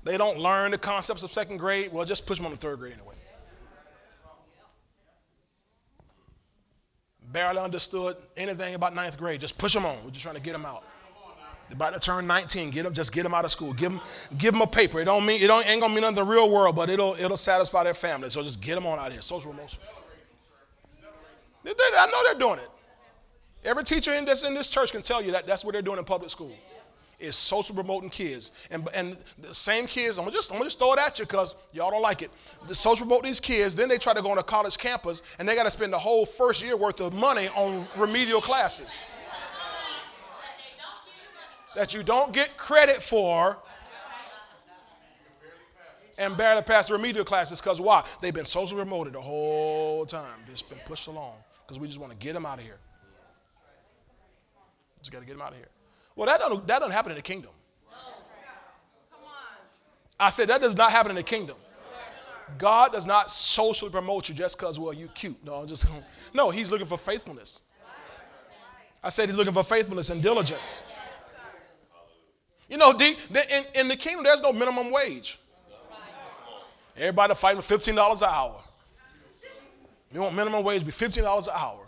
they 0.04 0.18
don't 0.18 0.40
learn 0.40 0.72
the 0.72 0.78
concepts 0.78 1.24
of 1.24 1.32
second 1.32 1.58
grade. 1.58 1.92
Well, 1.92 2.06
just 2.06 2.26
push 2.26 2.38
them 2.38 2.46
on 2.46 2.52
the 2.52 2.58
third 2.58 2.80
grade 2.80 2.94
anyway. 2.94 3.16
Barely 7.30 7.60
understood 7.60 8.16
anything 8.38 8.74
about 8.74 8.96
ninth 8.96 9.18
grade. 9.18 9.42
Just 9.42 9.58
push 9.58 9.74
them 9.74 9.86
on. 9.86 9.98
We're 10.06 10.12
just 10.12 10.24
trying 10.24 10.36
to 10.36 10.42
get 10.42 10.54
them 10.54 10.66
out. 10.66 10.84
About 11.72 11.94
to 11.94 12.00
turn 12.00 12.26
19. 12.26 12.72
Get 12.72 12.84
them, 12.84 12.94
just 12.94 13.12
get 13.12 13.24
them 13.24 13.34
out 13.34 13.44
of 13.44 13.52
school. 13.52 13.74
Give 13.74 13.92
them, 13.92 14.02
give 14.38 14.54
them 14.54 14.62
a 14.62 14.68
paper. 14.68 15.02
It 15.02 15.06
don't 15.06 15.26
mean 15.26 15.42
it 15.42 15.48
don't 15.48 15.68
ain't 15.68 15.82
gonna 15.82 15.94
mean 15.94 16.02
nothing 16.02 16.18
in 16.18 16.26
the 16.26 16.32
real 16.32 16.50
world, 16.50 16.76
but 16.76 16.90
it'll 16.90 17.16
it'll 17.16 17.36
satisfy 17.36 17.84
their 17.84 17.94
family. 17.94 18.30
So 18.30 18.42
just 18.42 18.62
get 18.62 18.76
them 18.76 18.86
on 18.86 19.00
out 19.00 19.12
here. 19.12 19.22
Social 19.22 19.54
they, 21.64 21.72
I 21.98 22.06
know 22.08 22.24
they're 22.24 22.40
doing 22.40 22.60
it. 22.60 22.70
Every 23.66 23.84
teacher 23.84 24.14
in 24.14 24.24
this 24.24 24.48
in 24.48 24.54
this 24.54 24.70
church 24.70 24.94
can 24.94 25.02
tell 25.02 25.22
you 25.22 25.32
that 25.34 25.46
that's 25.46 25.66
what 25.66 25.74
they're 25.74 25.82
doing 25.82 25.98
in 25.98 26.06
public 26.06 26.30
school. 26.30 26.56
Is 27.20 27.36
social 27.36 27.76
promoting 27.76 28.12
kids. 28.12 28.52
And 28.72 28.88
and 28.96 29.18
the 29.40 29.54
same 29.54 29.88
kids, 29.88 30.18
I'm 30.18 30.24
gonna 30.24 30.36
just 30.36 30.52
I'm 30.52 30.60
gonna 30.60 30.68
just 30.68 30.80
throw 30.80 30.94
it 30.94 31.00
at 31.00 31.20
you 31.20 31.26
because 31.26 31.56
y'all 31.74 31.92
don't 31.92 32.02
like 32.02 32.22
it. 32.22 32.32
The 32.68 32.76
social 32.76 33.06
promote 33.06 33.24
these 33.24 33.42
kids, 33.42 33.76
then 33.76 33.90
they 33.90 33.98
try 33.98 34.14
to 34.14 34.22
go 34.22 34.32
on 34.32 34.38
a 34.38 34.44
college 34.44 34.78
campus 34.78 35.24
and 35.38 35.50
they 35.50 35.56
gotta 35.56 35.72
spend 35.72 35.92
the 35.92 35.98
whole 35.98 36.26
first 36.26 36.64
year 36.64 36.78
worth 36.78 37.02
of 37.02 37.14
money 37.14 37.50
on 37.56 37.86
remedial 37.98 38.40
classes 38.40 39.04
that 41.78 41.94
you 41.94 42.02
don't 42.02 42.34
get 42.34 42.58
credit 42.58 42.96
for 42.96 43.58
and 46.18 46.36
barely 46.36 46.64
pass 46.64 46.88
the 46.88 46.96
remedial 46.96 47.24
classes 47.24 47.62
because 47.62 47.80
why? 47.80 48.04
They've 48.20 48.34
been 48.34 48.46
socially 48.46 48.82
promoted 48.82 49.14
the 49.14 49.22
whole 49.22 50.04
time. 50.06 50.40
Just 50.50 50.70
been 50.70 50.80
pushed 50.86 51.08
along 51.08 51.36
because 51.66 51.80
we 51.80 51.88
just 51.88 52.00
want 52.00 52.12
to 52.12 52.18
get 52.18 52.34
them 52.34 52.48
out 52.48 52.58
of 52.58 52.66
here. 52.66 52.80
Just 55.00 55.12
got 55.12 55.20
to 55.20 55.26
get 55.26 55.34
them 55.34 55.42
out 55.44 55.52
of 55.52 55.58
here. 55.58 55.68
Well, 56.16 56.26
that 56.26 56.40
doesn't, 56.40 56.66
that 56.66 56.80
doesn't 56.80 56.94
happen 56.94 57.12
in 57.12 57.16
the 57.16 57.22
kingdom. 57.22 57.52
I 60.20 60.32
said 60.32 60.48
that 60.48 60.62
does 60.62 60.76
not 60.76 60.92
happen 60.92 61.12
in 61.12 61.16
the 61.16 61.22
kingdom. 61.24 61.58
God 62.58 62.92
does 62.92 63.06
not 63.06 63.30
socially 63.30 63.92
promote 63.92 64.30
you 64.30 64.34
just 64.34 64.58
because, 64.58 64.80
well, 64.80 64.94
you 64.94 65.10
cute. 65.10 65.38
No, 65.46 65.56
I'm 65.56 65.68
just 65.68 65.86
no, 66.34 66.50
he's 66.50 66.72
looking 66.72 66.88
for 66.88 66.98
faithfulness. 66.98 67.62
I 69.04 69.10
said 69.10 69.30
he's 69.30 69.38
looking 69.38 69.54
for 69.54 69.64
faithfulness 69.64 70.10
and 70.10 70.24
diligence. 70.24 70.84
You 72.70 72.78
know, 72.78 72.92
in, 72.92 73.64
in 73.76 73.88
the 73.88 73.96
kingdom, 73.96 74.24
there's 74.24 74.42
no 74.42 74.52
minimum 74.52 74.92
wage. 74.92 75.40
Everybody 76.98 77.36
fighting 77.36 77.62
for 77.62 77.78
$15 77.78 78.22
an 78.22 78.30
hour. 78.30 78.60
You 80.12 80.22
want 80.22 80.36
minimum 80.36 80.64
wage 80.64 80.86
be 80.86 80.92
$15 80.92 81.48
an 81.48 81.54
hour. 81.56 81.88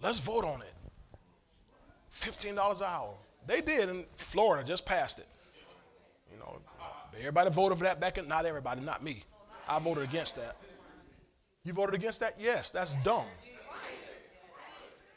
Let's 0.00 0.18
vote 0.18 0.44
on 0.44 0.62
it. 0.62 0.74
$15 2.12 2.50
an 2.50 2.86
hour. 2.86 3.14
They 3.46 3.60
did 3.60 3.88
in 3.88 4.06
Florida, 4.16 4.66
just 4.66 4.86
passed 4.86 5.18
it. 5.18 5.26
You 6.32 6.38
know, 6.38 6.58
everybody 7.18 7.50
voted 7.50 7.78
for 7.78 7.84
that 7.84 8.00
back 8.00 8.18
in, 8.18 8.28
not 8.28 8.46
everybody, 8.46 8.80
not 8.80 9.02
me. 9.02 9.24
I 9.68 9.78
voted 9.78 10.04
against 10.04 10.36
that. 10.36 10.56
You 11.64 11.72
voted 11.72 11.94
against 11.94 12.20
that? 12.20 12.34
Yes, 12.38 12.70
that's 12.70 12.96
dumb. 12.96 13.26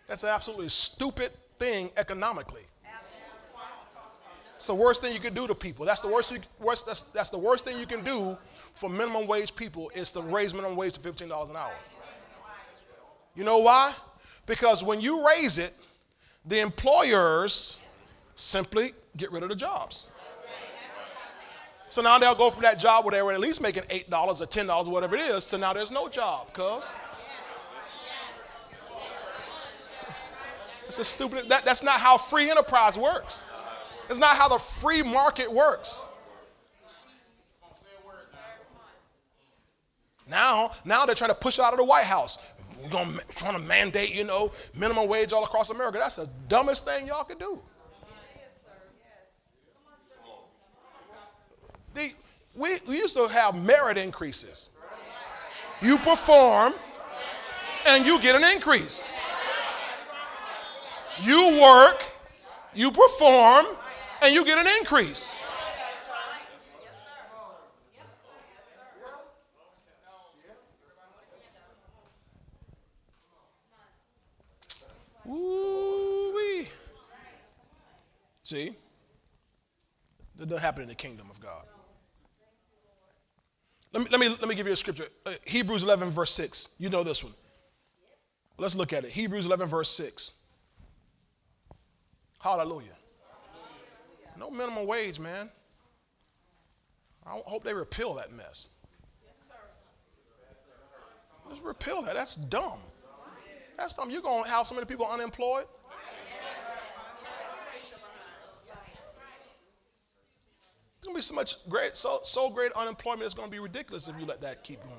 That's 0.07 0.23
an 0.23 0.29
absolutely 0.29 0.69
stupid 0.69 1.31
thing 1.57 1.89
economically. 1.97 2.61
It's 4.65 4.73
the 4.73 4.73
worst 4.73 5.03
thing 5.03 5.13
you 5.13 5.19
can 5.19 5.35
do 5.35 5.45
to 5.45 5.53
people. 5.53 5.85
That's 5.85 6.01
the 6.01 6.07
worst, 6.07 6.33
worst 6.59 6.87
that's, 6.87 7.03
that's 7.03 7.29
the 7.29 7.37
worst 7.37 7.65
thing 7.65 7.77
you 7.77 7.85
can 7.85 8.03
do 8.03 8.35
for 8.73 8.89
minimum 8.89 9.27
wage 9.27 9.55
people 9.55 9.91
is 9.93 10.11
to 10.13 10.21
raise 10.21 10.55
minimum 10.55 10.75
wage 10.75 10.93
to 10.93 10.99
$15 10.99 11.51
an 11.51 11.55
hour. 11.55 11.71
You 13.35 13.43
know 13.43 13.59
why? 13.59 13.93
Because 14.47 14.83
when 14.83 15.01
you 15.01 15.23
raise 15.23 15.59
it, 15.59 15.71
the 16.47 16.61
employers 16.61 17.77
simply 18.33 18.93
get 19.15 19.31
rid 19.31 19.43
of 19.43 19.49
the 19.49 19.55
jobs. 19.55 20.07
So 21.89 22.01
now 22.01 22.17
they'll 22.17 22.33
go 22.33 22.49
from 22.49 22.63
that 22.63 22.79
job 22.79 23.05
where 23.05 23.11
they 23.11 23.21
were 23.21 23.33
at 23.33 23.39
least 23.39 23.61
making 23.61 23.83
$8 23.83 24.11
or 24.11 24.47
$10, 24.47 24.91
whatever 24.91 25.15
it 25.15 25.21
is, 25.29 25.45
to 25.45 25.59
now 25.59 25.73
there's 25.73 25.91
no 25.91 26.09
job, 26.09 26.51
cuz. 26.53 26.95
It's 30.87 30.97
a 30.97 31.05
stupid, 31.05 31.49
that, 31.49 31.65
that's 31.65 31.83
not 31.83 31.99
how 31.99 32.17
free 32.17 32.49
enterprise 32.49 32.97
works. 32.97 33.45
It's 34.09 34.19
not 34.19 34.35
how 34.37 34.47
the 34.47 34.59
free 34.59 35.01
market 35.01 35.51
works. 35.51 36.05
Now, 40.27 40.71
now 40.85 41.05
they're 41.05 41.15
trying 41.15 41.29
to 41.29 41.35
push 41.35 41.59
out 41.59 41.73
of 41.73 41.77
the 41.77 41.85
White 41.85 42.05
House. 42.05 42.37
We're 42.83 42.89
to 42.89 43.23
trying 43.35 43.53
to 43.53 43.59
mandate, 43.59 44.13
you 44.13 44.23
know, 44.23 44.51
minimum 44.75 45.07
wage 45.07 45.33
all 45.33 45.43
across 45.43 45.69
America. 45.69 45.97
That's 45.97 46.17
the 46.17 46.29
dumbest 46.47 46.85
thing 46.85 47.07
y'all 47.07 47.23
could 47.23 47.39
do. 47.39 47.59
The, 51.93 52.11
we, 52.55 52.75
we 52.87 52.97
used 52.97 53.15
to 53.15 53.27
have 53.27 53.55
merit 53.55 53.97
increases. 53.97 54.71
You 55.81 55.97
perform 55.97 56.73
and 57.87 58.05
you 58.05 58.19
get 58.19 58.35
an 58.35 58.43
increase. 58.53 59.07
You 61.21 61.59
work, 61.61 62.03
you 62.73 62.91
perform, 62.91 63.65
and 64.21 64.33
you 64.33 64.45
get 64.45 64.57
an 64.57 64.67
increase. 64.79 65.33
Ooh-wee. 75.27 76.67
See? 78.43 78.75
That 80.37 80.49
doesn't 80.49 80.63
happen 80.63 80.83
in 80.83 80.89
the 80.89 80.95
kingdom 80.95 81.29
of 81.29 81.39
God. 81.39 81.63
Let 83.93 84.03
me, 84.03 84.09
let 84.11 84.19
me, 84.19 84.27
let 84.27 84.47
me 84.47 84.55
give 84.55 84.67
you 84.67 84.73
a 84.73 84.75
scripture. 84.75 85.05
Uh, 85.25 85.33
Hebrews 85.45 85.83
11, 85.83 86.09
verse 86.09 86.31
6. 86.31 86.75
You 86.77 86.89
know 86.89 87.03
this 87.03 87.23
one. 87.23 87.33
Let's 88.57 88.75
look 88.75 88.93
at 88.93 89.05
it. 89.05 89.11
Hebrews 89.11 89.45
11, 89.45 89.67
verse 89.67 89.89
6. 89.89 90.33
Hallelujah. 92.39 92.94
No 94.37 94.49
minimum 94.49 94.85
wage, 94.85 95.19
man. 95.19 95.49
I 97.25 97.41
hope 97.45 97.63
they 97.63 97.73
repeal 97.73 98.13
that 98.15 98.31
mess. 98.31 98.69
Yes, 99.25 99.47
sir. 99.47 99.53
Just 101.49 101.63
repeal 101.63 102.01
that. 102.03 102.13
That's 102.13 102.35
dumb. 102.35 102.79
That's 103.77 103.95
dumb. 103.95 104.11
You're 104.11 104.21
going 104.21 104.43
to 104.43 104.49
have 104.49 104.67
so 104.67 104.75
many 104.75 104.85
people 104.85 105.07
unemployed. 105.07 105.65
It's 110.97 111.07
going 111.07 111.13
to 111.13 111.17
be 111.19 111.21
so 111.21 111.35
much 111.35 111.69
great, 111.69 111.95
so, 111.95 112.19
so 112.23 112.49
great 112.49 112.71
unemployment, 112.71 113.23
it's 113.23 113.35
going 113.35 113.47
to 113.47 113.51
be 113.51 113.59
ridiculous 113.59 114.07
if 114.07 114.19
you 114.19 114.25
let 114.25 114.41
that 114.41 114.63
keep 114.63 114.81
going. 114.81 114.95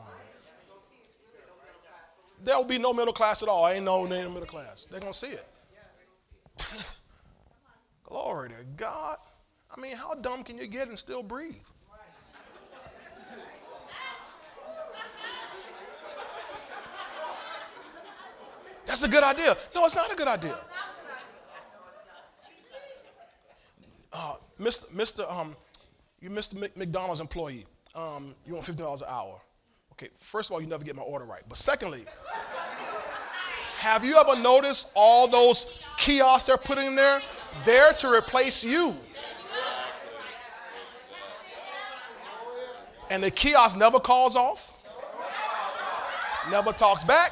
There 2.44 2.56
will 2.56 2.64
be 2.64 2.78
no 2.78 2.92
middle 2.92 3.12
class 3.12 3.42
at 3.42 3.48
all. 3.48 3.66
Ain't 3.66 3.84
no 3.84 4.06
middle 4.06 4.46
class. 4.46 4.86
They're 4.86 5.00
going 5.00 5.12
to 5.12 5.18
see 5.18 5.32
it. 5.32 5.46
Glory 8.06 8.50
to 8.50 8.64
God. 8.76 9.16
I 9.76 9.80
mean, 9.80 9.96
how 9.96 10.14
dumb 10.14 10.44
can 10.44 10.58
you 10.58 10.66
get 10.68 10.88
and 10.88 10.98
still 10.98 11.22
breathe? 11.22 11.54
That's 18.86 19.02
a 19.02 19.08
good 19.08 19.24
idea. 19.24 19.56
No, 19.74 19.84
it's 19.84 19.96
not 19.96 20.12
a 20.12 20.16
good 20.16 20.28
idea. 20.28 20.56
Uh, 24.12 24.34
Mr. 24.60 24.88
Mr. 24.92 25.30
Um, 25.30 25.56
you 26.20 26.30
Mr. 26.30 26.74
McDonald's 26.76 27.20
employee. 27.20 27.66
Um, 27.96 28.36
you 28.46 28.54
want 28.54 28.64
fifty 28.64 28.80
dollars 28.82 29.02
an 29.02 29.08
hour. 29.10 29.40
Okay, 29.92 30.08
first 30.18 30.48
of 30.48 30.54
all, 30.54 30.60
you 30.60 30.68
never 30.68 30.84
get 30.84 30.94
my 30.94 31.02
order 31.02 31.24
right. 31.24 31.42
But 31.48 31.58
secondly, 31.58 32.04
have 33.78 34.04
you 34.04 34.16
ever 34.16 34.40
noticed 34.40 34.92
all 34.94 35.26
those 35.26 35.82
kiosks 35.98 36.46
they're 36.46 36.56
putting 36.56 36.86
in 36.86 36.96
there? 36.96 37.20
There 37.64 37.92
to 37.94 38.12
replace 38.12 38.64
you. 38.64 38.94
And 43.10 43.22
the 43.22 43.30
kiosk 43.30 43.78
never 43.78 44.00
calls 44.00 44.34
off, 44.34 44.76
never 46.50 46.72
talks 46.72 47.04
back. 47.04 47.30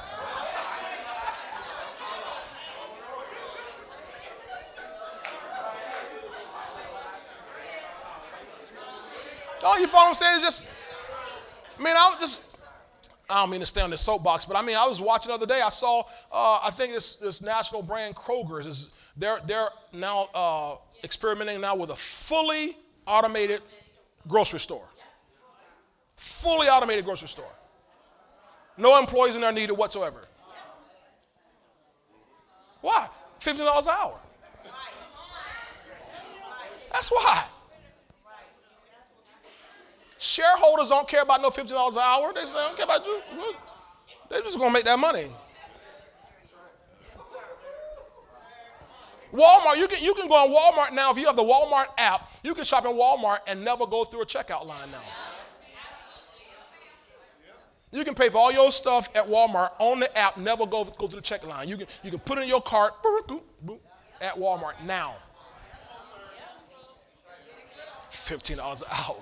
All 9.64 9.81
you 9.81 9.87
follow 9.87 10.05
what 10.05 10.09
I'm 10.09 10.14
saying? 10.14 10.35
It's 10.35 10.45
just, 10.45 10.72
I 11.79 11.83
mean, 11.83 11.97
I 11.97 12.09
was 12.11 12.18
just, 12.20 12.59
I 13.31 13.41
don't 13.41 13.51
mean 13.51 13.61
to 13.61 13.66
stay 13.66 13.81
on 13.81 13.91
the 13.91 13.97
soapbox, 13.97 14.45
but 14.45 14.57
I 14.57 14.62
mean, 14.62 14.77
I 14.77 14.87
was 14.87 15.01
watching 15.01 15.31
the 15.31 15.35
other 15.35 15.47
day. 15.47 15.61
I 15.64 15.70
saw, 15.70 16.01
uh, 16.31 16.61
I 16.62 16.70
think 16.70 16.93
this, 16.93 17.16
this 17.16 17.43
national 17.43 17.83
brand 17.83 18.14
Kroger's 18.14 18.66
is 18.66 18.91
they're 19.17 19.41
they're 19.47 19.69
now 19.93 20.29
uh, 20.35 20.77
experimenting 21.03 21.61
now 21.61 21.77
with 21.77 21.91
a 21.91 21.97
fully 21.97 22.77
automated 23.07 23.62
grocery 24.27 24.61
store. 24.61 24.89
Fully 26.17 26.69
automated 26.69 27.05
grocery 27.05 27.29
store. 27.29 27.51
No 28.77 28.99
employees 28.99 29.37
in 29.37 29.43
there 29.43 29.53
needed 29.53 29.75
whatsoever. 29.75 30.27
Why? 32.81 33.09
$15 33.41 33.61
an 33.61 33.89
hour. 33.89 34.19
That's 36.93 37.11
why. 37.11 37.45
Shareholders 40.19 40.89
don't 40.89 41.07
care 41.07 41.23
about 41.23 41.43
no 41.43 41.51
$15 41.51 41.93
an 41.93 41.99
hour. 41.99 42.33
They 42.33 42.47
say, 42.47 42.59
I 42.59 42.69
don't 42.69 42.77
care 42.77 42.85
about 42.85 43.07
you. 43.07 43.21
They're 44.31 44.43
just 44.43 44.59
going 44.59 44.71
to 44.71 44.75
make 44.75 44.85
that 44.85 44.99
money. 44.99 45.27
Walmart, 49.35 49.78
you 49.78 49.89
can, 49.89 50.01
you 50.03 50.14
can 50.14 50.28
go 50.28 50.35
on 50.35 50.51
Walmart 50.51 50.95
now. 50.95 51.11
If 51.11 51.18
you 51.18 51.26
have 51.26 51.35
the 51.35 51.43
Walmart 51.43 51.87
app, 51.99 52.30
you 52.45 52.55
can 52.55 52.62
shop 52.64 52.87
in 52.87 52.93
Walmart 52.93 53.39
and 53.49 53.64
never 53.64 53.85
go 53.85 54.05
through 54.05 54.22
a 54.22 54.26
checkout 54.26 54.64
line 54.64 54.93
now. 54.93 55.01
You 57.91 58.05
can 58.05 58.14
pay 58.14 58.28
for 58.28 58.39
all 58.39 58.53
your 58.53 58.70
stuff 58.70 59.09
at 59.14 59.24
Walmart 59.24 59.70
on 59.78 60.01
the 60.01 60.18
app, 60.18 60.37
never 60.37 60.66
go, 60.66 60.85
go 60.85 61.09
through 61.09 61.20
the 61.20 61.20
check 61.20 61.45
line. 61.47 61.68
You 61.68 61.76
can, 61.76 61.87
you 62.03 62.11
can 62.11 62.20
put 62.20 62.39
in 62.39 62.49
your 62.49 62.61
cart 62.61 62.95
at 64.20 64.35
Walmart 64.35 64.82
now. 64.85 65.14
$15 68.11 68.53
an 68.53 68.89
hour. 68.91 69.16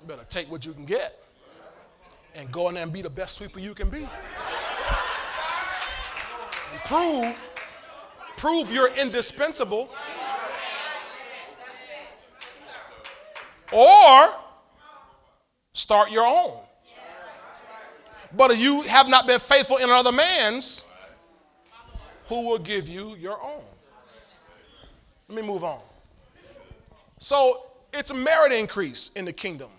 You 0.00 0.06
better 0.06 0.24
take 0.28 0.50
what 0.50 0.66
you 0.66 0.72
can 0.72 0.84
get 0.84 1.16
and 2.34 2.50
go 2.50 2.68
in 2.68 2.74
there 2.74 2.82
and 2.82 2.92
be 2.92 3.02
the 3.02 3.10
best 3.10 3.36
sweeper 3.36 3.60
you 3.60 3.74
can 3.74 3.88
be. 3.88 4.06
And 6.72 6.80
prove, 6.86 7.51
prove 8.42 8.72
you're 8.72 8.92
indispensable. 8.96 9.88
Or 13.72 14.34
start 15.74 16.10
your 16.10 16.26
own. 16.26 16.58
But 18.36 18.50
if 18.50 18.58
you 18.58 18.82
have 18.82 19.08
not 19.08 19.28
been 19.28 19.38
faithful 19.38 19.76
in 19.76 19.84
another 19.84 20.10
man's, 20.10 20.84
who 22.26 22.48
will 22.48 22.58
give 22.58 22.88
you 22.88 23.14
your 23.14 23.40
own? 23.40 23.62
Let 25.28 25.40
me 25.40 25.46
move 25.46 25.62
on. 25.62 25.80
So 27.20 27.66
it's 27.92 28.10
a 28.10 28.14
merit 28.14 28.50
increase 28.52 29.12
in 29.12 29.24
the 29.24 29.32
kingdom. 29.32 29.70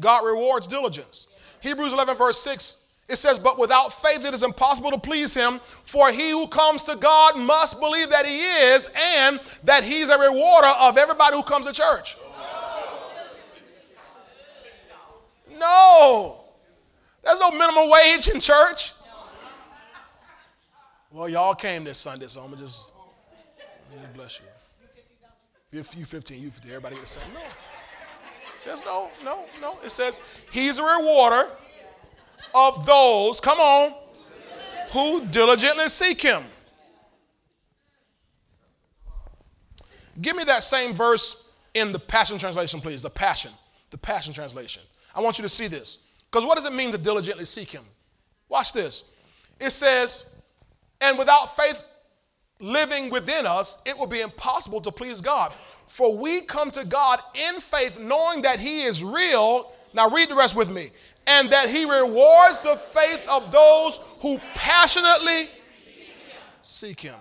God 0.00 0.26
rewards 0.26 0.66
diligence. 0.66 1.28
Hebrews 1.60 1.92
11, 1.92 2.16
verse 2.16 2.38
6, 2.38 2.85
it 3.08 3.16
says, 3.16 3.38
But 3.38 3.58
without 3.58 3.92
faith 3.92 4.24
it 4.24 4.34
is 4.34 4.42
impossible 4.42 4.90
to 4.90 4.98
please 4.98 5.32
him, 5.32 5.58
for 5.60 6.10
he 6.10 6.30
who 6.30 6.48
comes 6.48 6.82
to 6.84 6.96
God 6.96 7.38
must 7.38 7.78
believe 7.80 8.10
that 8.10 8.26
he 8.26 8.38
is, 8.38 8.92
and 9.18 9.40
that 9.64 9.84
he's 9.84 10.10
a 10.10 10.18
rewarder 10.18 10.72
of 10.80 10.98
everybody 10.98 11.36
who 11.36 11.42
comes 11.42 11.66
to 11.66 11.72
church. 11.72 12.16
No. 15.58 16.40
There's 17.22 17.40
no 17.40 17.50
minimum 17.50 17.90
wage 17.90 18.28
in 18.28 18.40
church. 18.40 18.92
Well, 21.10 21.28
y'all 21.28 21.54
came 21.54 21.84
this 21.84 21.98
Sunday, 21.98 22.26
so 22.26 22.42
I'm 22.42 22.50
to 22.50 22.56
just, 22.58 22.92
bless 24.14 24.40
you. 24.40 24.46
You 25.72 25.82
15, 25.82 26.40
you 26.42 26.50
15, 26.50 26.70
everybody 26.70 26.96
get 26.96 27.04
the 27.04 27.08
same. 27.08 27.22
No. 27.32 27.40
There's 28.64 28.84
no, 28.84 29.10
no, 29.24 29.44
no. 29.60 29.78
It 29.84 29.92
says 29.92 30.20
he's 30.50 30.78
a 30.78 30.82
rewarder 30.82 31.48
of 32.54 32.86
those, 32.86 33.40
come 33.40 33.58
on, 33.58 33.94
who 34.92 35.24
diligently 35.26 35.88
seek 35.88 36.20
him. 36.22 36.42
Give 40.20 40.36
me 40.36 40.44
that 40.44 40.62
same 40.62 40.94
verse 40.94 41.50
in 41.74 41.92
the 41.92 41.98
Passion 41.98 42.38
Translation, 42.38 42.80
please. 42.80 43.02
The 43.02 43.10
Passion. 43.10 43.52
The 43.90 43.98
Passion 43.98 44.32
Translation. 44.32 44.82
I 45.14 45.20
want 45.20 45.38
you 45.38 45.42
to 45.42 45.48
see 45.48 45.66
this. 45.66 46.06
Because 46.30 46.46
what 46.46 46.56
does 46.56 46.66
it 46.66 46.72
mean 46.72 46.90
to 46.92 46.98
diligently 46.98 47.44
seek 47.44 47.70
him? 47.70 47.84
Watch 48.48 48.72
this. 48.72 49.10
It 49.60 49.70
says, 49.70 50.34
and 51.00 51.18
without 51.18 51.56
faith 51.56 51.84
living 52.60 53.10
within 53.10 53.46
us, 53.46 53.82
it 53.86 53.96
will 53.96 54.06
be 54.06 54.20
impossible 54.20 54.80
to 54.82 54.92
please 54.92 55.20
God. 55.20 55.52
For 55.86 56.16
we 56.16 56.42
come 56.42 56.70
to 56.72 56.84
God 56.84 57.20
in 57.34 57.60
faith, 57.60 58.00
knowing 58.00 58.42
that 58.42 58.58
He 58.58 58.82
is 58.82 59.04
real. 59.04 59.72
Now, 59.94 60.10
read 60.10 60.28
the 60.28 60.34
rest 60.34 60.56
with 60.56 60.70
me. 60.70 60.90
And 61.26 61.50
that 61.50 61.68
He 61.68 61.84
rewards 61.84 62.60
the 62.60 62.76
faith 62.76 63.26
of 63.30 63.50
those 63.50 64.00
who 64.20 64.38
passionately 64.54 65.48
seek 66.62 67.00
Him. 67.00 67.16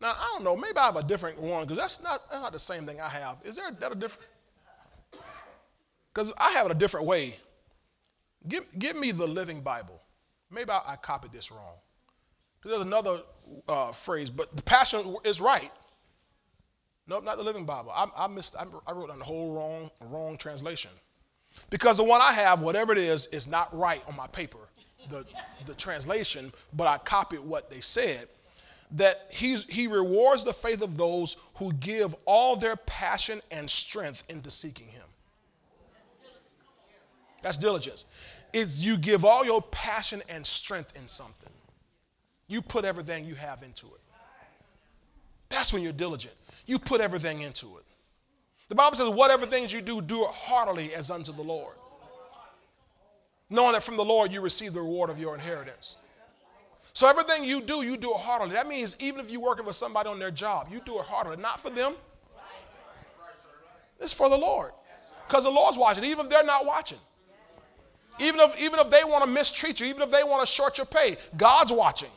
Now, 0.00 0.14
I 0.18 0.32
don't 0.32 0.44
know, 0.44 0.56
maybe 0.56 0.78
I 0.78 0.86
have 0.86 0.96
a 0.96 1.02
different 1.02 1.38
one 1.38 1.64
because 1.64 1.76
that's 1.76 2.02
not, 2.02 2.20
that's 2.30 2.42
not 2.42 2.52
the 2.52 2.58
same 2.58 2.86
thing 2.86 3.00
I 3.00 3.08
have. 3.08 3.36
Is 3.44 3.56
there 3.56 3.70
that 3.70 3.92
a 3.92 3.94
different? 3.94 4.26
Because 6.12 6.32
I 6.38 6.52
have 6.52 6.66
it 6.66 6.72
a 6.72 6.74
different 6.74 7.06
way. 7.06 7.36
Give, 8.48 8.66
give 8.78 8.96
me 8.96 9.10
the 9.10 9.26
Living 9.26 9.60
Bible. 9.60 10.00
Maybe 10.50 10.70
I, 10.70 10.80
I 10.88 10.96
copied 10.96 11.32
this 11.32 11.52
wrong. 11.52 11.76
There's 12.64 12.80
another 12.80 13.20
uh, 13.68 13.92
phrase, 13.92 14.30
but 14.30 14.54
the 14.56 14.62
Passion 14.62 15.16
is 15.24 15.40
right. 15.40 15.70
Nope, 17.10 17.24
not 17.24 17.38
the 17.38 17.42
Living 17.42 17.64
Bible. 17.64 17.90
I, 17.92 18.06
I 18.16 18.28
missed. 18.28 18.54
I, 18.56 18.92
wrote 18.92 19.08
down 19.08 19.18
the 19.18 19.24
whole 19.24 19.52
wrong, 19.52 19.90
wrong 20.00 20.36
translation. 20.36 20.92
Because 21.68 21.96
the 21.96 22.04
one 22.04 22.20
I 22.20 22.32
have, 22.32 22.62
whatever 22.62 22.92
it 22.92 22.98
is, 22.98 23.26
is 23.28 23.48
not 23.48 23.76
right 23.76 24.00
on 24.06 24.14
my 24.14 24.28
paper, 24.28 24.60
the, 25.08 25.26
the 25.66 25.74
translation, 25.74 26.52
but 26.72 26.86
I 26.86 26.98
copied 26.98 27.40
what 27.40 27.68
they 27.68 27.80
said. 27.80 28.28
That 28.92 29.26
he's, 29.28 29.64
he 29.64 29.88
rewards 29.88 30.44
the 30.44 30.52
faith 30.52 30.82
of 30.82 30.96
those 30.96 31.36
who 31.56 31.72
give 31.74 32.14
all 32.26 32.54
their 32.54 32.76
passion 32.76 33.40
and 33.50 33.68
strength 33.68 34.22
into 34.28 34.48
seeking 34.48 34.86
him. 34.86 35.02
That's 37.42 37.58
diligence. 37.58 38.06
It's 38.52 38.84
you 38.84 38.96
give 38.96 39.24
all 39.24 39.44
your 39.44 39.62
passion 39.62 40.22
and 40.28 40.46
strength 40.46 40.96
in 40.96 41.08
something. 41.08 41.52
You 42.46 42.62
put 42.62 42.84
everything 42.84 43.24
you 43.26 43.34
have 43.34 43.64
into 43.64 43.86
it. 43.86 44.00
That's 45.48 45.72
when 45.72 45.82
you're 45.82 45.92
diligent. 45.92 46.34
You 46.70 46.78
put 46.78 47.00
everything 47.00 47.40
into 47.40 47.78
it. 47.78 47.84
The 48.68 48.76
Bible 48.76 48.96
says, 48.96 49.08
whatever 49.08 49.44
things 49.44 49.72
you 49.72 49.80
do, 49.80 50.00
do 50.00 50.22
it 50.22 50.30
heartily 50.30 50.94
as 50.94 51.10
unto 51.10 51.32
the 51.32 51.42
Lord. 51.42 51.74
Knowing 53.50 53.72
that 53.72 53.82
from 53.82 53.96
the 53.96 54.04
Lord 54.04 54.30
you 54.30 54.40
receive 54.40 54.72
the 54.74 54.80
reward 54.80 55.10
of 55.10 55.18
your 55.18 55.34
inheritance. 55.34 55.96
So 56.92 57.08
everything 57.08 57.42
you 57.42 57.60
do, 57.60 57.82
you 57.82 57.96
do 57.96 58.12
it 58.12 58.18
heartily. 58.18 58.52
That 58.52 58.68
means 58.68 58.96
even 59.00 59.18
if 59.18 59.32
you're 59.32 59.40
working 59.40 59.66
for 59.66 59.72
somebody 59.72 60.08
on 60.08 60.20
their 60.20 60.30
job, 60.30 60.68
you 60.70 60.80
do 60.84 61.00
it 61.00 61.06
heartily. 61.06 61.38
Not 61.38 61.58
for 61.58 61.70
them. 61.70 61.94
It's 63.98 64.12
for 64.12 64.30
the 64.30 64.38
Lord. 64.38 64.70
Because 65.26 65.42
the 65.42 65.50
Lord's 65.50 65.76
watching, 65.76 66.04
even 66.04 66.26
if 66.26 66.30
they're 66.30 66.44
not 66.44 66.64
watching. 66.64 66.98
Even 68.20 68.38
if, 68.38 68.62
even 68.62 68.78
if 68.78 68.90
they 68.90 69.02
want 69.02 69.24
to 69.24 69.28
mistreat 69.28 69.80
you, 69.80 69.88
even 69.88 70.02
if 70.02 70.12
they 70.12 70.22
want 70.22 70.40
to 70.40 70.46
short 70.46 70.78
your 70.78 70.86
pay, 70.86 71.16
God's 71.36 71.72
watching. 71.72 72.10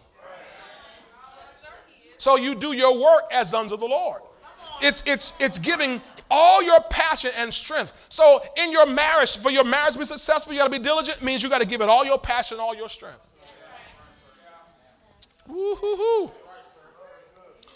So 2.19 2.35
you 2.35 2.53
do 2.53 2.73
your 2.73 2.95
work 3.01 3.23
as 3.31 3.55
unto 3.55 3.77
the 3.77 3.87
Lord. 3.87 4.21
It's, 4.81 5.03
it's, 5.05 5.33
it's 5.39 5.59
giving 5.59 6.01
all 6.29 6.63
your 6.63 6.79
passion 6.89 7.31
and 7.37 7.53
strength. 7.53 8.07
So 8.09 8.41
in 8.63 8.71
your 8.71 8.85
marriage, 8.85 9.37
for 9.37 9.51
your 9.51 9.63
marriage 9.63 9.93
to 9.93 9.99
be 9.99 10.05
successful, 10.05 10.53
you 10.53 10.59
got 10.59 10.65
to 10.65 10.79
be 10.79 10.83
diligent. 10.83 11.21
Means 11.21 11.43
you 11.43 11.49
got 11.49 11.61
to 11.61 11.67
give 11.67 11.81
it 11.81 11.89
all 11.89 12.05
your 12.05 12.17
passion, 12.17 12.59
all 12.59 12.75
your 12.75 12.89
strength. 12.89 13.19
Woo-hoo-hoo. 15.47 16.31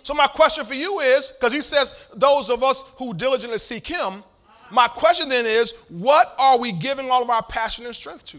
So 0.04 0.14
my 0.14 0.28
question 0.28 0.66
for 0.66 0.74
you 0.74 1.00
is, 1.00 1.32
because 1.32 1.52
he 1.52 1.62
says 1.62 2.08
those 2.16 2.50
of 2.50 2.64
us 2.64 2.94
who 2.98 3.14
diligently 3.14 3.58
seek 3.58 3.86
him, 3.86 4.24
my 4.72 4.88
question 4.88 5.30
then 5.30 5.46
is, 5.46 5.74
what 5.90 6.34
are 6.38 6.58
we 6.58 6.72
giving 6.72 7.12
all 7.12 7.22
of 7.22 7.30
our 7.30 7.44
passion 7.44 7.86
and 7.86 7.96
strength 7.96 8.26
to? 8.28 8.38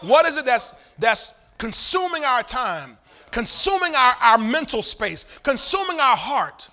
What 0.00 0.26
is 0.26 0.36
it 0.38 0.46
that's 0.46 0.82
that's 0.98 1.44
consuming 1.58 2.24
our 2.24 2.42
time, 2.42 2.96
consuming 3.30 3.94
our, 3.94 4.14
our 4.22 4.38
mental 4.38 4.82
space, 4.82 5.38
consuming 5.42 6.00
our 6.00 6.16
heart? 6.16 6.68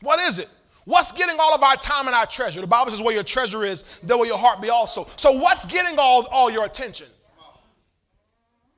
What 0.00 0.20
is 0.20 0.38
it? 0.38 0.48
What's 0.84 1.12
getting 1.12 1.36
all 1.38 1.54
of 1.54 1.62
our 1.62 1.76
time 1.76 2.06
and 2.06 2.16
our 2.16 2.26
treasure? 2.26 2.60
The 2.60 2.66
Bible 2.66 2.90
says, 2.90 3.00
where 3.00 3.14
your 3.14 3.22
treasure 3.22 3.64
is, 3.64 3.84
there 4.02 4.16
will 4.16 4.26
your 4.26 4.38
heart 4.38 4.60
be 4.60 4.68
also. 4.68 5.06
So, 5.16 5.32
what's 5.32 5.64
getting 5.64 5.96
all, 5.98 6.26
all 6.32 6.50
your 6.50 6.64
attention? 6.64 7.06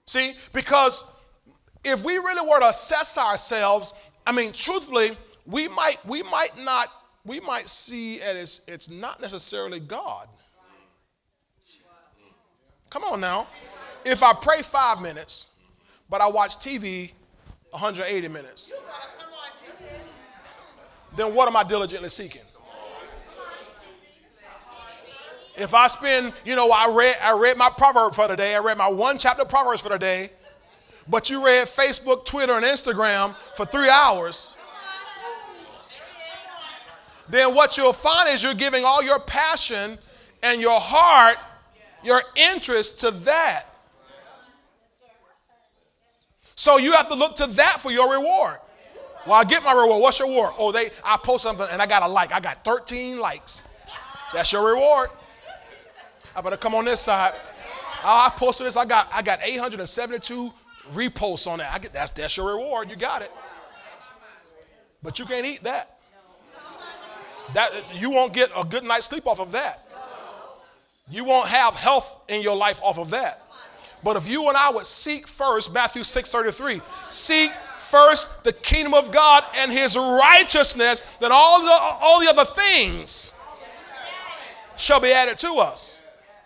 See, 0.06 0.34
because 0.52 1.10
if 1.82 2.04
we 2.04 2.18
really 2.18 2.46
were 2.46 2.60
to 2.60 2.68
assess 2.68 3.16
ourselves 3.16 3.94
I 4.26 4.32
mean, 4.32 4.52
truthfully, 4.52 5.10
we 5.46 5.68
might 5.68 5.96
we 6.06 6.22
might 6.22 6.56
not 6.58 6.88
we 7.24 7.40
might 7.40 7.68
see 7.68 8.16
it 8.16 8.36
as 8.36 8.62
it's 8.68 8.90
not 8.90 9.20
necessarily 9.20 9.80
God. 9.80 10.28
Come 12.90 13.04
on 13.04 13.20
now. 13.20 13.46
If 14.04 14.22
I 14.22 14.32
pray 14.34 14.62
five 14.62 15.00
minutes, 15.00 15.52
but 16.10 16.20
I 16.20 16.28
watch 16.28 16.56
TV 16.58 17.12
180 17.70 18.28
minutes, 18.28 18.72
then 21.16 21.34
what 21.34 21.48
am 21.48 21.56
I 21.56 21.62
diligently 21.62 22.08
seeking? 22.08 22.42
If 25.56 25.72
I 25.72 25.86
spend, 25.86 26.32
you 26.44 26.56
know, 26.56 26.70
I 26.72 26.92
read 26.94 27.14
I 27.22 27.38
read 27.38 27.56
my 27.56 27.70
proverb 27.76 28.14
for 28.14 28.26
the 28.26 28.36
day, 28.36 28.56
I 28.56 28.58
read 28.58 28.76
my 28.76 28.88
one 28.88 29.18
chapter 29.18 29.44
proverbs 29.44 29.80
for 29.80 29.88
the 29.88 29.98
day, 29.98 30.30
but 31.08 31.30
you 31.30 31.44
read 31.44 31.68
Facebook, 31.68 32.24
Twitter, 32.24 32.54
and 32.54 32.64
Instagram 32.64 33.36
for 33.54 33.64
three 33.64 33.88
hours, 33.88 34.56
then 37.28 37.54
what 37.54 37.76
you'll 37.76 37.92
find 37.92 38.28
is 38.30 38.42
you're 38.42 38.54
giving 38.54 38.84
all 38.84 39.02
your 39.02 39.20
passion 39.20 39.96
and 40.42 40.60
your 40.60 40.80
heart, 40.80 41.38
your 42.02 42.22
interest 42.36 43.00
to 43.00 43.10
that. 43.10 43.64
So 46.54 46.78
you 46.78 46.92
have 46.92 47.08
to 47.08 47.14
look 47.14 47.34
to 47.36 47.46
that 47.46 47.80
for 47.80 47.90
your 47.90 48.10
reward. 48.10 48.58
Well, 49.26 49.34
I 49.34 49.44
get 49.44 49.64
my 49.64 49.72
reward. 49.72 50.02
What's 50.02 50.18
your 50.18 50.28
reward? 50.28 50.52
Oh, 50.58 50.70
they 50.70 50.90
I 51.04 51.16
post 51.16 51.42
something 51.42 51.66
and 51.70 51.80
I 51.80 51.86
got 51.86 52.02
a 52.02 52.08
like. 52.08 52.32
I 52.32 52.40
got 52.40 52.62
13 52.64 53.18
likes. 53.18 53.66
That's 54.32 54.52
your 54.52 54.66
reward. 54.66 55.10
I 56.36 56.40
better 56.40 56.56
come 56.56 56.74
on 56.74 56.84
this 56.84 57.00
side. 57.00 57.32
Oh, 58.04 58.26
I 58.26 58.30
posted 58.36 58.66
this. 58.66 58.76
I 58.76 58.84
got 58.84 59.08
I 59.12 59.22
got 59.22 59.40
872 59.42 60.52
reposts 60.92 61.46
on 61.46 61.58
that. 61.58 61.72
I 61.72 61.78
get 61.78 61.92
that's 61.92 62.10
that's 62.10 62.36
your 62.36 62.48
reward. 62.48 62.90
You 62.90 62.96
got 62.96 63.22
it. 63.22 63.32
But 65.02 65.18
you 65.18 65.24
can't 65.24 65.46
eat 65.46 65.62
that. 65.62 65.98
That 67.54 67.70
you 67.94 68.10
won't 68.10 68.32
get 68.32 68.50
a 68.56 68.64
good 68.64 68.84
night's 68.84 69.06
sleep 69.06 69.26
off 69.26 69.40
of 69.40 69.52
that. 69.52 69.86
You 71.10 71.24
won't 71.24 71.48
have 71.48 71.74
health 71.74 72.22
in 72.28 72.42
your 72.42 72.56
life 72.56 72.80
off 72.82 72.98
of 72.98 73.10
that. 73.10 73.43
But 74.04 74.16
if 74.16 74.28
you 74.28 74.48
and 74.48 74.56
I 74.56 74.70
would 74.70 74.86
seek 74.86 75.26
first, 75.26 75.72
Matthew 75.72 76.02
6:33, 76.02 76.82
seek 77.08 77.50
first 77.80 78.44
the 78.44 78.52
kingdom 78.52 78.92
of 78.92 79.10
God 79.10 79.44
and 79.56 79.72
his 79.72 79.96
righteousness, 79.96 81.02
then 81.20 81.32
all 81.32 81.60
the 81.60 81.72
all 81.72 82.20
the 82.20 82.28
other 82.28 82.44
things 82.44 83.34
shall 84.76 85.00
be 85.00 85.10
added 85.10 85.38
to 85.38 85.54
us. 85.54 86.00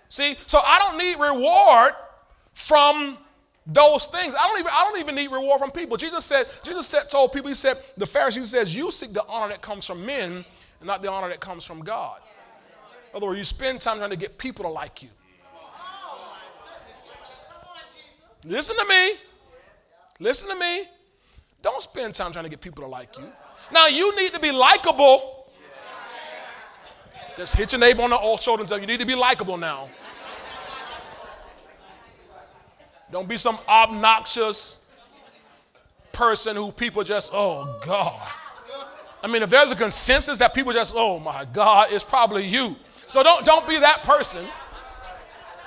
See, 0.09 0.37
so 0.47 0.59
I 0.65 0.79
don't 0.79 0.99
need 0.99 1.19
reward 1.19 1.95
from 2.53 3.19
those 3.67 4.07
things. 4.07 4.35
I 4.35 4.47
don't 4.47 4.59
even 4.59 4.73
I 4.73 4.85
don't 4.85 5.01
even 5.01 5.15
need 5.15 5.31
reward 5.31 5.61
from 5.61 5.71
people. 5.71 5.97
Jesus 5.97 6.25
said, 6.25 6.47
Jesus 6.63 6.87
said, 6.87 7.11
told 7.11 7.33
people, 7.33 7.49
he 7.49 7.55
said, 7.55 7.77
the 7.97 8.07
Pharisees 8.07 8.51
says, 8.51 8.75
you 8.75 8.91
seek 8.91 9.13
the 9.13 9.25
honor 9.27 9.49
that 9.49 9.63
comes 9.63 9.87
from 9.87 10.07
men 10.07 10.45
and 10.81 10.87
not 10.87 11.03
the 11.03 11.11
honor 11.11 11.29
that 11.29 11.41
comes 11.41 11.65
from 11.65 11.81
God. 11.81 12.21
In 13.11 13.17
other 13.17 13.27
words, 13.27 13.39
you 13.39 13.45
spend 13.45 13.81
time 13.81 13.99
trying 13.99 14.11
to 14.11 14.17
get 14.17 14.39
people 14.39 14.65
to 14.65 14.71
like 14.71 15.03
you. 15.03 15.09
Listen 18.45 18.77
to 18.77 18.85
me. 18.89 19.11
Listen 20.21 20.51
to 20.51 20.57
me. 20.57 20.85
Don't 21.63 21.83
spend 21.83 22.15
time 22.15 22.33
trying 22.33 22.45
to 22.45 22.51
get 22.51 22.61
people 22.61 22.85
to 22.85 22.89
like 22.89 23.17
you. 23.19 23.25
Now 23.73 23.87
you 23.87 24.15
need 24.17 24.33
to 24.35 24.41
be 24.41 24.53
likable. 24.53 25.47
Just 27.37 27.57
hit 27.57 27.73
your 27.73 27.81
neighbor 27.81 28.03
on 28.03 28.11
the 28.11 28.37
shoulder 28.39 28.63
and 28.63 28.69
tell 28.69 28.81
you 28.81 28.87
need 28.87 29.01
to 29.01 29.07
be 29.07 29.15
likable 29.15 29.57
now. 29.57 29.89
Don't 33.11 33.29
be 33.29 33.37
some 33.37 33.59
obnoxious 33.69 34.87
person 36.13 36.57
who 36.57 36.73
people 36.73 37.03
just, 37.05 37.33
oh 37.33 37.81
God. 37.85 38.29
I 39.23 39.27
mean, 39.29 39.43
if 39.43 39.51
there's 39.51 39.73
a 39.73 39.77
consensus 39.77 40.39
that 40.39 40.55
people 40.55 40.73
just, 40.73 40.95
oh 40.97 41.19
my 41.19 41.45
God, 41.45 41.89
it's 41.91 42.05
probably 42.05 42.47
you. 42.47 42.77
So 43.07 43.23
don't, 43.23 43.45
don't 43.45 43.67
be 43.69 43.79
that 43.79 44.03
person, 44.03 44.45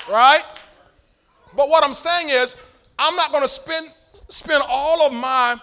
right? 0.09 0.43
But 1.55 1.69
what 1.69 1.83
I'm 1.83 1.93
saying 1.93 2.29
is, 2.29 2.55
I'm 2.97 3.15
not 3.15 3.31
going 3.31 3.43
to 3.43 3.49
spend, 3.49 3.91
spend 4.29 4.63
all 4.67 5.05
of 5.05 5.13
my 5.13 5.55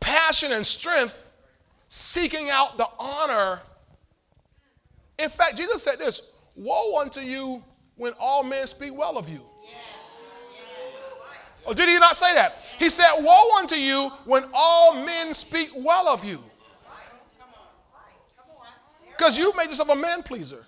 passion 0.00 0.52
and 0.52 0.66
strength 0.66 1.30
seeking 1.88 2.50
out 2.50 2.76
the 2.76 2.88
honor. 2.98 3.60
In 5.18 5.28
fact, 5.28 5.56
Jesus 5.56 5.82
said 5.82 5.98
this 5.98 6.30
Woe 6.54 7.00
unto 7.00 7.20
you 7.20 7.62
when 7.96 8.12
all 8.18 8.42
men 8.42 8.66
speak 8.66 8.96
well 8.96 9.18
of 9.18 9.28
you. 9.28 9.40
Or 11.64 11.74
did 11.74 11.88
he 11.88 11.98
not 11.98 12.14
say 12.14 12.32
that? 12.34 12.58
He 12.78 12.88
said, 12.88 13.08
Woe 13.20 13.58
unto 13.58 13.74
you 13.74 14.10
when 14.24 14.44
all 14.54 14.94
men 15.04 15.34
speak 15.34 15.70
well 15.74 16.08
of 16.08 16.24
you. 16.24 16.40
Because 19.16 19.38
you've 19.38 19.56
made 19.56 19.68
yourself 19.68 19.88
a 19.88 19.96
man 19.96 20.22
pleaser. 20.22 20.64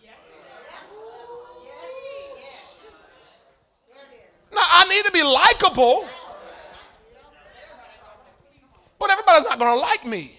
Now, 4.53 4.65
I 4.79 4.85
need 4.85 5.05
to 5.07 5.13
be 5.13 5.25
likable, 5.25 6.07
but 9.01 9.11
everybody's 9.11 9.45
not 9.45 9.59
going 9.59 9.75
to 9.75 9.81
like 9.81 10.07
me. 10.07 10.39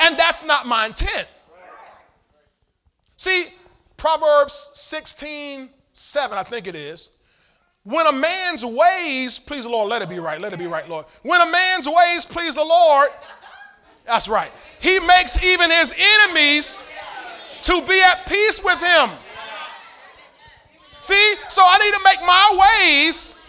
And 0.00 0.18
that's 0.18 0.44
not 0.44 0.66
my 0.66 0.84
intent. 0.84 1.26
See, 3.16 3.46
Proverbs 3.96 4.70
16, 4.74 5.70
7, 5.94 6.38
I 6.38 6.42
think 6.42 6.66
it 6.66 6.74
is. 6.74 7.12
When 7.84 8.06
a 8.06 8.12
man's 8.12 8.66
ways 8.66 9.38
please 9.38 9.62
the 9.64 9.70
Lord, 9.70 9.88
let 9.88 10.02
it 10.02 10.10
be 10.10 10.18
right. 10.18 10.38
Let 10.38 10.52
it 10.52 10.58
be 10.58 10.66
right, 10.66 10.86
Lord. 10.86 11.06
When 11.22 11.40
a 11.40 11.50
man's 11.50 11.88
ways 11.88 12.26
please 12.26 12.56
the 12.56 12.64
Lord, 12.64 13.08
that's 14.04 14.28
right. 14.28 14.50
He 14.78 15.00
makes 15.00 15.42
even 15.42 15.70
his 15.70 15.96
enemies 15.98 16.86
to 17.62 17.80
be 17.88 17.98
at 18.02 18.26
peace 18.26 18.62
with 18.62 18.78
him. 18.78 19.08
See, 21.00 21.34
so 21.48 21.62
I 21.64 21.78
need 21.78 21.94
to 21.94 22.00
make 22.04 22.20
my 22.26 22.98
ways. 23.00 23.39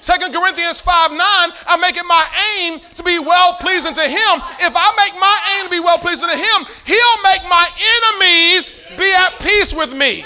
Second 0.00 0.32
Corinthians 0.32 0.80
5 0.80 1.10
9, 1.10 1.18
I 1.18 1.76
make 1.80 1.96
it 1.96 2.06
my 2.06 2.24
aim 2.54 2.80
to 2.94 3.02
be 3.02 3.18
well 3.18 3.54
pleasing 3.54 3.94
to 3.94 4.02
him. 4.02 4.34
If 4.62 4.72
I 4.74 4.88
make 4.96 5.18
my 5.18 5.36
aim 5.56 5.64
to 5.66 5.70
be 5.70 5.80
well 5.80 5.98
pleasing 5.98 6.28
to 6.28 6.36
him, 6.36 6.58
he'll 6.86 7.22
make 7.22 7.42
my 7.50 7.66
enemies 7.98 8.78
be 8.96 9.10
at 9.14 9.38
peace 9.40 9.74
with 9.74 9.96
me. 9.96 10.24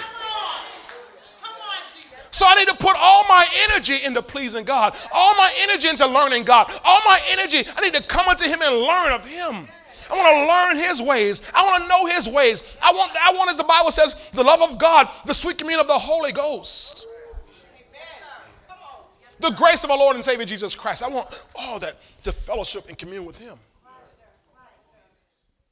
So 2.33 2.47
I 2.49 2.55
need 2.55 2.69
to 2.69 2.77
put 2.77 2.97
all 2.99 3.25
my 3.29 3.47
energy 3.69 4.05
into 4.05 4.23
pleasing 4.23 4.65
God, 4.65 4.97
all 5.13 5.35
my 5.37 5.53
energy 5.61 5.89
into 5.89 6.07
learning 6.07 6.45
God, 6.45 6.73
all 6.83 7.01
my 7.05 7.21
energy. 7.31 7.63
I 7.77 7.81
need 7.83 7.95
to 7.95 8.03
come 8.03 8.27
unto 8.27 8.45
Him 8.45 8.61
and 8.63 8.77
learn 8.77 9.13
of 9.13 9.29
Him. 9.29 9.69
I 10.11 10.17
want 10.17 10.29
to 10.35 10.47
learn 10.49 10.77
His 10.77 11.01
ways. 11.01 11.43
I 11.55 11.63
want 11.65 11.83
to 11.83 11.89
know 11.89 12.07
His 12.07 12.29
ways. 12.29 12.77
I 12.83 12.93
want, 12.93 13.13
I 13.21 13.33
want, 13.33 13.51
as 13.51 13.59
the 13.59 13.65
Bible 13.65 13.91
says, 13.91 14.31
the 14.31 14.43
love 14.43 14.63
of 14.63 14.79
God, 14.79 15.09
the 15.27 15.35
sweet 15.35 15.59
communion 15.59 15.81
of 15.81 15.89
the 15.89 15.99
Holy 15.99 16.33
Ghost, 16.33 17.07
the 19.43 19.51
grace 19.51 19.85
of 19.85 19.91
our 19.91 19.99
Lord 19.99 20.17
and 20.17 20.25
Savior 20.25 20.47
Jesus 20.47 20.75
Christ. 20.75 21.03
I 21.03 21.09
want 21.09 21.29
all 21.55 21.79
that 21.81 21.97
to 22.23 22.33
fellowship 22.33 22.89
and 22.89 22.97
commune 22.97 23.25
with 23.25 23.39
Him. 23.39 23.59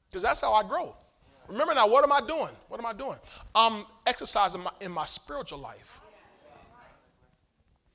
Because 0.09 0.23
that's 0.23 0.41
how 0.41 0.53
I 0.53 0.63
grow. 0.63 0.93
Remember 1.47 1.73
now, 1.73 1.87
what 1.87 2.03
am 2.03 2.11
I 2.11 2.19
doing? 2.19 2.53
What 2.67 2.79
am 2.79 2.85
I 2.85 2.93
doing? 2.93 3.17
I'm 3.55 3.85
exercising 4.05 4.61
my, 4.61 4.71
in 4.81 4.91
my 4.91 5.05
spiritual 5.05 5.59
life. 5.59 6.01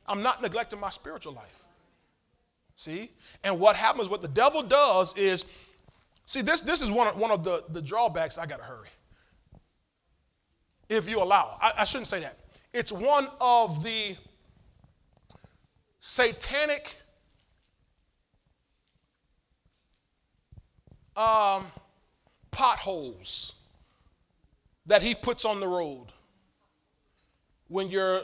I'm 0.06 0.22
not 0.22 0.40
neglecting 0.40 0.80
my 0.80 0.90
spiritual 0.90 1.32
life. 1.32 1.64
See? 2.76 3.10
And 3.44 3.58
what 3.58 3.76
happens, 3.76 4.08
what 4.08 4.22
the 4.22 4.28
devil 4.28 4.62
does 4.62 5.16
is, 5.16 5.44
see, 6.24 6.42
this, 6.42 6.60
this 6.62 6.82
is 6.82 6.90
one 6.90 7.08
of, 7.08 7.18
one 7.18 7.30
of 7.30 7.44
the, 7.44 7.64
the 7.70 7.82
drawbacks. 7.82 8.38
I 8.38 8.46
got 8.46 8.58
to 8.58 8.64
hurry. 8.64 8.88
If 10.88 11.08
you 11.08 11.22
allow, 11.22 11.58
I, 11.60 11.72
I 11.78 11.84
shouldn't 11.84 12.06
say 12.06 12.20
that. 12.20 12.38
It's 12.72 12.92
one 12.92 13.28
of 13.40 13.82
the 13.82 14.16
satanic 16.08 16.94
um, 21.16 21.66
potholes 22.52 23.56
that 24.86 25.02
he 25.02 25.16
puts 25.16 25.44
on 25.44 25.58
the 25.58 25.66
road 25.66 26.06
when 27.66 27.88
you're 27.88 28.22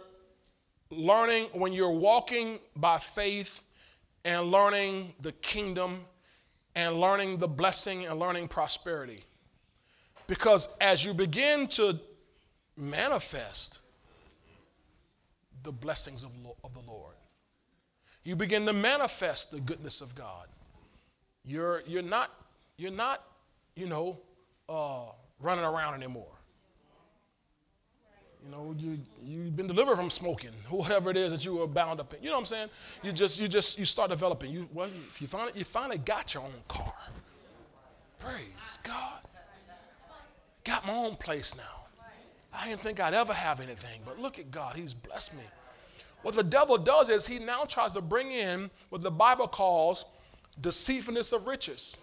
learning, 0.91 1.47
when 1.55 1.73
you're 1.73 1.91
walking 1.91 2.61
by 2.77 2.99
faith 2.99 3.65
and 4.25 4.47
learning 4.53 5.13
the 5.21 5.33
kingdom 5.33 6.05
and 6.77 6.95
learning 6.95 7.39
the 7.39 7.49
blessing 7.49 8.07
and 8.07 8.21
learning 8.21 8.47
prosperity. 8.47 9.25
Because 10.29 10.77
as 10.81 11.05
you 11.05 11.13
begin 11.13 11.67
to 11.67 11.99
manifest 12.77 13.81
the 15.65 15.73
blessings 15.73 16.23
of, 16.23 16.31
you 18.25 18.37
begin 18.37 18.67
to 18.67 18.73
manifest 18.73 19.51
the 19.51 19.61
goodness 19.61 20.01
of 20.01 20.15
God. 20.15 20.47
You're, 21.45 21.83
you're, 21.87 22.03
not, 22.03 22.31
you're 22.77 22.93
not, 22.93 23.25
you 23.75 23.87
know, 23.87 24.19
uh, 24.69 25.07
running 25.41 25.65
around 25.65 25.95
anymore. 25.95 26.27
You 28.45 28.51
know, 28.51 28.75
you, 28.77 28.99
you've 29.23 29.57
been 29.57 29.69
delivered 29.69 29.97
from 29.97 30.11
smoking, 30.11 30.51
whatever 30.69 31.11
it 31.11 31.17
is 31.17 31.33
that 31.33 31.45
you 31.45 31.57
were 31.57 31.67
bound 31.67 32.01
up 32.01 32.13
in. 32.15 32.23
You 32.23 32.29
know 32.29 32.35
what 32.35 32.41
I'm 32.41 32.47
saying? 32.47 32.69
You 33.03 33.13
just, 33.13 33.41
you 33.41 33.49
just, 33.49 33.79
you 33.79 33.85
start 33.85 34.11
developing. 34.11 34.51
You, 34.51 34.69
well, 34.73 34.89
if 35.09 35.21
you 35.21 35.27
finally, 35.27 35.53
you 35.55 35.65
finally 35.65 35.99
got 35.99 36.35
your 36.35 36.43
own 36.43 36.53
car. 36.69 36.95
Praise 38.19 38.79
God. 38.85 39.21
Got 40.65 40.87
my 40.87 40.93
own 40.93 41.17
place 41.17 41.57
now. 41.57 41.63
I 42.55 42.69
didn't 42.69 42.81
think 42.81 43.01
I'd 43.01 43.15
ever 43.15 43.33
have 43.33 43.61
anything, 43.61 44.01
but 44.05 44.21
look 44.21 44.39
at 44.39 44.51
God. 44.51 44.77
He's 44.77 44.95
blessed 44.95 45.37
me. 45.37 45.45
What 46.23 46.35
the 46.37 46.45
devil 46.45 46.79
does 46.79 47.11
is 47.11 47.27
he 47.27 47.39
now 47.39 47.65
tries 47.65 47.93
to 47.95 48.01
bring 48.01 48.31
in 48.31 48.71
what 48.91 49.03
the 49.03 49.11
Bible 49.11 49.49
calls 49.49 50.05
deceitfulness 50.61 51.33
of 51.33 51.47
riches, 51.47 51.99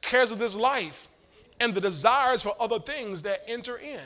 cares 0.00 0.32
of 0.32 0.38
this 0.38 0.56
life, 0.56 1.08
and 1.60 1.74
the 1.74 1.80
desires 1.80 2.42
for 2.42 2.54
other 2.58 2.78
things 2.78 3.22
that 3.22 3.42
enter 3.46 3.76
in. 3.76 4.00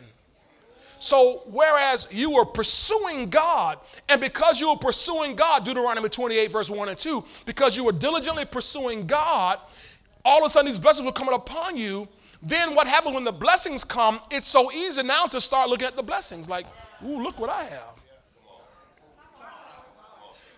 So, 0.98 1.42
whereas 1.46 2.08
you 2.10 2.30
were 2.30 2.46
pursuing 2.46 3.28
God, 3.28 3.78
and 4.08 4.20
because 4.20 4.60
you 4.60 4.70
were 4.70 4.76
pursuing 4.76 5.36
God, 5.36 5.64
Deuteronomy 5.64 6.08
28, 6.08 6.50
verse 6.50 6.70
1 6.70 6.88
and 6.88 6.96
2, 6.96 7.24
because 7.44 7.76
you 7.76 7.84
were 7.84 7.92
diligently 7.92 8.44
pursuing 8.44 9.06
God, 9.06 9.58
all 10.24 10.38
of 10.38 10.46
a 10.46 10.50
sudden 10.50 10.66
these 10.66 10.78
blessings 10.78 11.04
were 11.04 11.12
coming 11.12 11.34
upon 11.34 11.76
you. 11.76 12.08
Then 12.42 12.74
what 12.74 12.86
happens 12.86 13.14
when 13.14 13.24
the 13.24 13.32
blessings 13.32 13.84
come? 13.84 14.20
It's 14.30 14.48
so 14.48 14.72
easy 14.72 15.02
now 15.02 15.24
to 15.24 15.40
start 15.40 15.68
looking 15.68 15.86
at 15.86 15.96
the 15.96 16.02
blessings 16.02 16.48
like, 16.48 16.66
ooh, 17.04 17.22
look 17.22 17.38
what 17.38 17.50
I 17.50 17.64
have. 17.64 17.93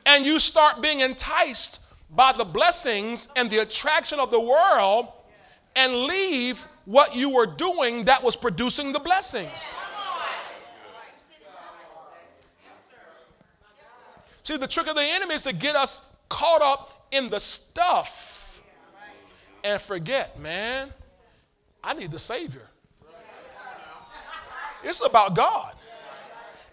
And 0.07 0.25
you 0.25 0.39
start 0.39 0.81
being 0.81 1.01
enticed 1.01 1.85
by 2.11 2.33
the 2.33 2.45
blessings 2.45 3.29
and 3.37 3.51
the 3.51 3.59
attraction 3.59 4.21
of 4.21 4.31
the 4.31 4.41
world 4.41 5.09
and 5.75 5.93
leave 6.05 6.67
what 6.85 7.15
you 7.15 7.35
were 7.35 7.47
doing 7.47 8.05
that 8.05 8.23
was 8.23 8.37
producing 8.37 8.93
the 8.93 9.01
blessings. 9.01 9.75
See, 14.43 14.57
the 14.57 14.69
trick 14.69 14.87
of 14.87 14.95
the 14.95 15.03
enemy 15.03 15.35
is 15.35 15.43
to 15.43 15.53
get 15.53 15.75
us 15.75 16.17
caught 16.29 16.63
up 16.63 17.09
in 17.11 17.29
the 17.29 17.41
stuff 17.41 18.63
and 19.65 19.83
forget, 19.83 20.39
man, 20.39 20.93
I 21.83 21.95
need 21.95 22.13
the 22.13 22.19
Savior. 22.21 22.69
It's 24.85 25.05
about 25.05 25.35
God, 25.35 25.75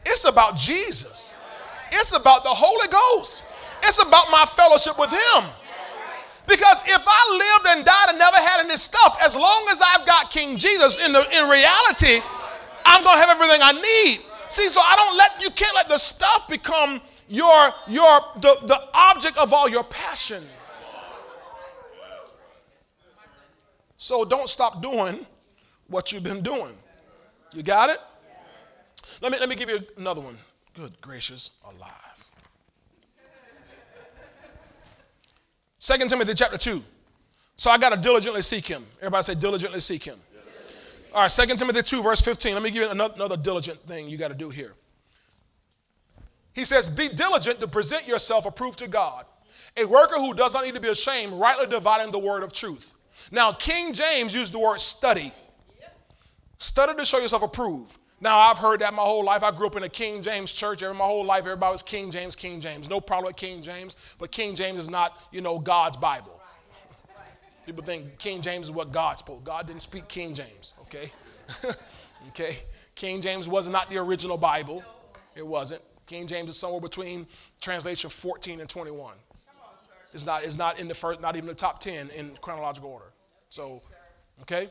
it's 0.06 0.26
about 0.26 0.56
Jesus, 0.56 1.36
it's 1.94 2.16
about 2.16 2.44
the 2.44 2.50
Holy 2.50 2.88
Ghost, 2.88 3.44
it's 3.84 4.02
about 4.02 4.32
my 4.32 4.46
fellowship 4.46 4.98
with 4.98 5.12
Him. 5.12 5.44
Because 6.48 6.84
if 6.86 7.04
I 7.08 7.22
lived 7.32 7.78
and 7.78 7.86
died 7.86 8.06
and 8.10 8.20
never 8.20 8.36
had 8.36 8.66
any 8.66 8.76
stuff, 8.76 9.18
as 9.24 9.36
long 9.36 9.66
as 9.72 9.82
I've 9.82 10.06
got 10.06 10.30
King 10.30 10.58
Jesus, 10.58 11.06
in, 11.06 11.14
the, 11.14 11.22
in 11.22 11.50
reality, 11.50 12.20
I'm 12.86 13.04
going 13.04 13.16
to 13.16 13.26
have 13.26 13.30
everything 13.30 13.62
I 13.62 13.72
need. 13.72 14.20
See, 14.50 14.68
so 14.68 14.82
I 14.82 14.96
don't 14.96 15.18
let, 15.18 15.42
you 15.42 15.50
can't 15.52 15.74
let 15.74 15.88
the 15.88 15.98
stuff 15.98 16.50
become 16.50 17.02
your, 17.30 17.70
your, 17.88 18.20
the, 18.42 18.58
the 18.64 18.80
object 18.94 19.38
of 19.38 19.54
all 19.54 19.70
your 19.70 19.86
passion. 19.86 20.44
So 23.96 24.26
don't 24.26 24.50
stop 24.50 24.82
doing 24.82 25.26
what 25.88 26.12
you've 26.12 26.24
been 26.24 26.42
doing. 26.42 26.74
You 27.54 27.64
got 27.64 27.90
it? 27.90 28.00
Let 29.22 29.32
me, 29.32 29.40
let 29.40 29.48
me 29.48 29.56
give 29.56 29.70
you 29.70 29.80
another 29.98 30.20
one. 30.20 30.38
Good 30.74 31.00
gracious, 31.02 31.52
alive. 31.64 32.30
2 35.80 36.08
Timothy 36.08 36.34
chapter 36.34 36.58
2. 36.58 36.82
So 37.56 37.70
I 37.70 37.78
got 37.78 37.90
to 37.90 37.98
diligently 37.98 38.42
seek 38.42 38.66
him. 38.66 38.84
Everybody 39.00 39.24
say, 39.24 39.36
diligently 39.36 39.80
seek 39.80 40.04
him. 40.04 40.18
All 41.14 41.22
right, 41.22 41.30
2 41.30 41.56
Timothy 41.56 41.84
2, 41.84 42.02
verse 42.02 42.22
15. 42.22 42.54
Let 42.54 42.64
me 42.64 42.72
give 42.72 42.84
you 42.84 42.90
another, 42.90 43.14
another 43.16 43.38
diligent 43.38 43.80
thing 43.82 44.08
you 44.10 44.18
got 44.18 44.30
to 44.30 44.34
do 44.34 44.50
here. 44.50 44.74
He 46.54 46.64
says, 46.64 46.90
Be 46.90 47.10
diligent 47.10 47.60
to 47.60 47.68
present 47.68 48.08
yourself 48.08 48.46
approved 48.46 48.80
to 48.80 48.88
God, 48.88 49.26
a 49.78 49.86
worker 49.86 50.16
who 50.16 50.34
does 50.34 50.54
not 50.54 50.64
need 50.64 50.74
to 50.76 50.82
be 50.82 50.88
ashamed, 50.88 51.34
rightly 51.34 51.68
dividing 51.68 52.12
the 52.12 52.20
word 52.20 52.42
of 52.42 52.52
truth. 52.52 52.96
Now, 53.32 53.52
King 53.52 53.94
James 53.94 54.34
used 54.34 54.54
the 54.54 54.60
word 54.60 54.80
study. 54.80 55.32
Study 56.58 56.96
to 56.96 57.06
show 57.06 57.20
yourself 57.20 57.44
approved. 57.44 57.98
Now, 58.24 58.40
I've 58.40 58.58
heard 58.58 58.80
that 58.80 58.94
my 58.94 59.02
whole 59.02 59.26
life. 59.26 59.44
I 59.44 59.52
grew 59.52 59.68
up 59.68 59.76
in 59.76 59.84
a 59.84 59.90
King 59.90 60.22
James 60.22 60.54
church. 60.54 60.82
Every, 60.82 60.96
my 60.98 61.04
whole 61.04 61.26
life, 61.26 61.42
everybody 61.42 61.74
was 61.74 61.84
King 61.84 62.10
James, 62.10 62.38
King 62.38 62.62
James. 62.62 62.90
No 62.90 63.02
problem 63.02 63.32
with 63.32 63.36
King 63.36 63.62
James, 63.62 63.98
but 64.18 64.32
King 64.32 64.56
James 64.56 64.80
is 64.80 64.90
not, 64.90 65.22
you 65.34 65.42
know, 65.42 65.60
God's 65.60 65.98
Bible. 65.98 66.40
People 67.66 67.84
think 67.84 68.18
King 68.18 68.42
James 68.42 68.68
is 68.68 68.72
what 68.72 68.94
God 68.94 69.18
spoke. 69.18 69.44
God 69.44 69.68
didn't 69.68 69.82
speak 69.82 70.08
King 70.08 70.34
James, 70.34 70.74
okay? 70.84 71.12
okay? 72.30 72.60
King 72.96 73.20
James 73.20 73.50
was 73.50 73.68
not 73.68 73.92
the 73.92 73.98
original 73.98 74.38
Bible. 74.38 74.82
It 75.36 75.46
wasn't. 75.46 75.82
King 76.08 76.26
James 76.26 76.50
is 76.50 76.58
somewhere 76.58 76.80
between 76.80 77.28
translation 77.60 78.10
14 78.10 78.62
and 78.62 78.70
21. 78.70 79.16
It's 80.14 80.26
not, 80.26 80.46
it's 80.46 80.58
not 80.58 80.80
in 80.80 80.88
the 80.88 80.96
first, 80.96 81.20
not 81.20 81.36
even 81.36 81.48
the 81.48 81.54
top 81.54 81.82
10 81.82 82.10
in 82.12 82.38
chronological 82.40 82.90
order. 82.90 83.12
So, 83.50 83.82
okay? 84.44 84.70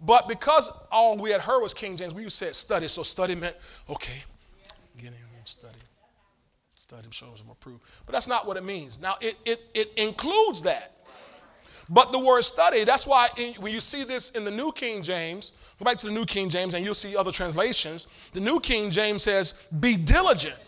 But 0.00 0.28
because 0.28 0.70
all 0.92 1.16
we 1.16 1.30
had 1.30 1.40
heard 1.40 1.60
was 1.60 1.74
King 1.74 1.96
James, 1.96 2.14
we 2.14 2.22
used 2.22 2.36
said 2.36 2.54
study. 2.54 2.88
So 2.88 3.02
study 3.02 3.34
meant, 3.34 3.56
okay, 3.90 4.22
get 4.96 5.08
in 5.08 5.12
here, 5.12 5.42
study. 5.44 5.74
Study, 6.74 7.08
show 7.10 7.26
them 7.26 7.50
approved. 7.50 7.82
But 8.06 8.12
that's 8.12 8.28
not 8.28 8.46
what 8.46 8.56
it 8.56 8.64
means. 8.64 9.00
Now, 9.00 9.16
it, 9.20 9.36
it, 9.44 9.60
it 9.74 9.92
includes 9.96 10.62
that. 10.62 10.94
But 11.90 12.12
the 12.12 12.18
word 12.18 12.42
study, 12.42 12.84
that's 12.84 13.06
why 13.06 13.28
in, 13.36 13.54
when 13.54 13.72
you 13.72 13.80
see 13.80 14.04
this 14.04 14.30
in 14.32 14.44
the 14.44 14.50
New 14.50 14.72
King 14.72 15.02
James, 15.02 15.52
go 15.78 15.84
back 15.84 15.96
to 15.98 16.06
the 16.06 16.12
New 16.12 16.26
King 16.26 16.48
James 16.48 16.74
and 16.74 16.84
you'll 16.84 16.94
see 16.94 17.16
other 17.16 17.32
translations. 17.32 18.08
The 18.32 18.40
New 18.40 18.60
King 18.60 18.90
James 18.90 19.22
says, 19.22 19.64
be 19.80 19.96
diligent 19.96 20.58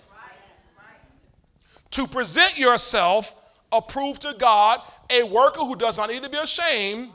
to 1.91 2.07
present 2.07 2.59
yourself 2.59 3.35
approved 3.72 4.22
to 4.22 4.35
God, 4.39 4.81
a 5.11 5.22
worker 5.24 5.61
who 5.61 5.76
does 5.76 5.99
not 5.99 6.09
need 6.09 6.22
to 6.22 6.31
be 6.31 6.39
ashamed. 6.39 7.11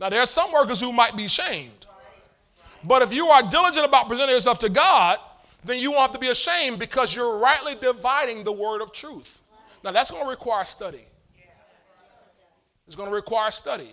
Now, 0.00 0.08
there 0.08 0.20
are 0.20 0.26
some 0.26 0.52
workers 0.52 0.80
who 0.80 0.92
might 0.92 1.16
be 1.16 1.26
shamed. 1.26 1.86
But 2.84 3.02
if 3.02 3.12
you 3.12 3.26
are 3.26 3.42
diligent 3.42 3.84
about 3.84 4.08
presenting 4.08 4.34
yourself 4.34 4.60
to 4.60 4.68
God, 4.68 5.18
then 5.64 5.80
you 5.80 5.90
won't 5.90 6.02
have 6.02 6.12
to 6.12 6.18
be 6.18 6.28
ashamed 6.28 6.78
because 6.78 7.14
you're 7.14 7.38
rightly 7.38 7.74
dividing 7.74 8.44
the 8.44 8.52
word 8.52 8.80
of 8.80 8.92
truth. 8.92 9.42
Now, 9.82 9.90
that's 9.90 10.10
going 10.10 10.22
to 10.22 10.30
require 10.30 10.64
study. 10.64 11.04
It's 12.86 12.96
going 12.96 13.08
to 13.08 13.14
require 13.14 13.50
study. 13.50 13.92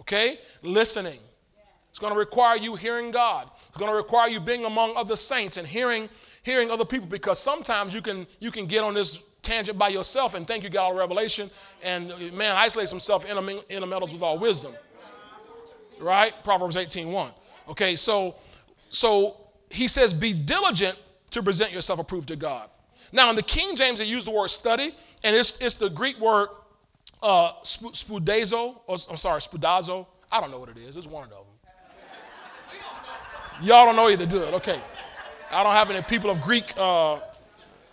Okay? 0.00 0.38
Listening. 0.62 1.18
It's 1.90 1.98
going 1.98 2.12
to 2.12 2.18
require 2.18 2.56
you 2.56 2.76
hearing 2.76 3.10
God. 3.10 3.50
It's 3.68 3.76
going 3.76 3.90
to 3.90 3.96
require 3.96 4.28
you 4.28 4.40
being 4.40 4.64
among 4.64 4.96
other 4.96 5.16
saints 5.16 5.56
and 5.56 5.66
hearing 5.66 6.08
hearing 6.42 6.70
other 6.70 6.86
people 6.86 7.06
because 7.06 7.38
sometimes 7.38 7.92
you 7.92 8.00
can 8.00 8.26
you 8.38 8.50
can 8.50 8.66
get 8.66 8.82
on 8.82 8.94
this 8.94 9.22
tangent 9.42 9.78
by 9.78 9.88
yourself 9.88 10.34
and 10.34 10.46
think 10.46 10.64
you 10.64 10.70
got 10.70 10.84
all 10.84 10.96
revelation 10.96 11.50
and 11.82 12.08
man 12.32 12.56
isolates 12.56 12.90
himself 12.90 13.28
in 13.28 13.82
a 13.82 13.86
metals 13.86 14.12
with 14.12 14.22
all 14.22 14.38
wisdom. 14.38 14.72
Right? 16.00 16.32
Proverbs 16.42 16.76
18:1. 16.76 17.32
Okay, 17.68 17.96
so 17.96 18.36
so 18.88 19.36
he 19.70 19.86
says 19.86 20.12
be 20.12 20.32
diligent 20.32 20.98
to 21.30 21.42
present 21.42 21.72
yourself 21.72 21.98
approved 21.98 22.28
to 22.28 22.36
God. 22.36 22.68
Now 23.12 23.30
in 23.30 23.36
the 23.36 23.42
King 23.42 23.76
James 23.76 23.98
they 23.98 24.06
use 24.06 24.24
the 24.24 24.30
word 24.30 24.48
study 24.48 24.94
and 25.22 25.36
it's 25.36 25.60
it's 25.60 25.74
the 25.76 25.90
Greek 25.90 26.18
word 26.18 26.48
uh, 27.22 27.52
spudazo, 27.62 28.78
or 28.86 28.96
I'm 29.10 29.16
sorry, 29.16 29.40
spudazo. 29.40 30.06
I 30.32 30.40
don't 30.40 30.50
know 30.50 30.58
what 30.58 30.70
it 30.70 30.78
is. 30.78 30.96
It's 30.96 31.06
one 31.06 31.24
of 31.24 31.30
them. 31.30 31.38
Y'all 33.62 33.84
don't 33.84 33.96
know 33.96 34.08
either. 34.08 34.26
Good. 34.26 34.54
Okay. 34.54 34.80
I 35.50 35.62
don't 35.62 35.74
have 35.74 35.90
any 35.90 36.02
people 36.02 36.30
of 36.30 36.40
Greek. 36.40 36.72
Uh, 36.76 37.16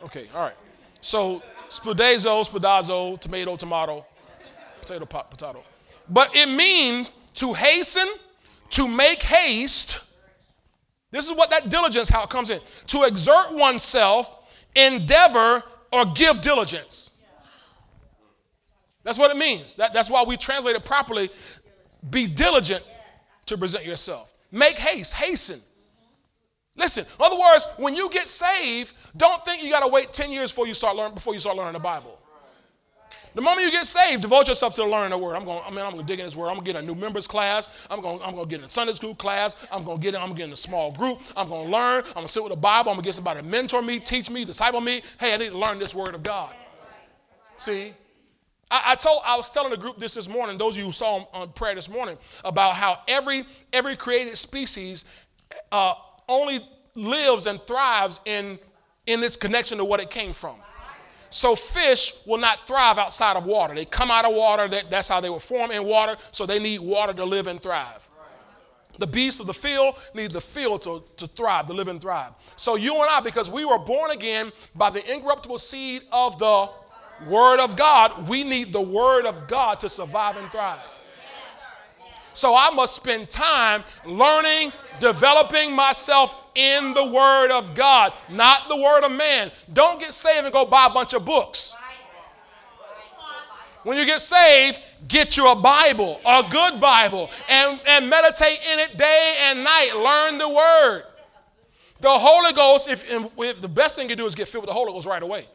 okay. 0.05 0.27
All 0.33 0.41
right. 0.41 0.55
So 1.01 1.41
spudazo, 1.69 2.47
spudazo, 2.47 3.19
tomato, 3.19 3.55
tomato, 3.55 4.05
potato, 4.79 5.05
pot, 5.05 5.29
potato. 5.29 5.63
But 6.09 6.35
it 6.35 6.47
means 6.47 7.11
to 7.37 7.53
hasten, 7.53 8.07
to 8.71 8.87
make 8.87 9.21
haste. 9.21 9.99
This 11.11 11.29
is 11.29 11.35
what 11.35 11.49
that 11.51 11.69
diligence, 11.69 12.09
how 12.09 12.23
it 12.23 12.29
comes 12.29 12.49
in. 12.49 12.59
To 12.87 13.03
exert 13.03 13.55
oneself, 13.55 14.57
endeavor, 14.75 15.63
or 15.91 16.05
give 16.05 16.41
diligence. 16.41 17.13
That's 19.03 19.17
what 19.17 19.31
it 19.31 19.37
means. 19.37 19.75
That, 19.75 19.93
that's 19.93 20.09
why 20.09 20.23
we 20.27 20.35
translate 20.35 20.75
it 20.75 20.83
properly. 20.83 21.29
Be 22.09 22.27
diligent 22.27 22.83
to 23.45 23.57
present 23.57 23.85
yourself. 23.85 24.33
Make 24.51 24.77
haste, 24.77 25.13
hasten. 25.13 25.59
Listen, 26.75 27.05
in 27.05 27.25
other 27.25 27.37
words, 27.37 27.67
when 27.77 27.95
you 27.95 28.09
get 28.09 28.27
saved, 28.27 28.93
don't 29.15 29.43
think 29.45 29.63
you 29.63 29.69
got 29.69 29.81
to 29.81 29.87
wait 29.87 30.11
10 30.11 30.31
years 30.31 30.51
before 30.51 30.67
you 30.67 30.73
start 30.73 30.95
learning 30.95 31.15
before 31.15 31.33
you 31.33 31.39
start 31.39 31.57
learning 31.57 31.73
the 31.73 31.79
Bible. 31.79 32.16
The 33.37 33.43
moment 33.43 33.67
you 33.67 33.71
get 33.71 33.85
saved, 33.85 34.23
devote 34.23 34.47
yourself 34.47 34.73
to 34.73 34.83
learning 34.83 35.11
the 35.11 35.17
word. 35.19 35.35
I'm 35.35 35.45
going, 35.45 35.61
I 35.63 35.69
mean, 35.69 35.81
I'm 35.81 35.91
going 35.91 36.03
to 36.03 36.03
dig 36.03 36.19
in 36.19 36.25
this 36.25 36.35
word. 36.35 36.47
I'm 36.47 36.55
going 36.55 36.65
to 36.65 36.73
get 36.73 36.81
a 36.81 36.83
new 36.83 36.95
members 36.95 37.27
class. 37.27 37.69
I'm 37.87 38.01
going, 38.01 38.19
I'm 38.23 38.33
going 38.33 38.45
to 38.45 38.49
get 38.49 38.61
in 38.61 38.65
a 38.65 38.69
Sunday 38.71 38.93
school 38.93 39.13
class. 39.13 39.55
I'm 39.71 39.83
going 39.83 39.99
to 39.99 40.03
get 40.03 40.15
in, 40.15 40.21
I'm 40.21 40.29
going 40.29 40.37
to 40.37 40.39
get 40.39 40.47
in 40.47 40.53
a 40.53 40.55
small 40.55 40.91
group. 40.91 41.21
I'm 41.35 41.47
going 41.47 41.65
to 41.65 41.71
learn. 41.71 42.03
I'm 42.07 42.13
going 42.13 42.25
to 42.25 42.31
sit 42.31 42.41
with 42.41 42.51
the 42.51 42.57
Bible. 42.57 42.89
I'm 42.89 42.95
going 42.95 43.03
to 43.03 43.07
get 43.07 43.13
somebody 43.13 43.41
to 43.41 43.45
mentor 43.45 43.83
me, 43.83 43.99
teach 43.99 44.31
me, 44.31 44.43
disciple 44.43 44.81
me. 44.81 45.03
Hey, 45.19 45.35
I 45.35 45.37
need 45.37 45.51
to 45.51 45.57
learn 45.57 45.77
this 45.77 45.93
word 45.93 46.15
of 46.15 46.23
God. 46.23 46.51
See? 47.57 47.93
I, 48.71 48.81
I, 48.87 48.95
told 48.95 49.21
I 49.23 49.37
was 49.37 49.51
telling 49.51 49.69
the 49.69 49.77
group 49.77 49.99
this 49.99 50.15
this 50.15 50.27
morning, 50.27 50.57
those 50.57 50.73
of 50.73 50.79
you 50.79 50.85
who 50.85 50.91
saw 50.91 51.23
on 51.31 51.49
prayer 51.49 51.75
this 51.75 51.89
morning, 51.89 52.17
about 52.43 52.73
how 52.73 53.01
every 53.07 53.43
every 53.71 53.95
created 53.95 54.35
species 54.35 55.05
uh, 55.71 55.93
only 56.27 56.57
lives 56.95 57.45
and 57.45 57.61
thrives 57.61 58.19
in 58.25 58.57
in 59.05 59.21
its 59.21 59.35
connection 59.35 59.77
to 59.77 59.85
what 59.85 59.99
it 59.99 60.09
came 60.09 60.33
from. 60.33 60.55
So 61.29 61.55
fish 61.55 62.25
will 62.25 62.37
not 62.37 62.65
thrive 62.65 62.97
outside 62.97 63.35
of 63.35 63.45
water. 63.45 63.75
They 63.75 63.85
come 63.85 64.11
out 64.11 64.25
of 64.25 64.33
water. 64.33 64.67
That, 64.67 64.89
that's 64.89 65.09
how 65.09 65.19
they 65.19 65.29
were 65.29 65.39
formed 65.39 65.73
in 65.73 65.83
water. 65.83 66.15
So 66.31 66.45
they 66.45 66.59
need 66.59 66.79
water 66.79 67.13
to 67.13 67.25
live 67.25 67.47
and 67.47 67.61
thrive. 67.61 68.09
The 68.99 69.07
beasts 69.07 69.39
of 69.39 69.47
the 69.47 69.53
field 69.53 69.95
need 70.13 70.31
the 70.31 70.41
field 70.41 70.81
to, 70.83 71.03
to 71.17 71.27
thrive, 71.27 71.67
to 71.67 71.73
live 71.73 71.87
and 71.87 72.01
thrive. 72.01 72.31
So 72.55 72.75
you 72.75 72.95
and 72.95 73.09
I, 73.09 73.19
because 73.19 73.49
we 73.49 73.63
were 73.63 73.77
born 73.77 74.11
again 74.11 74.51
by 74.75 74.89
the 74.89 75.13
incorruptible 75.13 75.59
seed 75.59 76.01
of 76.11 76.37
the 76.39 76.69
Word 77.27 77.59
of 77.59 77.75
God, 77.75 78.27
we 78.27 78.43
need 78.43 78.73
the 78.73 78.81
Word 78.81 79.25
of 79.25 79.47
God 79.47 79.79
to 79.81 79.89
survive 79.89 80.37
and 80.37 80.47
thrive. 80.47 80.79
So 82.33 82.55
I 82.55 82.69
must 82.71 82.95
spend 82.95 83.29
time 83.29 83.83
learning, 84.05 84.71
developing 84.99 85.75
myself 85.75 86.46
in 86.57 86.93
the 86.93 87.05
Word 87.05 87.51
of 87.51 87.75
God, 87.75 88.11
not 88.29 88.67
the 88.67 88.75
Word 88.75 89.03
of 89.03 89.11
man. 89.11 89.51
Don't 89.71 89.99
get 89.99 90.11
saved 90.11 90.45
and 90.45 90.53
go 90.53 90.65
buy 90.65 90.87
a 90.87 90.89
bunch 90.89 91.13
of 91.13 91.23
books. 91.23 91.75
When 93.83 93.97
you 93.97 94.05
get 94.05 94.19
saved, 94.19 94.79
get 95.07 95.37
you 95.37 95.49
a 95.49 95.55
Bible, 95.55 96.19
a 96.25 96.43
good 96.49 96.81
Bible, 96.81 97.29
and, 97.49 97.79
and 97.87 98.09
meditate 98.09 98.59
in 98.73 98.79
it 98.79 98.97
day 98.97 99.35
and 99.43 99.63
night. 99.63 99.91
Learn 99.95 100.37
the 100.37 100.49
Word. 100.49 101.03
The 102.01 102.09
Holy 102.09 102.53
Ghost, 102.53 102.89
if, 102.89 103.09
if 103.09 103.61
the 103.61 103.67
best 103.69 103.95
thing 103.95 104.09
you 104.09 104.15
do 104.15 104.25
is 104.25 104.35
get 104.35 104.47
filled 104.47 104.63
with 104.63 104.69
the 104.69 104.73
Holy 104.73 104.91
Ghost 104.91 105.07
right 105.07 105.23
away. 105.23 105.45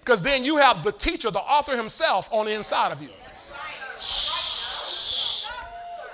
Because 0.00 0.22
then 0.22 0.44
you 0.44 0.56
have 0.56 0.82
the 0.82 0.92
teacher, 0.92 1.30
the 1.30 1.40
author 1.40 1.76
himself 1.76 2.28
on 2.32 2.46
the 2.46 2.52
inside 2.52 2.92
of 2.92 3.00
you. 3.00 3.08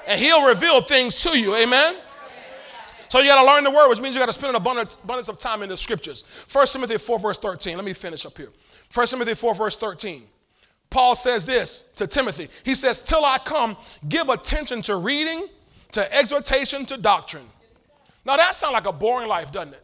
And 0.07 0.21
he'll 0.21 0.47
reveal 0.47 0.83
things 0.83 1.21
to 1.23 1.39
you. 1.39 1.57
Amen? 1.57 1.97
So 3.09 3.21
you 3.21 3.29
got 3.29 3.41
to 3.41 3.47
learn 3.47 3.65
the 3.65 3.71
word, 3.71 3.89
which 3.89 4.01
means 4.01 4.15
you 4.15 4.21
got 4.21 4.27
to 4.27 4.33
spend 4.33 4.51
an 4.51 4.57
abundance, 4.57 4.97
abundance 5.03 5.29
of 5.29 5.39
time 5.39 5.63
in 5.63 5.69
the 5.69 5.77
scriptures. 5.77 6.25
1 6.51 6.67
Timothy 6.67 6.99
4, 6.99 7.19
verse 7.19 7.39
13. 7.39 7.77
Let 7.77 7.85
me 7.85 7.93
finish 7.93 8.27
up 8.27 8.37
here. 8.37 8.51
1 8.93 9.07
Timothy 9.07 9.35
4, 9.35 9.55
verse 9.55 9.77
13. 9.77 10.23
Paul 10.91 11.15
says 11.15 11.47
this 11.47 11.93
to 11.93 12.07
Timothy. 12.07 12.49
He 12.65 12.75
says, 12.75 13.01
Till 13.01 13.25
I 13.25 13.39
come, 13.39 13.77
give 14.09 14.29
attention 14.29 14.83
to 14.83 14.97
reading, 14.97 15.47
to 15.93 16.17
exhortation, 16.17 16.85
to 16.87 17.01
doctrine. 17.01 17.47
Now 18.25 18.37
that 18.37 18.55
sounds 18.55 18.73
like 18.73 18.87
a 18.87 18.93
boring 18.93 19.29
life, 19.29 19.53
doesn't 19.53 19.75
it? 19.75 19.83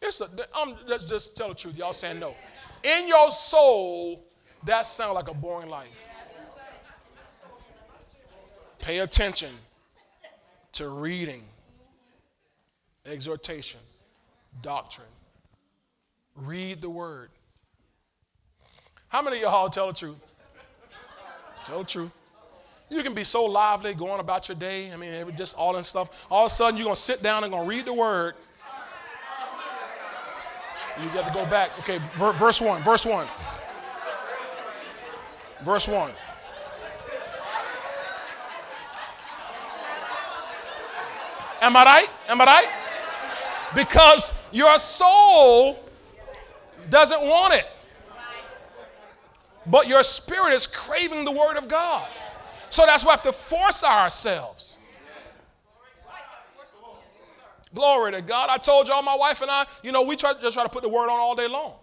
It's 0.00 0.20
a, 0.20 0.26
um, 0.58 0.76
let's 0.86 1.08
just 1.08 1.36
tell 1.36 1.48
the 1.48 1.54
truth. 1.54 1.76
Y'all 1.76 1.92
saying 1.92 2.20
no. 2.20 2.34
In 2.84 3.08
your 3.08 3.30
soul, 3.30 4.24
that 4.64 4.86
sounds 4.86 5.14
like 5.14 5.28
a 5.28 5.34
boring 5.34 5.68
life. 5.68 6.06
Pay 8.78 8.98
attention 9.00 9.50
to 10.78 10.88
reading, 10.88 11.42
exhortation, 13.06 13.80
doctrine. 14.62 15.06
Read 16.34 16.80
the 16.80 16.90
word. 16.90 17.30
How 19.08 19.22
many 19.22 19.36
of 19.38 19.42
y'all 19.42 19.68
tell 19.68 19.88
the 19.88 19.92
truth? 19.92 20.16
Tell 21.64 21.80
the 21.80 21.84
truth. 21.84 22.12
You 22.90 23.02
can 23.02 23.12
be 23.12 23.24
so 23.24 23.44
lively 23.44 23.92
going 23.92 24.20
about 24.20 24.48
your 24.48 24.56
day. 24.56 24.90
I 24.92 24.96
mean, 24.96 25.34
just 25.36 25.58
all 25.58 25.74
that 25.74 25.84
stuff. 25.84 26.26
All 26.30 26.46
of 26.46 26.52
a 26.52 26.54
sudden, 26.54 26.76
you're 26.76 26.84
going 26.84 26.96
to 26.96 27.00
sit 27.00 27.22
down 27.22 27.44
and 27.44 27.52
going 27.52 27.64
to 27.64 27.68
read 27.68 27.84
the 27.84 27.92
word 27.92 28.34
you 31.02 31.08
got 31.10 31.26
to 31.26 31.32
go 31.32 31.46
back. 31.46 31.70
Okay, 31.80 31.98
verse 32.14 32.60
1. 32.60 32.82
Verse 32.82 33.06
1. 33.06 33.26
Verse 35.62 35.88
1. 35.88 36.12
Am 41.68 41.76
I 41.76 41.84
right? 41.84 42.08
Am 42.28 42.40
I 42.40 42.44
right? 42.46 42.68
Because 43.74 44.32
your 44.52 44.78
soul 44.78 45.78
doesn't 46.88 47.20
want 47.20 47.52
it. 47.52 47.68
But 49.66 49.86
your 49.86 50.02
spirit 50.02 50.54
is 50.54 50.66
craving 50.66 51.26
the 51.26 51.30
word 51.30 51.58
of 51.58 51.68
God. 51.68 52.08
So 52.70 52.86
that's 52.86 53.04
why 53.04 53.08
we 53.08 53.12
have 53.16 53.22
to 53.24 53.32
force 53.32 53.84
ourselves. 53.84 54.78
Glory 57.74 58.12
to 58.12 58.22
God. 58.22 58.48
I 58.48 58.56
told 58.56 58.88
y'all, 58.88 59.02
my 59.02 59.14
wife 59.14 59.42
and 59.42 59.50
I, 59.50 59.66
you 59.82 59.92
know, 59.92 60.04
we 60.04 60.16
try, 60.16 60.32
just 60.40 60.54
try 60.54 60.62
to 60.62 60.70
put 60.70 60.82
the 60.82 60.88
word 60.88 61.10
on 61.10 61.20
all 61.20 61.36
day 61.36 61.48
long. 61.48 61.74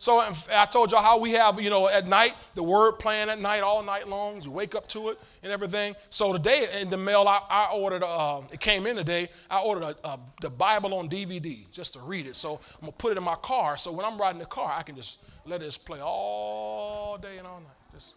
So 0.00 0.18
I 0.50 0.64
told 0.64 0.92
y'all 0.92 1.02
how 1.02 1.18
we 1.18 1.32
have, 1.32 1.60
you 1.60 1.68
know, 1.68 1.86
at 1.86 2.08
night, 2.08 2.32
the 2.54 2.62
word 2.62 2.92
playing 2.92 3.28
at 3.28 3.38
night, 3.38 3.60
all 3.60 3.82
night 3.82 4.08
long. 4.08 4.40
You 4.40 4.50
wake 4.50 4.74
up 4.74 4.88
to 4.88 5.10
it 5.10 5.18
and 5.42 5.52
everything. 5.52 5.94
So 6.08 6.32
today 6.32 6.64
in 6.80 6.88
the 6.88 6.96
mail, 6.96 7.28
I, 7.28 7.42
I 7.50 7.76
ordered, 7.76 8.02
uh, 8.02 8.40
it 8.50 8.60
came 8.60 8.86
in 8.86 8.96
today, 8.96 9.28
I 9.50 9.60
ordered 9.60 9.82
a, 9.82 10.08
a, 10.08 10.18
the 10.40 10.48
Bible 10.48 10.94
on 10.94 11.10
DVD 11.10 11.70
just 11.70 11.92
to 11.92 12.00
read 12.00 12.24
it. 12.24 12.34
So 12.34 12.54
I'm 12.76 12.80
going 12.80 12.92
to 12.92 12.96
put 12.96 13.12
it 13.12 13.18
in 13.18 13.24
my 13.24 13.34
car. 13.34 13.76
So 13.76 13.92
when 13.92 14.06
I'm 14.06 14.18
riding 14.18 14.38
the 14.38 14.46
car, 14.46 14.72
I 14.74 14.82
can 14.84 14.96
just 14.96 15.20
let 15.44 15.60
it 15.60 15.78
play 15.84 16.00
all 16.00 17.18
day 17.18 17.36
and 17.36 17.46
all 17.46 17.60
night. 17.60 17.92
Just, 17.92 18.16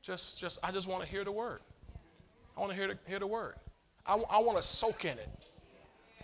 just, 0.00 0.40
just 0.40 0.64
I 0.64 0.72
just 0.72 0.88
want 0.88 1.02
to 1.02 1.08
hear 1.08 1.24
the 1.24 1.32
word. 1.32 1.60
I 2.56 2.60
want 2.60 2.72
to 2.72 2.78
hear 2.78 2.88
the, 2.88 2.98
hear 3.06 3.18
the 3.18 3.26
word. 3.26 3.56
I, 4.06 4.14
I 4.30 4.38
want 4.38 4.56
to 4.56 4.62
soak 4.62 5.04
in 5.04 5.18
it. 5.18 5.28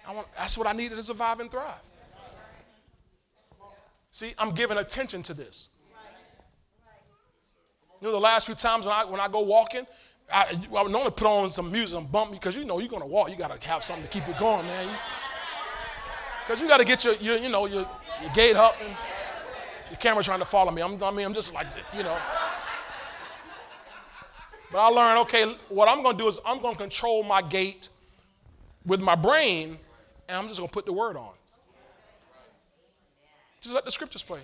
I 0.09 0.15
want, 0.15 0.29
that's 0.35 0.57
what 0.57 0.67
I 0.67 0.73
need 0.73 0.93
to 0.93 1.03
survive 1.03 1.41
and 1.41 1.51
thrive. 1.51 1.83
See, 4.17 4.33
I'm 4.39 4.53
giving 4.53 4.79
attention 4.79 5.21
to 5.25 5.35
this. 5.35 5.69
You 8.01 8.09
know, 8.09 8.13
the 8.13 8.19
last 8.19 8.47
few 8.47 8.55
times 8.55 8.87
when 8.87 8.95
I, 8.95 9.05
when 9.05 9.21
I 9.21 9.29
go 9.29 9.41
walking, 9.41 9.87
I, 10.33 10.59
I 10.75 10.83
would 10.83 10.91
normally 10.91 11.11
put 11.11 11.27
on 11.27 11.51
some 11.51 11.71
music 11.71 11.99
and 11.99 12.11
bump 12.11 12.31
because 12.31 12.57
you 12.57 12.65
know 12.65 12.79
you're 12.79 12.89
going 12.89 13.03
to 13.03 13.09
walk. 13.09 13.29
You 13.29 13.37
got 13.37 13.61
to 13.61 13.69
have 13.69 13.85
something 13.85 14.07
to 14.07 14.11
keep 14.11 14.27
it 14.27 14.39
going, 14.39 14.65
man. 14.67 14.89
Because 16.47 16.63
you, 16.63 16.67
got 16.67 16.79
to 16.79 16.87
get 16.87 17.05
your, 17.05 17.13
your, 17.17 17.37
you 17.37 17.51
know, 17.51 17.67
your, 17.67 17.87
your 18.23 18.31
gait 18.35 18.57
up 18.57 18.75
and 18.81 18.89
your 19.91 19.99
camera 19.99 20.25
trying 20.25 20.39
to 20.39 20.47
follow 20.47 20.73
me. 20.73 20.81
I'm, 20.81 21.03
I 21.03 21.11
mean, 21.11 21.27
I'm 21.27 21.35
just 21.35 21.53
like, 21.53 21.67
you 21.95 22.03
know. 22.03 22.17
But 24.73 24.79
I 24.79 24.89
learned, 24.89 25.19
okay, 25.25 25.45
what 25.69 25.91
I'm 25.91 26.03
going 26.03 26.17
to 26.17 26.23
do 26.23 26.29
is 26.29 26.41
I'm 26.47 26.63
going 26.63 26.75
to 26.75 26.81
control 26.81 27.23
my 27.23 27.43
gait 27.43 27.91
with 28.87 29.01
my 29.01 29.15
brain, 29.15 29.77
and 30.27 30.39
I'm 30.39 30.49
just 30.49 30.59
going 30.59 30.69
to 30.71 30.75
put 30.75 30.87
the 30.87 30.95
word 30.95 31.19
on. 31.19 31.36
Just 33.61 33.75
let 33.75 33.85
the 33.85 33.93
scriptures 33.93 34.23
play. 34.23 34.41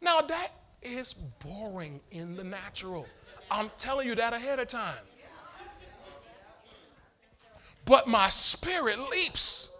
Now, 0.00 0.20
that 0.20 0.48
is 0.82 1.12
boring 1.12 2.00
in 2.10 2.34
the 2.36 2.44
natural. 2.44 3.06
I'm 3.50 3.70
telling 3.78 4.08
you 4.08 4.14
that 4.16 4.32
ahead 4.32 4.58
of 4.58 4.68
time. 4.68 4.94
But 7.84 8.06
my 8.06 8.28
spirit 8.28 8.98
leaps. 9.10 9.74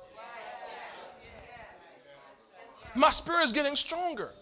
My 2.94 3.10
spirit 3.10 3.44
is 3.44 3.52
getting 3.52 3.76
stronger. 3.76 4.32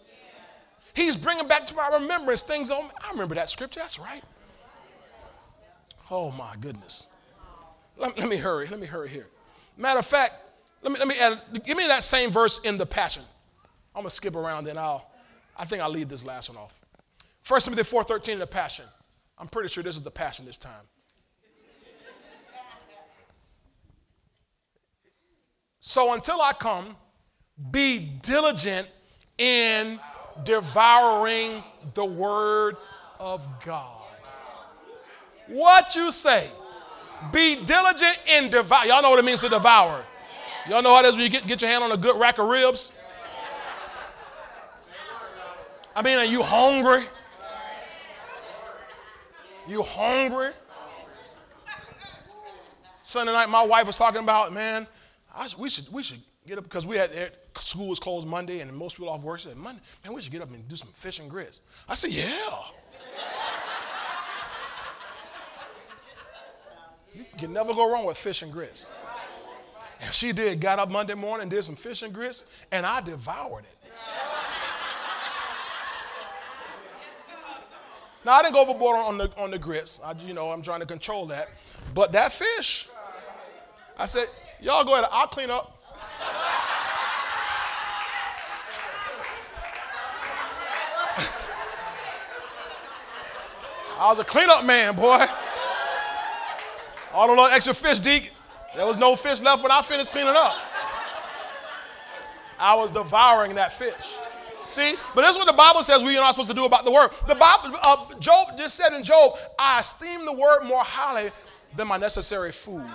He's 0.93 1.15
bringing 1.15 1.47
back 1.47 1.65
to 1.67 1.75
my 1.75 1.87
remembrance 1.93 2.43
things. 2.43 2.69
On, 2.69 2.89
I 3.01 3.11
remember 3.11 3.35
that 3.35 3.49
scripture. 3.49 3.79
That's 3.79 3.97
right. 3.99 4.23
Oh 6.09 6.31
my 6.31 6.55
goodness. 6.59 7.07
Let, 7.97 8.17
let 8.19 8.27
me 8.27 8.35
hurry. 8.35 8.67
Let 8.67 8.79
me 8.79 8.87
hurry 8.87 9.09
here. 9.09 9.27
Matter 9.77 9.99
of 9.99 10.05
fact, 10.05 10.33
let 10.81 10.91
me, 10.91 10.99
let 10.99 11.07
me 11.07 11.15
add, 11.21 11.63
give 11.65 11.77
me 11.77 11.87
that 11.87 12.03
same 12.03 12.29
verse 12.29 12.59
in 12.59 12.77
the 12.77 12.85
Passion. 12.85 13.23
I'm 13.95 14.01
going 14.01 14.09
to 14.09 14.15
skip 14.15 14.35
around 14.35 14.67
and 14.67 14.79
I'll, 14.79 15.11
I 15.57 15.65
think 15.65 15.81
I'll 15.81 15.89
leave 15.89 16.09
this 16.09 16.25
last 16.25 16.49
one 16.49 16.57
off. 16.57 16.79
1 17.47 17.61
Timothy 17.61 17.83
4.13 17.83 18.33
in 18.33 18.39
the 18.39 18.47
Passion. 18.47 18.85
I'm 19.37 19.47
pretty 19.47 19.69
sure 19.69 19.83
this 19.83 19.95
is 19.95 20.03
the 20.03 20.11
Passion 20.11 20.45
this 20.45 20.57
time. 20.57 20.85
So 25.79 26.13
until 26.13 26.39
I 26.41 26.53
come, 26.53 26.95
be 27.71 27.99
diligent 28.21 28.87
in 29.37 29.99
devouring 30.43 31.63
the 31.95 32.05
word 32.05 32.77
of 33.19 33.47
God. 33.65 33.97
What 35.47 35.95
you 35.95 36.11
say? 36.11 36.47
Be 37.33 37.55
diligent 37.65 38.17
in 38.27 38.49
devour. 38.49 38.85
Y'all 38.85 39.01
know 39.01 39.09
what 39.09 39.19
it 39.19 39.25
means 39.25 39.41
to 39.41 39.49
devour. 39.49 40.03
Y'all 40.69 40.81
know 40.81 40.93
how 40.93 41.03
it 41.03 41.07
is 41.07 41.15
when 41.15 41.23
you 41.23 41.29
get, 41.29 41.45
get 41.45 41.61
your 41.61 41.69
hand 41.69 41.83
on 41.83 41.91
a 41.91 41.97
good 41.97 42.19
rack 42.19 42.37
of 42.37 42.47
ribs? 42.47 42.93
I 45.95 46.01
mean, 46.01 46.17
are 46.17 46.25
you 46.25 46.41
hungry? 46.41 47.03
You 49.67 49.83
hungry? 49.83 50.51
Sunday 53.03 53.33
night, 53.33 53.49
my 53.49 53.65
wife 53.65 53.87
was 53.87 53.97
talking 53.97 54.23
about, 54.23 54.53
man, 54.53 54.87
I, 55.33 55.47
we 55.57 55.69
should 55.69 55.91
we 55.91 56.01
should 56.01 56.19
get 56.47 56.57
up 56.57 56.63
because 56.63 56.87
we 56.87 56.95
had 56.95 57.11
eh, 57.13 57.29
school 57.55 57.89
was 57.89 57.99
closed 57.99 58.27
Monday 58.27 58.61
and 58.61 58.73
most 58.73 58.95
people 58.95 59.09
off 59.09 59.21
work 59.21 59.39
said, 59.39 59.57
Monday, 59.57 59.81
man, 60.03 60.13
we 60.13 60.21
should 60.21 60.31
get 60.31 60.41
up 60.41 60.49
and 60.49 60.65
do 60.67 60.75
some 60.75 60.89
fish 60.89 61.19
and 61.19 61.29
grits. 61.29 61.61
I 61.89 61.95
said, 61.95 62.11
yeah. 62.11 62.25
you 67.13 67.25
can 67.37 67.51
never 67.51 67.73
go 67.73 67.91
wrong 67.91 68.05
with 68.05 68.17
fish 68.17 68.41
and 68.41 68.51
grits. 68.51 68.93
And 70.01 70.13
she 70.13 70.31
did, 70.31 70.59
got 70.59 70.79
up 70.79 70.89
Monday 70.89 71.13
morning, 71.13 71.49
did 71.49 71.63
some 71.63 71.75
fish 71.75 72.01
and 72.01 72.13
grits, 72.13 72.45
and 72.71 72.85
I 72.85 73.01
devoured 73.01 73.65
it. 73.65 73.77
Now 78.23 78.33
I 78.33 78.43
didn't 78.43 78.53
go 78.53 78.61
overboard 78.61 78.97
on 78.97 79.17
the 79.17 79.31
on 79.37 79.49
the 79.51 79.57
grits. 79.57 79.99
I, 80.05 80.13
you 80.25 80.33
know, 80.33 80.51
I'm 80.51 80.61
trying 80.61 80.81
to 80.81 80.85
control 80.85 81.25
that. 81.27 81.49
But 81.93 82.11
that 82.11 82.31
fish, 82.31 82.87
I 83.97 84.05
said, 84.05 84.27
y'all 84.59 84.83
go 84.83 84.93
ahead. 84.93 85.05
I'll 85.11 85.27
clean 85.27 85.49
up. 85.49 85.77
I 93.97 94.07
was 94.07 94.19
a 94.19 94.23
cleanup 94.23 94.65
man, 94.65 94.95
boy. 94.95 95.25
All 97.13 97.27
the 97.27 97.33
little 97.33 97.45
extra 97.47 97.73
fish, 97.73 97.99
Deke. 97.99 98.31
There 98.75 98.85
was 98.85 98.97
no 98.97 99.15
fish 99.15 99.41
left 99.41 99.63
when 99.63 99.71
I 99.71 99.81
finished 99.81 100.11
cleaning 100.11 100.33
up. 100.35 100.55
I 102.59 102.75
was 102.75 102.91
devouring 102.91 103.55
that 103.55 103.73
fish. 103.73 104.17
See, 104.71 104.95
but 105.13 105.21
this 105.21 105.31
is 105.31 105.37
what 105.37 105.47
the 105.47 105.53
Bible 105.53 105.83
says 105.83 106.01
we 106.01 106.17
are 106.17 106.21
not 106.21 106.31
supposed 106.31 106.49
to 106.49 106.55
do 106.55 106.63
about 106.63 106.85
the 106.85 106.91
word. 106.91 107.09
The 107.27 107.35
Bible, 107.35 107.77
uh, 107.83 108.15
Job 108.19 108.57
just 108.57 108.75
said 108.75 108.95
in 108.95 109.03
Job, 109.03 109.33
I 109.59 109.81
esteem 109.81 110.25
the 110.25 110.31
word 110.31 110.63
more 110.63 110.81
highly 110.81 111.29
than 111.75 111.89
my 111.89 111.97
necessary 111.97 112.53
food. 112.53 112.89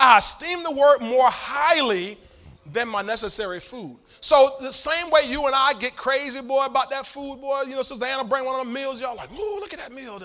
I 0.00 0.16
esteem 0.16 0.62
the 0.62 0.70
word 0.70 1.00
more 1.00 1.28
highly 1.28 2.16
than 2.72 2.88
my 2.88 3.02
necessary 3.02 3.60
food. 3.60 3.98
So 4.20 4.56
the 4.58 4.72
same 4.72 5.10
way 5.10 5.28
you 5.28 5.44
and 5.44 5.54
I 5.54 5.74
get 5.78 5.94
crazy, 5.94 6.40
boy, 6.40 6.64
about 6.64 6.88
that 6.90 7.04
food, 7.04 7.38
boy. 7.38 7.64
You 7.66 7.76
know, 7.76 7.82
Sister 7.82 8.06
Anna 8.06 8.24
bring 8.24 8.46
one 8.46 8.58
of 8.58 8.66
the 8.66 8.72
meals, 8.72 8.98
y'all 8.98 9.14
like, 9.14 9.30
ooh, 9.32 9.60
look 9.60 9.74
at 9.74 9.78
that 9.80 9.92
meal. 9.92 10.18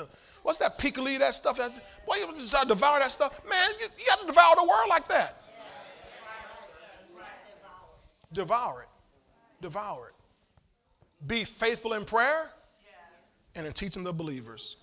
What's 0.44 0.60
that 0.60 0.78
pickle 0.78 1.04
that 1.04 1.36
stuff? 1.36 1.58
That, 1.58 1.74
boy, 2.08 2.16
you 2.16 2.34
just 2.36 2.56
to 2.56 2.68
devour 2.70 3.00
that 3.00 3.12
stuff. 3.12 3.42
Man, 3.50 3.70
you, 3.82 3.88
you 4.00 4.06
got 4.06 4.22
to 4.22 4.28
devour 4.28 4.56
the 4.56 4.64
world 4.64 4.88
like 4.88 5.10
that. 5.10 5.44
Devour 8.34 8.84
it. 8.84 8.88
Devour 9.62 10.08
it. 10.08 10.14
Be 11.26 11.44
faithful 11.44 11.94
in 11.94 12.06
prayer 12.06 12.52
and 13.56 13.66
in 13.66 13.74
teaching 13.74 14.04
the 14.04 14.14
believers. 14.14 14.78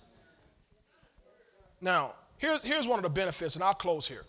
Now, 1.81 2.13
here's, 2.37 2.63
here's 2.63 2.87
one 2.87 2.99
of 2.99 3.03
the 3.03 3.09
benefits, 3.09 3.55
and 3.55 3.63
I'll 3.63 3.73
close 3.73 4.07
here. 4.07 4.25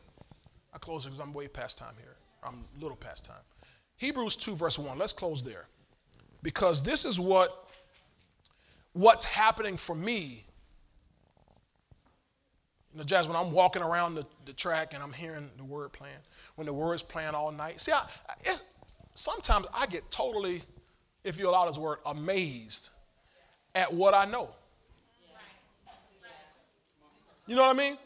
I'll 0.73 0.79
close 0.79 1.05
because 1.05 1.21
I'm 1.21 1.33
way 1.33 1.49
past 1.49 1.79
time 1.79 1.95
here. 1.99 2.17
I'm 2.43 2.65
a 2.77 2.81
little 2.81 2.97
past 2.97 3.25
time. 3.25 3.43
Hebrews 3.97 4.37
2, 4.37 4.55
verse 4.55 4.79
1. 4.79 4.99
Let's 4.99 5.13
close 5.13 5.45
there. 5.45 5.67
Because 6.43 6.83
this 6.83 7.05
is 7.05 7.21
what 7.21 7.69
what's 8.93 9.25
happening 9.25 9.77
for 9.77 9.95
me. 9.95 10.45
You 12.93 12.99
know, 12.99 13.05
Jazz, 13.05 13.29
when 13.29 13.37
I'm 13.37 13.53
walking 13.53 13.83
around 13.83 14.17
the, 14.17 14.27
the 14.47 14.53
track 14.53 14.95
and 14.95 15.03
I'm 15.03 15.13
hearing 15.13 15.51
the 15.57 15.65
word 15.65 15.93
playing, 15.93 16.17
when 16.57 16.67
the 16.67 16.73
word's 16.73 17.03
playing 17.03 17.35
all 17.35 17.53
night. 17.53 17.81
See, 17.81 17.93
I, 17.93 18.03
sometimes 19.15 19.67
I 19.73 19.87
get 19.87 20.11
totally 20.11 20.63
if 21.25 21.39
you 21.39 21.49
allow 21.49 21.67
this 21.67 21.79
word, 21.79 21.99
amazed 22.07 22.91
at 23.75 23.93
what 23.93 24.15
I 24.15 24.25
know. 24.25 24.51
You 27.47 27.57
know 27.57 27.63
what 27.63 27.75
I 27.75 27.79
mean? 27.79 27.99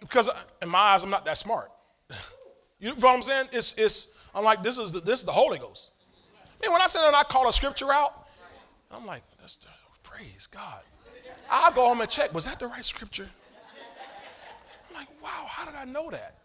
Because 0.00 0.28
in 0.60 0.68
my 0.68 0.78
eyes, 0.78 1.02
I'm 1.02 1.10
not 1.10 1.24
that 1.24 1.38
smart. 1.38 1.70
you 2.80 2.88
know 2.88 2.94
what 2.94 3.14
I'm 3.14 3.22
saying? 3.22 3.46
It's, 3.52 3.78
it's, 3.78 4.22
I'm 4.34 4.44
like, 4.44 4.62
this 4.62 4.78
is 4.78 4.92
the, 4.92 5.00
this 5.00 5.20
is 5.20 5.26
the 5.26 5.32
Holy 5.32 5.58
Ghost. 5.58 5.92
I 6.44 6.66
mean, 6.66 6.72
when 6.72 6.82
I 6.82 6.86
said 6.86 7.02
that 7.02 7.14
I 7.14 7.22
call 7.22 7.48
a 7.48 7.52
scripture 7.52 7.90
out, 7.90 8.28
I'm 8.90 9.06
like, 9.06 9.22
that's 9.38 9.56
the, 9.56 9.68
praise 10.02 10.46
God. 10.46 10.82
I'll 11.50 11.72
go 11.72 11.86
home 11.86 12.00
and 12.00 12.10
check, 12.10 12.32
was 12.34 12.46
that 12.46 12.58
the 12.58 12.66
right 12.66 12.84
scripture? 12.84 13.28
I'm 14.88 14.96
like, 14.96 15.08
wow, 15.22 15.46
how 15.48 15.64
did 15.64 15.74
I 15.74 15.84
know 15.84 16.10
that? 16.10 16.36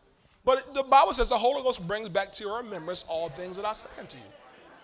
But 0.45 0.73
the 0.73 0.83
Bible 0.83 1.13
says 1.13 1.29
the 1.29 1.37
Holy 1.37 1.61
Ghost 1.63 1.85
brings 1.85 2.07
back 2.07 2.31
to 2.33 2.43
your 2.43 2.57
remembrance 2.57 3.03
all 3.07 3.29
things 3.29 3.57
that 3.57 3.65
I 3.65 3.73
say 3.73 3.89
unto 3.99 4.17
you. 4.17 4.23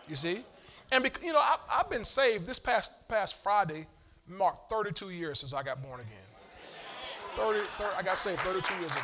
You 0.10 0.16
see? 0.16 0.43
And, 0.91 1.03
because, 1.03 1.23
you 1.23 1.33
know, 1.33 1.39
I, 1.39 1.57
have 1.69 1.89
been 1.89 2.03
saved 2.03 2.47
this 2.47 2.59
past, 2.59 3.07
past 3.07 3.41
Friday, 3.41 3.87
marked 4.27 4.69
32 4.69 5.09
years 5.09 5.39
since 5.39 5.53
I 5.53 5.63
got 5.63 5.81
born 5.81 5.99
again. 5.99 6.11
30, 7.35 7.59
30 7.77 7.95
I 7.97 8.01
got 8.03 8.17
saved 8.17 8.39
32 8.41 8.73
years 8.79 8.91
ago. 8.91 9.01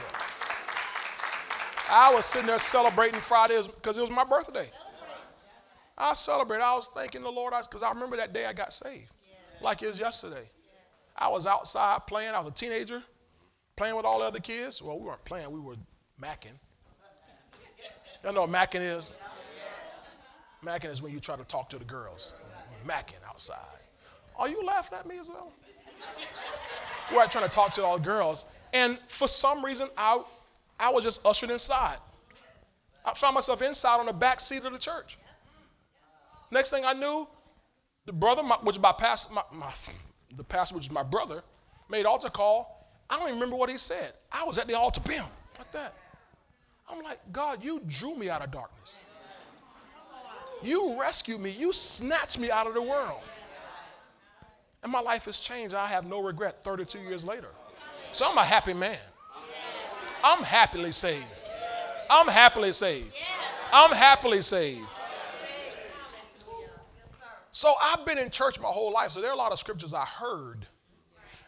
I 1.89 2.13
was 2.13 2.25
sitting 2.25 2.47
there 2.47 2.59
celebrating 2.59 3.19
Friday 3.21 3.59
because 3.65 3.97
it 3.97 4.01
was 4.01 4.09
my 4.09 4.25
birthday. 4.25 4.69
I 5.97 6.13
celebrated. 6.13 6.63
I 6.63 6.75
was 6.75 6.89
thanking 6.89 7.21
the 7.21 7.31
Lord 7.31 7.53
because 7.63 7.81
I 7.81 7.89
remember 7.89 8.17
that 8.17 8.33
day 8.33 8.45
I 8.45 8.53
got 8.53 8.73
saved, 8.73 9.11
like 9.61 9.81
it 9.81 9.87
was 9.87 9.99
yesterday. 9.99 10.49
I 11.15 11.29
was 11.29 11.47
outside 11.47 12.05
playing. 12.05 12.35
I 12.35 12.39
was 12.39 12.49
a 12.49 12.51
teenager, 12.51 13.01
playing 13.75 13.95
with 13.95 14.05
all 14.05 14.19
the 14.19 14.25
other 14.25 14.39
kids. 14.39 14.81
Well, 14.81 14.99
we 14.99 15.05
weren't 15.07 15.25
playing. 15.25 15.49
We 15.49 15.59
were 15.59 15.75
macking. 16.21 16.59
Y'all 18.23 18.33
know 18.33 18.41
what 18.41 18.49
macking 18.49 18.81
is? 18.81 19.15
Macking 20.63 20.91
is 20.91 21.01
when 21.01 21.13
you 21.13 21.19
try 21.19 21.35
to 21.35 21.43
talk 21.43 21.69
to 21.69 21.77
the 21.77 21.85
girls. 21.85 22.33
Macking 22.85 23.23
outside. 23.27 23.57
Are 24.37 24.49
you 24.49 24.63
laughing 24.63 24.97
at 24.97 25.07
me 25.07 25.17
as 25.19 25.29
well? 25.29 25.51
We're 27.13 27.25
trying 27.27 27.45
to 27.45 27.49
talk 27.49 27.71
to 27.73 27.83
all 27.83 27.97
the 27.97 28.03
girls. 28.03 28.45
And 28.73 28.99
for 29.07 29.27
some 29.27 29.63
reason, 29.63 29.87
I, 29.97 30.21
I 30.79 30.91
was 30.91 31.03
just 31.03 31.25
ushered 31.25 31.49
inside. 31.49 31.97
I 33.05 33.13
found 33.13 33.35
myself 33.35 33.61
inside 33.61 33.99
on 33.99 34.05
the 34.05 34.13
back 34.13 34.39
seat 34.39 34.65
of 34.65 34.73
the 34.73 34.79
church. 34.79 35.17
Next 36.51 36.71
thing 36.71 36.83
I 36.85 36.93
knew, 36.93 37.27
the 38.05 38.13
brother, 38.13 38.43
my, 38.43 38.55
which 38.55 38.79
my 38.79 38.91
pastor, 38.91 39.33
my, 39.33 39.43
my, 39.53 39.71
the 40.35 40.43
pastor, 40.43 40.75
which 40.75 40.85
is 40.85 40.91
my 40.91 41.03
brother, 41.03 41.43
made 41.89 42.05
altar 42.05 42.29
call. 42.29 42.89
I 43.09 43.17
don't 43.17 43.29
even 43.29 43.35
remember 43.35 43.55
what 43.55 43.69
he 43.69 43.77
said. 43.77 44.11
I 44.31 44.43
was 44.43 44.57
at 44.57 44.67
the 44.67 44.77
altar, 44.77 45.01
bam, 45.01 45.25
like 45.57 45.71
that. 45.71 45.93
I'm 46.89 47.01
like, 47.03 47.19
God, 47.31 47.63
you 47.63 47.81
drew 47.87 48.15
me 48.15 48.29
out 48.29 48.41
of 48.41 48.51
darkness. 48.51 49.01
You 50.61 50.99
rescued 50.99 51.39
me. 51.39 51.51
You 51.51 51.71
snatched 51.71 52.39
me 52.39 52.51
out 52.51 52.67
of 52.67 52.73
the 52.73 52.81
world. 52.81 53.21
And 54.83 54.91
my 54.91 55.01
life 55.01 55.25
has 55.25 55.39
changed. 55.39 55.75
I 55.75 55.87
have 55.87 56.05
no 56.05 56.21
regret 56.21 56.63
32 56.63 56.99
years 56.99 57.25
later. 57.25 57.49
So 58.11 58.29
I'm 58.29 58.37
a 58.37 58.43
happy 58.43 58.73
man. 58.73 58.97
I'm 60.23 60.43
happily 60.43 60.91
saved. 60.91 61.25
I'm 62.09 62.27
happily 62.27 62.71
saved. 62.71 63.15
I'm 63.73 63.91
happily 63.91 64.41
saved. 64.41 64.87
So 67.51 67.69
I've 67.81 68.05
been 68.05 68.17
in 68.17 68.29
church 68.29 68.59
my 68.59 68.67
whole 68.67 68.93
life. 68.93 69.11
So 69.11 69.21
there 69.21 69.29
are 69.29 69.33
a 69.33 69.37
lot 69.37 69.51
of 69.51 69.59
scriptures 69.59 69.93
I 69.93 70.05
heard. 70.05 70.67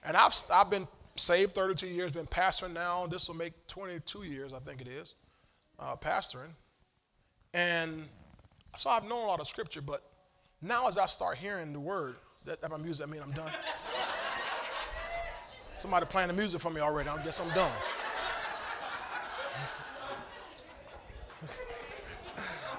And 0.03 0.17
I've, 0.17 0.33
I've 0.51 0.69
been 0.69 0.87
saved 1.15 1.53
32 1.53 1.87
years, 1.87 2.11
been 2.11 2.25
pastoring 2.25 2.73
now. 2.73 3.05
This 3.07 3.27
will 3.27 3.35
make 3.35 3.53
22 3.67 4.23
years, 4.23 4.53
I 4.53 4.59
think 4.59 4.81
it 4.81 4.87
is, 4.87 5.15
uh, 5.77 5.95
pastoring. 5.95 6.51
And 7.53 8.07
so 8.77 8.89
I've 8.89 9.03
known 9.03 9.23
a 9.23 9.27
lot 9.27 9.39
of 9.39 9.47
scripture, 9.47 9.81
but 9.81 10.01
now 10.61 10.87
as 10.87 10.97
I 10.97 11.05
start 11.05 11.37
hearing 11.37 11.73
the 11.73 11.79
word, 11.79 12.15
that, 12.45 12.61
that 12.61 12.71
my 12.71 12.77
music, 12.77 13.07
I 13.07 13.11
mean 13.11 13.21
I'm 13.21 13.31
done. 13.31 13.51
Somebody 15.75 16.05
playing 16.05 16.27
the 16.27 16.33
music 16.33 16.61
for 16.61 16.69
me 16.69 16.81
already. 16.81 17.09
I 17.09 17.23
guess 17.23 17.39
I'm 17.39 17.49
done. 17.49 17.71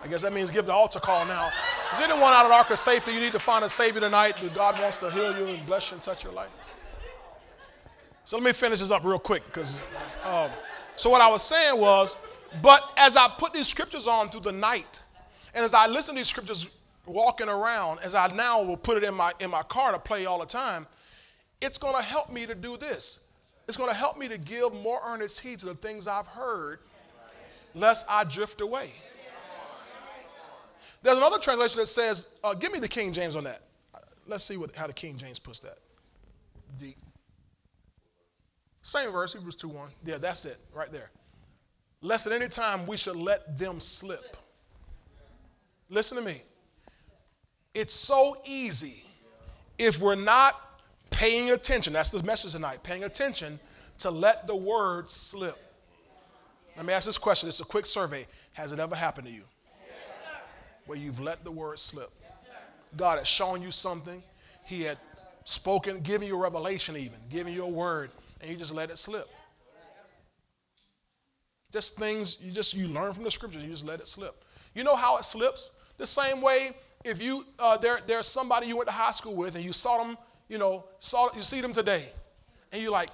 I 0.03 0.09
guess 0.09 0.23
that 0.23 0.33
means 0.33 0.51
give 0.51 0.67
the 0.67 0.73
altar 0.73 1.01
call 1.01 1.27
now. 1.27 1.51
Is 1.93 2.01
anyone 2.01 2.33
out 2.33 2.45
of 2.45 2.49
the 2.51 2.55
ark 2.55 2.71
of 2.71 2.79
safety? 2.79 3.13
You 3.13 3.21
need 3.21 3.33
to 3.33 3.39
find 3.39 3.65
a 3.65 3.69
Savior 3.69 4.01
tonight. 4.01 4.41
God 4.55 4.81
wants 4.81 4.99
to 4.99 5.11
heal 5.11 5.37
you 5.39 5.47
and 5.47 5.67
bless 5.67 5.91
you 5.91 5.97
and 5.97 6.03
touch 6.03 6.25
your 6.25 6.33
life. 6.33 6.51
So 8.25 8.37
let 8.37 8.45
me 8.45 8.53
finish 8.53 8.81
this 8.81 8.91
up 8.91 9.05
real 9.05 9.19
quick 9.19 9.45
because. 9.47 9.85
Um, 10.25 10.51
so 10.97 11.09
what 11.09 11.21
I 11.21 11.29
was 11.29 11.43
saying 11.43 11.81
was, 11.81 12.17
but 12.63 12.83
as 12.97 13.17
I 13.17 13.29
put 13.29 13.53
these 13.53 13.69
scriptures 13.69 14.07
on 14.07 14.29
through 14.29 14.43
the 14.43 14.53
night, 14.53 15.01
and 15.55 15.65
as 15.65 15.75
I 15.75 15.87
listen 15.87 16.15
to 16.15 16.21
these 16.21 16.29
scriptures 16.29 16.69
walking 17.07 17.49
around, 17.49 18.01
as 18.03 18.15
I 18.15 18.29
now 18.29 18.63
will 18.63 18.77
put 18.77 18.97
it 18.97 19.05
in 19.05 19.15
my 19.15 19.33
in 19.41 19.51
my 19.51 19.63
car 19.63 19.93
to 19.93 19.99
play 19.99 20.27
all 20.27 20.39
the 20.39 20.47
time, 20.47 20.87
it's 21.61 21.79
going 21.79 21.97
to 21.97 22.03
help 22.03 22.33
me 22.33 22.47
to 22.47 22.55
do 22.55 22.77
this. 22.77 23.27
It's 23.69 23.77
going 23.77 23.91
to 23.91 23.97
help 23.97 24.19
me 24.19 24.27
to 24.29 24.39
give 24.39 24.75
more 24.83 25.01
earnest 25.07 25.41
heed 25.41 25.61
to 25.61 25.67
the 25.67 25.75
things 25.75 26.09
I've 26.09 26.27
heard, 26.27 26.81
lest 27.75 28.07
I 28.11 28.25
drift 28.25 28.61
away. 28.61 28.91
There's 31.03 31.17
another 31.17 31.39
translation 31.39 31.81
that 31.81 31.87
says, 31.87 32.35
uh, 32.45 32.53
give 32.55 32.73
me 32.73 32.79
the 32.79 32.89
King 32.89 33.13
James 33.13 33.37
on 33.37 33.45
that. 33.45 33.63
Let's 34.27 34.45
see 34.45 34.57
what, 34.57 34.75
how 34.77 34.87
the 34.87 34.93
King 34.93 35.17
James 35.17 35.39
puts 35.39 35.61
that. 35.61 35.79
Deep. 36.79 36.97
Same 38.83 39.11
verse, 39.11 39.33
Hebrews 39.33 39.57
2 39.57 39.69
1. 39.69 39.91
Yeah, 40.05 40.19
that's 40.19 40.45
it, 40.45 40.59
right 40.75 40.91
there. 40.93 41.11
Lest 42.03 42.27
at 42.27 42.33
any 42.33 42.49
time 42.49 42.87
we 42.87 42.97
should 42.97 43.17
let 43.17 43.59
them 43.59 43.81
slip. 43.81 44.37
Listen 45.91 46.17
to 46.17 46.25
me. 46.25 46.43
It's 47.75 47.95
so 47.95 48.41
easy 48.45 49.03
if 49.79 50.01
we're 50.01 50.15
not 50.15 50.55
paying 51.11 51.51
attention, 51.51 51.93
that's 51.93 52.11
the 52.11 52.23
message 52.23 52.53
tonight, 52.53 52.83
paying 52.83 53.05
attention 53.05 53.59
to 53.99 54.11
let 54.11 54.47
the 54.47 54.55
word 54.55 55.11
slip. 55.11 55.57
Let 56.77 56.87
me 56.87 56.93
ask 56.93 57.07
this 57.07 57.19
question. 57.19 57.49
It's 57.49 57.61
a 57.61 57.65
quick 57.65 57.87
survey. 57.87 58.27
Has 58.53 58.73
it 58.73 58.79
ever 58.79 58.95
happened 58.95 59.27
to 59.27 59.33
you? 59.33 59.43
Yes, 59.87 60.23
where 60.87 60.99
you've 60.99 61.21
let 61.21 61.45
the 61.45 61.51
word 61.51 61.79
slip? 61.79 62.11
God 62.97 63.19
has 63.19 63.29
shown 63.29 63.63
you 63.63 63.71
something. 63.71 64.23
He 64.65 64.83
had 64.83 64.99
spoken, 65.45 66.01
given 66.01 66.29
you 66.29 66.37
a 66.37 66.39
revelation, 66.39 66.97
even, 66.97 67.19
given 67.31 67.53
you 67.53 67.65
a 67.65 67.69
word, 67.69 68.11
and 68.41 68.51
you 68.51 68.57
just 68.57 68.75
let 68.75 68.91
it 68.91 68.99
slip. 68.99 69.29
Just 71.73 71.97
things 71.97 72.43
you 72.43 72.51
just 72.51 72.75
you 72.75 72.89
learn 72.89 73.13
from 73.13 73.25
the 73.25 73.31
scriptures, 73.31 73.63
you 73.63 73.71
just 73.71 73.87
let 73.87 74.01
it 74.01 74.09
slip. 74.09 74.45
You 74.75 74.85
know 74.85 74.97
how 74.97 75.17
it 75.17 75.25
slips? 75.25 75.71
The 76.01 76.07
same 76.07 76.41
way 76.41 76.73
if 77.05 77.23
you 77.23 77.47
uh, 77.59 77.77
there 77.77 78.01
there's 78.07 78.27
somebody 78.27 78.67
you 78.67 78.77
went 78.77 78.89
to 78.89 78.95
high 78.95 79.13
school 79.13 79.37
with 79.37 79.55
and 79.55 79.65
you 79.65 79.73
saw 79.73 80.03
them 80.03 80.17
you 80.51 80.59
know, 80.59 80.85
saw, 80.99 81.29
you 81.37 81.45
see 81.45 81.61
them 81.61 81.73
today, 81.73 82.05
and 82.73 82.83
you're 82.83 82.91
like, 82.91 83.09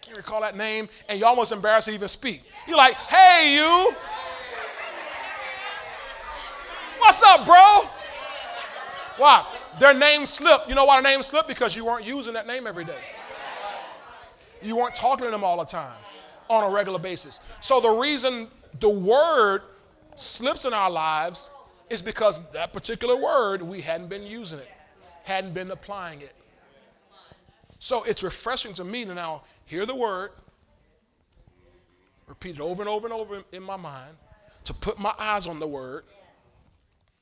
can't 0.00 0.16
recall 0.16 0.40
that 0.40 0.56
name, 0.56 0.88
and 1.08 1.20
you're 1.20 1.28
almost 1.28 1.52
embarrassed 1.52 1.86
to 1.86 1.94
even 1.94 2.08
speak. 2.08 2.42
You're 2.66 2.76
like, 2.76 2.94
hey, 2.94 3.54
you. 3.54 3.94
What's 6.98 7.22
up, 7.22 7.46
bro? 7.46 7.88
Why? 9.16 9.46
Their 9.78 9.94
name 9.94 10.26
slipped. 10.26 10.68
You 10.68 10.74
know 10.74 10.84
why 10.84 11.00
their 11.00 11.12
name 11.12 11.22
slipped? 11.22 11.46
Because 11.46 11.76
you 11.76 11.84
weren't 11.84 12.04
using 12.04 12.34
that 12.34 12.48
name 12.48 12.66
every 12.66 12.84
day. 12.84 12.98
You 14.60 14.76
weren't 14.76 14.96
talking 14.96 15.24
to 15.26 15.30
them 15.30 15.44
all 15.44 15.58
the 15.58 15.64
time 15.64 15.94
on 16.48 16.64
a 16.64 16.74
regular 16.74 16.98
basis. 16.98 17.38
So 17.60 17.80
the 17.80 17.90
reason 17.90 18.48
the 18.80 18.88
word 18.88 19.62
slips 20.14 20.64
in 20.64 20.72
our 20.72 20.90
lives 20.90 21.50
is 21.90 22.02
because 22.02 22.50
that 22.52 22.72
particular 22.72 23.16
word, 23.16 23.62
we 23.62 23.80
hadn't 23.80 24.08
been 24.08 24.24
using 24.24 24.58
it, 24.58 24.70
hadn't 25.24 25.54
been 25.54 25.70
applying 25.70 26.20
it. 26.20 26.34
So 27.78 28.04
it's 28.04 28.22
refreshing 28.22 28.74
to 28.74 28.84
me 28.84 29.04
to 29.04 29.14
now 29.14 29.42
hear 29.66 29.84
the 29.84 29.94
word, 29.94 30.30
repeat 32.26 32.56
it 32.56 32.60
over 32.60 32.80
and 32.82 32.88
over 32.88 33.06
and 33.06 33.14
over 33.14 33.42
in 33.52 33.62
my 33.62 33.76
mind, 33.76 34.16
to 34.64 34.74
put 34.74 34.98
my 34.98 35.12
eyes 35.18 35.46
on 35.46 35.58
the 35.58 35.66
word. 35.66 36.04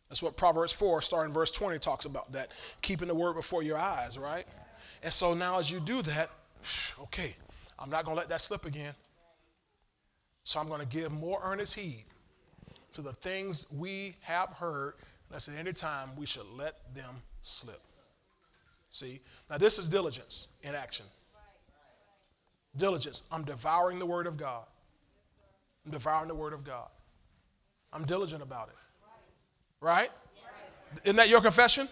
That's 0.08 0.22
what 0.22 0.36
Proverbs 0.36 0.72
4, 0.72 1.02
starting 1.02 1.32
verse 1.32 1.50
20, 1.50 1.78
talks 1.78 2.04
about 2.04 2.30
that, 2.32 2.50
keeping 2.82 3.08
the 3.08 3.14
word 3.14 3.34
before 3.34 3.62
your 3.62 3.78
eyes, 3.78 4.18
right? 4.18 4.44
And 5.02 5.12
so 5.12 5.34
now 5.34 5.58
as 5.58 5.70
you 5.70 5.80
do 5.80 6.02
that, 6.02 6.30
okay, 7.04 7.36
I'm 7.78 7.90
not 7.90 8.04
going 8.04 8.16
to 8.16 8.20
let 8.20 8.28
that 8.28 8.40
slip 8.40 8.66
again. 8.66 8.94
So 10.42 10.58
I'm 10.60 10.68
going 10.68 10.80
to 10.80 10.86
give 10.86 11.12
more 11.12 11.40
earnest 11.44 11.74
heed 11.78 12.04
to 12.92 13.02
the 13.02 13.12
things 13.12 13.66
we 13.72 14.16
have 14.22 14.50
heard, 14.50 14.94
lest 15.30 15.48
at 15.48 15.56
any 15.56 15.72
time 15.72 16.10
we 16.16 16.26
should 16.26 16.46
let 16.56 16.94
them 16.94 17.22
slip. 17.42 17.80
See? 18.88 19.20
Now, 19.48 19.58
this 19.58 19.78
is 19.78 19.88
diligence 19.88 20.48
in 20.62 20.74
action. 20.74 21.06
Diligence. 22.76 23.22
I'm 23.30 23.44
devouring 23.44 23.98
the 23.98 24.06
Word 24.06 24.26
of 24.26 24.36
God. 24.36 24.64
I'm 25.84 25.92
devouring 25.92 26.28
the 26.28 26.34
Word 26.34 26.52
of 26.52 26.64
God. 26.64 26.88
I'm 27.92 28.04
diligent 28.04 28.42
about 28.42 28.68
it. 28.68 28.74
Right? 29.80 30.10
Isn't 31.04 31.16
that 31.16 31.28
your 31.28 31.40
confession? 31.40 31.88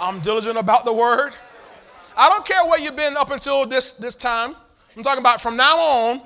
I'm 0.00 0.20
diligent 0.20 0.58
about 0.58 0.84
the 0.84 0.92
Word. 0.92 1.32
I 2.16 2.28
don't 2.28 2.44
care 2.44 2.64
where 2.66 2.80
you've 2.80 2.96
been 2.96 3.16
up 3.16 3.30
until 3.30 3.66
this, 3.66 3.92
this 3.92 4.14
time. 4.14 4.56
I'm 4.96 5.02
talking 5.02 5.20
about 5.20 5.40
from 5.40 5.56
now 5.56 5.76
on, 5.76 6.22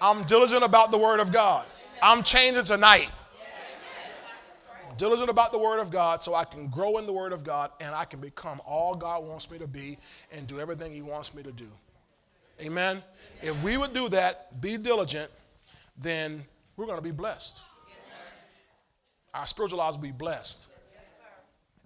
I'm 0.00 0.24
diligent 0.24 0.62
about 0.62 0.90
the 0.90 0.98
Word 0.98 1.20
of 1.20 1.32
God. 1.32 1.66
I'm 2.02 2.22
changing 2.22 2.64
tonight. 2.64 3.10
Diligent 4.98 5.28
about 5.28 5.52
the 5.52 5.58
Word 5.58 5.78
of 5.78 5.90
God 5.90 6.22
so 6.22 6.34
I 6.34 6.44
can 6.44 6.68
grow 6.68 6.96
in 6.98 7.06
the 7.06 7.12
Word 7.12 7.32
of 7.32 7.44
God 7.44 7.70
and 7.80 7.94
I 7.94 8.04
can 8.04 8.20
become 8.20 8.60
all 8.64 8.94
God 8.94 9.24
wants 9.24 9.50
me 9.50 9.58
to 9.58 9.68
be 9.68 9.98
and 10.32 10.46
do 10.46 10.58
everything 10.58 10.92
He 10.92 11.02
wants 11.02 11.34
me 11.34 11.42
to 11.42 11.52
do. 11.52 11.68
Amen. 12.62 13.02
If 13.42 13.62
we 13.62 13.76
would 13.76 13.92
do 13.92 14.08
that, 14.08 14.58
be 14.60 14.78
diligent, 14.78 15.30
then 15.98 16.42
we're 16.76 16.86
going 16.86 16.98
to 16.98 17.02
be 17.02 17.10
blessed. 17.10 17.62
Our 19.34 19.46
spiritual 19.46 19.78
lives 19.78 19.98
will 19.98 20.04
be 20.04 20.12
blessed. 20.12 20.68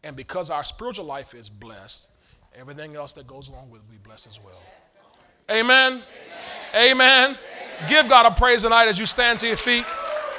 And 0.04 0.14
because 0.14 0.50
our 0.50 0.64
spiritual 0.64 1.04
life 1.04 1.34
is 1.34 1.50
blessed, 1.50 2.10
everything 2.54 2.94
else 2.94 3.14
that 3.14 3.26
goes 3.26 3.48
along 3.48 3.70
with 3.70 3.82
it 3.82 3.86
will 3.86 3.92
be 3.92 3.98
blessed 3.98 4.28
as 4.28 4.40
well. 4.42 4.62
Amen. 5.50 6.00
Amen. 6.74 6.92
Amen. 6.92 7.38
Give 7.88 8.08
God 8.08 8.26
a 8.26 8.30
praise 8.30 8.62
tonight 8.62 8.88
as 8.88 8.98
you 8.98 9.06
stand 9.06 9.38
to 9.40 9.46
your 9.46 9.56
feet. 9.56 9.84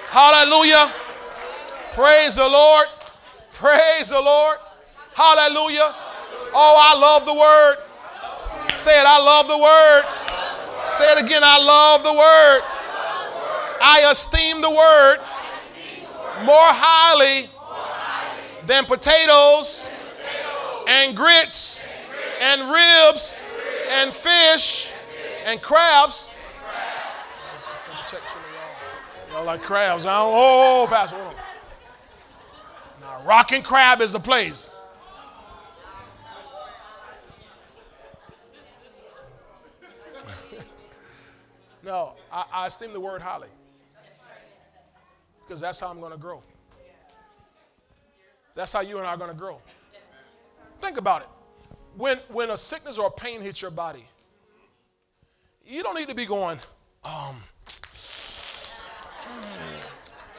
Hallelujah. 0.10 0.92
Praise 1.94 2.36
the 2.36 2.48
Lord. 2.48 2.88
Praise 3.54 4.10
the 4.10 4.22
Lord. 4.22 4.58
Hallelujah. 5.14 5.94
Oh, 6.54 6.76
I 6.78 6.98
love 7.00 7.26
the 7.26 7.34
word. 7.34 7.78
Say 8.76 9.00
it, 9.00 9.06
I 9.06 9.20
love 9.20 9.48
the 9.48 9.58
word. 9.58 10.04
Say 10.86 11.06
it 11.14 11.24
again, 11.24 11.42
I 11.44 11.58
love 11.58 12.04
the 12.04 12.14
word. 12.14 12.62
I 13.84 14.08
esteem 14.12 14.62
the 14.62 14.70
word 14.70 15.18
more 16.46 16.56
highly 16.56 17.50
than 18.68 18.86
potatoes 18.86 19.90
and 20.88 21.16
grits 21.16 21.88
and 22.42 22.72
ribs 22.72 23.44
and 23.92 24.14
fish 24.14 24.94
and 25.46 25.62
crabs 25.62 26.32
check 28.12 28.28
some 28.28 28.42
of 28.42 28.48
y'all. 28.50 29.38
Y'all 29.38 29.46
like 29.46 29.62
crabs. 29.62 30.06
Oh, 30.06 30.86
Pastor. 30.90 31.18
Now, 33.00 33.24
Rocking 33.26 33.62
Crab 33.64 34.02
is 34.02 34.12
the 34.12 34.20
place. 34.20 34.78
no, 41.84 42.16
I, 42.32 42.46
I 42.52 42.68
esteem 42.68 42.92
the 42.92 43.00
word 43.00 43.22
highly 43.22 43.48
because 45.46 45.62
that's 45.62 45.80
how 45.80 45.88
I'm 45.88 46.02
going 46.02 46.12
to 46.12 46.18
grow. 46.18 46.44
That's 48.56 48.74
how 48.74 48.82
you 48.82 48.98
and 48.98 49.08
I 49.08 49.12
are 49.12 49.18
going 49.18 49.32
to 49.32 49.38
grow. 49.38 49.62
Think 50.82 50.98
about 50.98 51.22
it. 51.22 51.30
When, 51.96 52.18
when 52.28 52.50
a 52.50 52.58
sickness 52.58 52.98
or 52.98 53.08
a 53.08 53.12
pain 53.12 53.40
hits 53.40 53.62
your 53.62 53.72
body, 53.72 54.04
you 55.66 55.82
don't 55.82 55.96
need 55.96 56.10
to 56.10 56.16
be 56.16 56.26
going, 56.26 56.60
um, 57.06 57.38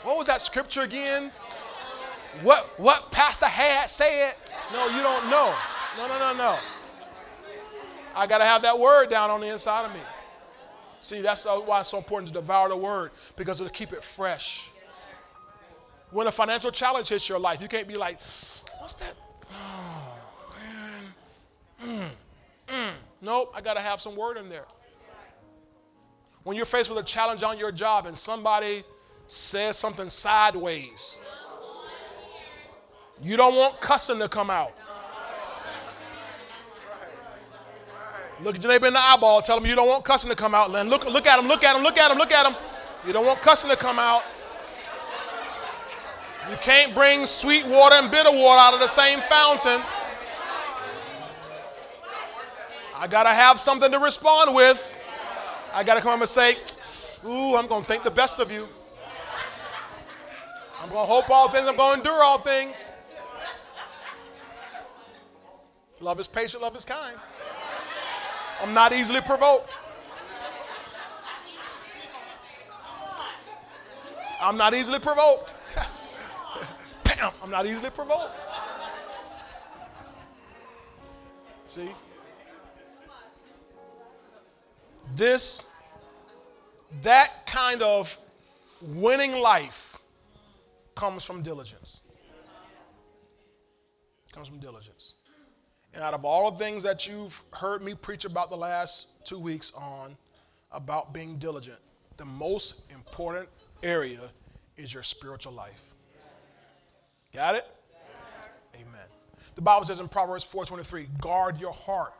what 0.02 0.18
was 0.18 0.26
that 0.26 0.42
scripture 0.42 0.82
again? 0.82 1.30
What 2.42 2.72
what 2.78 3.10
Pastor 3.12 3.46
had 3.46 3.90
said? 3.90 4.34
No, 4.72 4.86
you 4.88 5.02
don't 5.02 5.30
know. 5.30 5.54
No, 5.96 6.08
no, 6.08 6.18
no, 6.18 6.34
no. 6.34 6.58
I 8.14 8.26
got 8.26 8.38
to 8.38 8.44
have 8.44 8.62
that 8.62 8.78
word 8.78 9.10
down 9.10 9.30
on 9.30 9.40
the 9.40 9.48
inside 9.48 9.86
of 9.86 9.94
me. 9.94 10.00
See, 11.00 11.20
that's 11.20 11.44
why 11.44 11.80
it's 11.80 11.88
so 11.88 11.98
important 11.98 12.28
to 12.28 12.34
devour 12.34 12.68
the 12.68 12.76
word 12.76 13.10
because 13.36 13.60
it'll 13.60 13.72
keep 13.72 13.92
it 13.92 14.02
fresh. 14.02 14.70
When 16.10 16.26
a 16.26 16.32
financial 16.32 16.70
challenge 16.70 17.08
hits 17.08 17.28
your 17.28 17.38
life, 17.38 17.60
you 17.60 17.68
can't 17.68 17.88
be 17.88 17.96
like, 17.96 18.20
what's 18.78 18.94
that? 18.94 19.14
Oh, 19.50 20.54
man. 21.80 22.10
Mm, 22.68 22.74
mm. 22.74 22.92
Nope, 23.20 23.52
I 23.54 23.60
got 23.60 23.74
to 23.74 23.80
have 23.80 24.00
some 24.00 24.14
word 24.14 24.36
in 24.36 24.48
there. 24.48 24.66
When 26.44 26.56
you're 26.56 26.66
faced 26.66 26.90
with 26.90 26.98
a 26.98 27.04
challenge 27.04 27.42
on 27.42 27.58
your 27.58 27.72
job 27.72 28.06
and 28.06 28.16
somebody 28.16 28.82
says 29.32 29.78
something 29.78 30.10
sideways, 30.10 31.18
you 33.22 33.36
don't 33.36 33.56
want 33.56 33.80
cussing 33.80 34.18
to 34.18 34.28
come 34.28 34.50
out. 34.50 34.72
Look 38.42 38.56
at 38.56 38.62
your 38.62 38.72
neighbor 38.72 38.88
in 38.88 38.92
the 38.92 38.98
eyeball. 38.98 39.40
Tell 39.40 39.56
him 39.56 39.66
you 39.66 39.76
don't 39.76 39.88
want 39.88 40.04
cussing 40.04 40.30
to 40.30 40.36
come 40.36 40.54
out. 40.54 40.72
Then 40.72 40.88
look, 40.90 41.06
look 41.06 41.26
at 41.26 41.38
him, 41.38 41.46
look 41.46 41.64
at 41.64 41.76
him, 41.76 41.82
look 41.82 41.96
at 41.96 42.10
him, 42.10 42.18
look 42.18 42.32
at 42.32 42.46
him. 42.46 42.56
You 43.06 43.12
don't 43.12 43.24
want 43.24 43.40
cussing 43.40 43.70
to 43.70 43.76
come 43.76 43.98
out. 43.98 44.22
You 46.50 46.56
can't 46.56 46.92
bring 46.94 47.24
sweet 47.24 47.64
water 47.66 47.94
and 47.94 48.10
bitter 48.10 48.32
water 48.32 48.60
out 48.60 48.74
of 48.74 48.80
the 48.80 48.88
same 48.88 49.20
fountain. 49.20 49.80
I 52.96 53.06
got 53.06 53.22
to 53.22 53.30
have 53.30 53.60
something 53.60 53.90
to 53.90 53.98
respond 53.98 54.54
with. 54.54 54.98
I 55.72 55.84
got 55.84 55.94
to 55.94 56.00
come 56.00 56.12
up 56.12 56.20
and 56.20 56.28
say, 56.28 56.56
Ooh, 57.24 57.56
I'm 57.56 57.68
to 57.68 57.80
think 57.82 58.02
the 58.02 58.10
best 58.10 58.40
of 58.40 58.50
you. 58.50 58.68
I'm 60.82 60.88
going 60.88 61.06
to 61.06 61.12
hope 61.12 61.30
all 61.30 61.48
things, 61.48 61.68
I'm 61.68 61.76
going 61.76 61.92
to 61.94 61.98
endure 61.98 62.24
all 62.24 62.38
things. 62.38 62.90
Love 66.00 66.18
is 66.18 66.26
patient, 66.26 66.60
love 66.60 66.74
is 66.74 66.84
kind. 66.84 67.16
I'm 68.60 68.74
not 68.74 68.92
easily 68.92 69.20
provoked. 69.20 69.78
I'm 74.40 74.56
not 74.56 74.74
easily 74.74 74.98
provoked. 74.98 75.54
Bam, 77.04 77.32
I'm 77.40 77.50
not 77.50 77.64
easily 77.64 77.90
provoked. 77.90 78.34
See? 81.64 81.90
This, 85.14 85.70
that 87.02 87.46
kind 87.46 87.82
of 87.82 88.18
winning 88.80 89.40
life 89.40 89.91
comes 90.94 91.24
from 91.24 91.42
diligence. 91.42 92.02
Comes 94.32 94.48
from 94.48 94.58
diligence. 94.58 95.14
And 95.94 96.02
out 96.02 96.14
of 96.14 96.24
all 96.24 96.50
the 96.50 96.58
things 96.58 96.82
that 96.84 97.06
you've 97.06 97.40
heard 97.52 97.82
me 97.82 97.94
preach 97.94 98.24
about 98.24 98.48
the 98.48 98.56
last 98.56 99.26
two 99.26 99.38
weeks 99.38 99.72
on 99.74 100.16
about 100.70 101.12
being 101.12 101.36
diligent, 101.36 101.78
the 102.16 102.24
most 102.24 102.90
important 102.90 103.48
area 103.82 104.30
is 104.76 104.92
your 104.92 105.02
spiritual 105.02 105.52
life. 105.52 105.94
Got 107.34 107.56
it? 107.56 107.66
Amen. 108.74 109.06
The 109.54 109.62
Bible 109.62 109.84
says 109.84 110.00
in 110.00 110.08
Proverbs 110.08 110.44
4:23, 110.44 111.08
guard 111.20 111.60
your 111.60 111.72
heart 111.72 112.14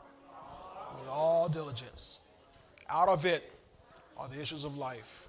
with 0.99 1.09
all 1.09 1.49
diligence. 1.49 2.20
Out 2.89 3.09
of 3.09 3.25
it 3.25 3.51
are 4.16 4.29
the 4.29 4.41
issues 4.41 4.64
of 4.64 4.77
life. 4.77 5.22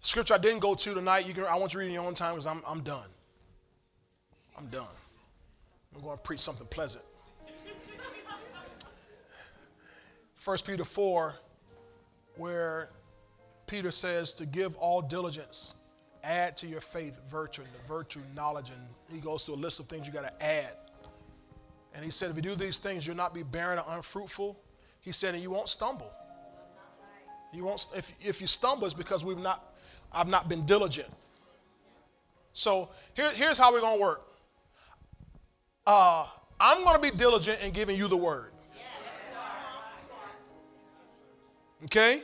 Scripture 0.00 0.34
I 0.34 0.38
didn't 0.38 0.60
go 0.60 0.74
to 0.74 0.94
tonight, 0.94 1.26
you 1.26 1.34
can, 1.34 1.44
I 1.44 1.56
want 1.56 1.74
you 1.74 1.78
to 1.78 1.78
read 1.78 1.86
in 1.88 1.92
your 1.94 2.06
own 2.06 2.14
time 2.14 2.32
because 2.32 2.46
I'm, 2.46 2.62
I'm 2.66 2.80
done. 2.80 3.08
I'm 4.56 4.66
done. 4.68 4.86
I'm 5.94 6.02
going 6.02 6.16
to 6.16 6.22
preach 6.22 6.40
something 6.40 6.66
pleasant. 6.68 7.04
1 10.42 10.58
Peter 10.66 10.84
4, 10.84 11.34
where 12.36 12.88
Peter 13.66 13.90
says 13.90 14.32
to 14.34 14.46
give 14.46 14.74
all 14.76 15.02
diligence, 15.02 15.74
add 16.24 16.56
to 16.56 16.66
your 16.66 16.80
faith 16.80 17.20
virtue, 17.28 17.60
and 17.60 17.70
the 17.74 17.86
virtue, 17.86 18.20
knowledge, 18.34 18.70
and 18.70 18.80
he 19.12 19.20
goes 19.20 19.44
through 19.44 19.54
a 19.54 19.56
list 19.56 19.80
of 19.80 19.86
things 19.86 20.06
you 20.06 20.12
got 20.14 20.24
to 20.24 20.44
add. 20.44 20.76
And 21.94 22.02
he 22.02 22.10
said, 22.10 22.30
if 22.30 22.36
you 22.36 22.42
do 22.42 22.54
these 22.54 22.78
things, 22.78 23.06
you'll 23.06 23.16
not 23.16 23.34
be 23.34 23.42
barren 23.42 23.78
or 23.78 23.84
unfruitful. 23.96 24.58
He 25.00 25.12
said, 25.12 25.34
and 25.34 25.42
you 25.42 25.50
won't 25.50 25.68
stumble. 25.68 26.10
You 27.52 27.64
won't, 27.64 27.86
if, 27.94 28.12
if 28.20 28.40
you 28.40 28.46
stumble, 28.46 28.86
it's 28.86 28.94
because 28.94 29.24
we've 29.24 29.38
not, 29.38 29.69
I've 30.12 30.28
not 30.28 30.48
been 30.48 30.66
diligent. 30.66 31.08
So 32.52 32.90
here, 33.14 33.30
here's 33.30 33.58
how 33.58 33.72
we're 33.72 33.80
going 33.80 33.96
to 33.96 34.02
work. 34.02 34.26
Uh, 35.86 36.26
I'm 36.58 36.84
going 36.84 36.96
to 36.96 37.02
be 37.02 37.16
diligent 37.16 37.62
in 37.62 37.72
giving 37.72 37.96
you 37.96 38.08
the 38.08 38.16
word. 38.16 38.52
Okay? 41.84 42.22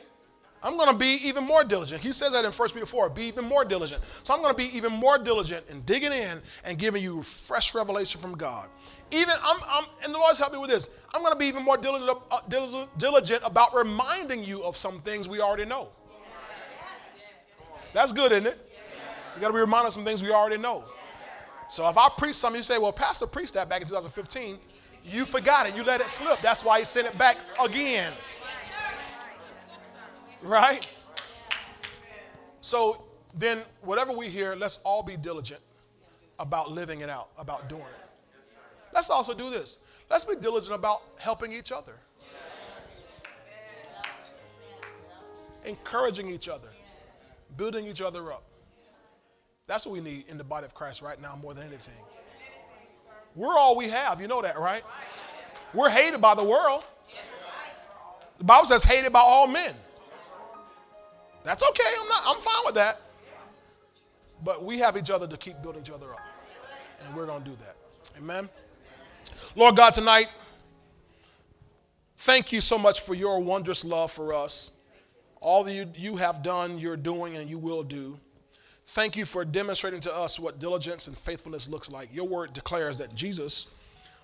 I'm 0.61 0.75
going 0.75 0.91
to 0.91 0.97
be 0.97 1.19
even 1.23 1.43
more 1.43 1.63
diligent. 1.63 2.01
He 2.01 2.11
says 2.11 2.33
that 2.33 2.43
in 2.43 2.51
1 2.51 2.69
Peter 2.69 2.85
4 2.85 3.09
be 3.11 3.23
even 3.23 3.45
more 3.45 3.63
diligent. 3.63 4.03
So 4.23 4.33
I'm 4.33 4.41
going 4.41 4.53
to 4.53 4.57
be 4.57 4.75
even 4.75 4.91
more 4.91 5.17
diligent 5.17 5.69
in 5.69 5.81
digging 5.81 6.11
in 6.11 6.41
and 6.65 6.77
giving 6.77 7.01
you 7.01 7.21
fresh 7.21 7.75
revelation 7.75 8.19
from 8.19 8.35
God. 8.35 8.67
Even, 9.11 9.33
I'm, 9.43 9.57
I'm 9.69 9.85
and 10.03 10.13
the 10.13 10.17
Lord's 10.17 10.39
helped 10.39 10.53
me 10.53 10.59
with 10.59 10.69
this. 10.69 10.97
I'm 11.13 11.21
going 11.21 11.31
to 11.31 11.39
be 11.39 11.45
even 11.45 11.63
more 11.63 11.77
diligent, 11.77 12.17
uh, 12.31 12.39
diligent, 12.49 12.97
diligent 12.97 13.41
about 13.45 13.73
reminding 13.75 14.43
you 14.43 14.63
of 14.63 14.75
some 14.75 14.99
things 14.99 15.29
we 15.29 15.39
already 15.39 15.65
know. 15.65 15.89
That's 17.93 18.11
good, 18.11 18.31
isn't 18.31 18.47
it? 18.47 18.71
You 19.35 19.41
got 19.41 19.47
to 19.47 19.53
be 19.53 19.59
reminded 19.59 19.87
of 19.87 19.93
some 19.93 20.05
things 20.05 20.23
we 20.23 20.31
already 20.31 20.57
know. 20.57 20.85
So 21.69 21.87
if 21.89 21.97
I 21.97 22.09
preach 22.17 22.35
something, 22.35 22.59
you 22.59 22.63
say, 22.63 22.77
well, 22.77 22.91
Pastor 22.91 23.27
preached 23.27 23.53
that 23.55 23.69
back 23.69 23.81
in 23.81 23.87
2015. 23.87 24.57
You 25.03 25.25
forgot 25.25 25.67
it. 25.67 25.75
You 25.75 25.83
let 25.83 26.01
it 26.01 26.09
slip. 26.09 26.41
That's 26.41 26.63
why 26.63 26.79
he 26.79 26.85
sent 26.85 27.07
it 27.07 27.17
back 27.17 27.37
again. 27.63 28.13
Right? 30.41 30.87
So 32.61 33.03
then, 33.33 33.59
whatever 33.81 34.11
we 34.11 34.27
hear, 34.27 34.55
let's 34.55 34.79
all 34.79 35.03
be 35.03 35.15
diligent 35.15 35.61
about 36.39 36.71
living 36.71 37.01
it 37.01 37.09
out, 37.09 37.29
about 37.37 37.69
doing 37.69 37.81
it. 37.81 38.09
Let's 38.93 39.09
also 39.09 39.33
do 39.33 39.49
this. 39.49 39.79
Let's 40.09 40.25
be 40.25 40.35
diligent 40.35 40.75
about 40.75 41.01
helping 41.19 41.51
each 41.51 41.71
other, 41.71 41.93
encouraging 45.65 46.29
each 46.29 46.49
other, 46.49 46.69
building 47.55 47.87
each 47.87 48.01
other 48.01 48.31
up. 48.31 48.43
That's 49.67 49.85
what 49.85 49.93
we 49.93 50.01
need 50.01 50.25
in 50.29 50.37
the 50.37 50.43
body 50.43 50.65
of 50.65 50.73
Christ 50.73 51.01
right 51.01 51.21
now 51.21 51.37
more 51.41 51.53
than 51.53 51.67
anything. 51.67 51.93
We're 53.35 53.57
all 53.57 53.75
we 53.75 53.89
have. 53.89 54.19
You 54.19 54.27
know 54.27 54.41
that, 54.41 54.57
right? 54.57 54.81
We're 55.73 55.89
hated 55.89 56.21
by 56.21 56.35
the 56.35 56.43
world. 56.43 56.83
The 58.37 58.43
Bible 58.43 58.65
says 58.65 58.83
hated 58.83 59.11
by 59.11 59.19
all 59.19 59.47
men. 59.47 59.73
That's 61.43 61.63
okay. 61.69 61.89
I'm 62.01 62.07
not 62.07 62.23
I'm 62.25 62.41
fine 62.41 62.61
with 62.65 62.75
that. 62.75 62.99
But 64.43 64.63
we 64.63 64.79
have 64.79 64.97
each 64.97 65.09
other 65.09 65.27
to 65.27 65.37
keep 65.37 65.61
building 65.61 65.81
each 65.81 65.91
other 65.91 66.11
up. 66.13 66.19
And 67.05 67.15
we're 67.15 67.25
going 67.25 67.43
to 67.43 67.49
do 67.49 67.55
that. 67.57 67.75
Amen. 68.17 68.49
Lord 69.55 69.75
God, 69.75 69.93
tonight, 69.93 70.27
thank 72.17 72.51
you 72.51 72.61
so 72.61 72.77
much 72.77 73.01
for 73.01 73.15
your 73.15 73.39
wondrous 73.39 73.83
love 73.83 74.11
for 74.11 74.33
us. 74.33 74.76
All 75.47 75.63
that 75.63 75.71
you, 75.71 75.89
you 75.95 76.17
have 76.17 76.43
done, 76.43 76.77
you're 76.77 76.97
doing, 76.97 77.37
and 77.37 77.49
you 77.49 77.57
will 77.57 77.81
do. 77.81 78.19
Thank 78.83 79.15
you 79.15 79.23
for 79.23 79.45
demonstrating 79.45 80.01
to 80.01 80.13
us 80.13 80.37
what 80.37 80.59
diligence 80.59 81.07
and 81.07 81.17
faithfulness 81.17 81.69
looks 81.69 81.89
like. 81.89 82.13
Your 82.13 82.27
word 82.27 82.51
declares 82.51 82.97
that 82.97 83.15
Jesus, 83.15 83.73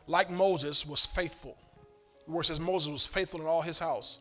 like 0.05 0.29
Moses, 0.29 0.85
was 0.85 1.05
faithful. 1.05 1.57
The 2.25 2.33
word 2.33 2.43
says 2.43 2.59
Moses 2.59 2.91
was 2.91 3.05
faithful 3.05 3.39
in 3.39 3.47
all 3.47 3.61
his 3.61 3.79
house. 3.79 4.19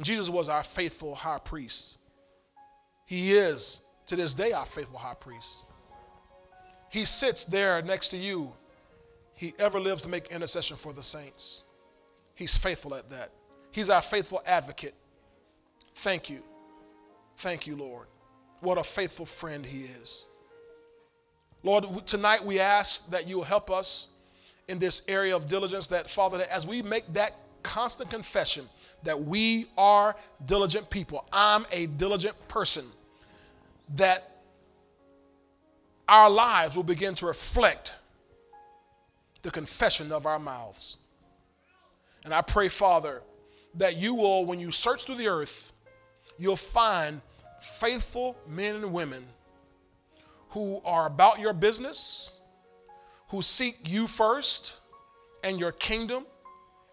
Jesus 0.00 0.30
was 0.30 0.48
our 0.48 0.62
faithful 0.62 1.16
high 1.16 1.40
priest. 1.40 1.98
He 3.06 3.32
is, 3.32 3.84
to 4.06 4.14
this 4.14 4.32
day, 4.32 4.52
our 4.52 4.66
faithful 4.66 4.98
high 4.98 5.14
priest. 5.14 5.64
He 6.90 7.06
sits 7.06 7.44
there 7.44 7.82
next 7.82 8.10
to 8.10 8.16
you. 8.16 8.52
He 9.34 9.52
ever 9.58 9.80
lives 9.80 10.04
to 10.04 10.08
make 10.08 10.30
intercession 10.30 10.76
for 10.76 10.92
the 10.92 11.02
saints. 11.02 11.64
He's 12.36 12.56
faithful 12.56 12.94
at 12.94 13.10
that. 13.10 13.32
He's 13.72 13.90
our 13.90 14.00
faithful 14.00 14.40
advocate. 14.46 14.94
Thank 15.94 16.30
you. 16.30 16.42
Thank 17.36 17.66
you, 17.66 17.76
Lord. 17.76 18.06
What 18.60 18.78
a 18.78 18.84
faithful 18.84 19.26
friend 19.26 19.64
he 19.64 19.82
is. 19.84 20.26
Lord, 21.62 21.84
tonight 22.06 22.44
we 22.44 22.58
ask 22.58 23.10
that 23.10 23.28
you 23.28 23.36
will 23.36 23.44
help 23.44 23.70
us 23.70 24.16
in 24.68 24.78
this 24.78 25.02
area 25.08 25.34
of 25.34 25.48
diligence, 25.48 25.88
that 25.88 26.08
Father, 26.08 26.38
that 26.38 26.50
as 26.50 26.66
we 26.66 26.82
make 26.82 27.12
that 27.12 27.34
constant 27.62 28.10
confession 28.10 28.64
that 29.02 29.18
we 29.18 29.66
are 29.76 30.16
diligent 30.46 30.88
people, 30.90 31.26
I'm 31.32 31.66
a 31.72 31.86
diligent 31.86 32.36
person, 32.48 32.84
that 33.96 34.30
our 36.08 36.28
lives 36.28 36.76
will 36.76 36.82
begin 36.82 37.14
to 37.16 37.26
reflect 37.26 37.94
the 39.42 39.50
confession 39.50 40.12
of 40.12 40.26
our 40.26 40.38
mouths. 40.38 40.98
And 42.24 42.34
I 42.34 42.42
pray, 42.42 42.68
Father, 42.68 43.22
that 43.74 43.96
you 43.96 44.14
will, 44.14 44.44
when 44.44 44.60
you 44.60 44.70
search 44.70 45.04
through 45.04 45.14
the 45.14 45.28
earth, 45.28 45.72
you'll 46.40 46.56
find 46.56 47.20
faithful 47.60 48.34
men 48.48 48.76
and 48.76 48.92
women 48.92 49.22
who 50.48 50.80
are 50.86 51.06
about 51.06 51.38
your 51.38 51.52
business, 51.52 52.40
who 53.28 53.42
seek 53.42 53.76
you 53.84 54.06
first 54.06 54.80
and 55.44 55.60
your 55.60 55.70
kingdom 55.70 56.24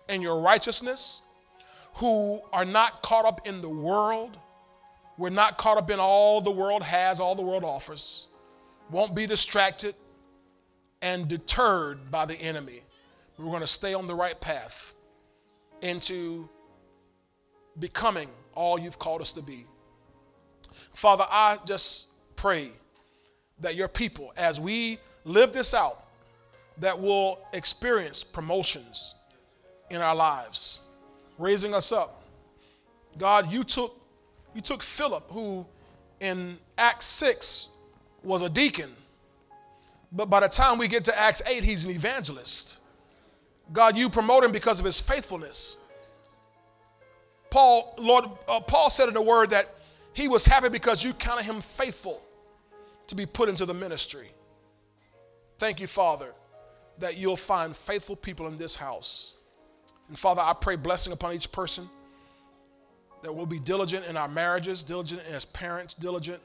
and 0.10 0.22
your 0.22 0.42
righteousness, 0.42 1.22
who 1.94 2.42
are 2.52 2.66
not 2.66 3.02
caught 3.02 3.26
up 3.26 3.48
in 3.48 3.62
the 3.62 3.70
world. 3.70 4.38
We're 5.18 5.30
not 5.30 5.58
caught 5.58 5.78
up 5.78 5.90
in 5.90 6.00
all 6.00 6.42
the 6.42 6.52
world 6.52 6.84
has, 6.84 7.20
all 7.20 7.34
the 7.34 7.42
world 7.42 7.64
offers. 7.64 8.28
Won't 8.92 9.16
be 9.16 9.26
distracted 9.26 9.96
and 11.02 11.28
deterred 11.28 12.12
by 12.12 12.26
the 12.26 12.36
enemy. 12.36 12.82
We're 13.38 13.46
going 13.46 13.62
to 13.62 13.68
stay 13.68 13.94
on 13.94 14.08
the 14.08 14.16
right 14.16 14.40
path 14.40 14.94
into 15.82 16.50
becoming 17.80 18.28
all 18.58 18.80
you've 18.80 19.00
called 19.00 19.22
us 19.22 19.34
to 19.34 19.42
be. 19.42 19.66
Father, 20.94 21.26
I 21.30 21.58
just 21.66 22.12
pray 22.36 22.70
that 23.60 23.76
your 23.76 23.88
people, 23.88 24.34
as 24.36 24.60
we 24.60 24.98
live 25.24 25.54
this 25.54 25.74
out, 25.74 26.06
that 26.80 27.00
will 27.00 27.40
experience 27.54 28.24
promotions 28.24 29.16
in 29.90 30.02
our 30.02 30.16
lives, 30.16 30.82
raising 31.38 31.74
us 31.74 31.92
up. 31.92 32.24
God, 33.18 33.52
you 33.52 33.64
took 33.64 33.94
you 34.54 34.62
took 34.62 34.82
Philip, 34.82 35.30
who 35.30 35.66
in 36.20 36.58
Acts 36.80 37.06
6 37.06 37.70
was 38.24 38.42
a 38.42 38.50
deacon, 38.50 38.92
but 40.12 40.32
by 40.32 40.40
the 40.40 40.48
time 40.48 40.80
we 40.80 40.88
get 40.88 41.06
to 41.06 41.20
Acts 41.20 41.44
8, 41.46 41.64
he's 41.64 41.86
an 41.86 41.92
evangelist. 41.92 42.80
God, 43.72 43.96
you 43.96 44.10
promote 44.10 44.44
him 44.44 44.52
because 44.52 44.80
of 44.80 44.86
his 44.86 45.00
faithfulness. 45.00 45.78
Paul, 47.58 47.96
Lord, 47.98 48.26
uh, 48.48 48.60
Paul 48.60 48.92
said 48.92 49.08
in 49.08 49.16
the 49.16 49.22
word 49.24 49.50
that 49.50 49.66
he 50.14 50.28
was 50.28 50.46
happy 50.46 50.70
because 50.70 51.04
you 51.04 51.12
counted 51.14 51.46
him 51.46 51.60
faithful 51.60 52.24
to 53.08 53.16
be 53.16 53.26
put 53.26 53.50
into 53.50 53.66
the 53.66 53.74
ministry. 53.74 54.28
Thank 55.58 55.80
you, 55.80 55.88
Father, 55.88 56.34
that 57.00 57.18
you'll 57.18 57.36
find 57.36 57.76
faithful 57.76 58.16
people 58.16 58.46
in 58.46 58.60
this 58.60 58.76
house. 58.76 59.38
And 60.08 60.20
Father, 60.20 60.44
I 60.44 60.54
pray 60.54 60.76
blessing 60.76 61.14
upon 61.14 61.34
each 61.34 61.52
person 61.52 61.90
that 63.24 63.34
we'll 63.34 63.48
be 63.48 63.58
diligent 63.58 64.06
in 64.06 64.18
our 64.18 64.28
marriages, 64.28 64.84
diligent 64.84 65.24
as 65.26 65.44
parents, 65.44 65.96
diligent 65.96 66.44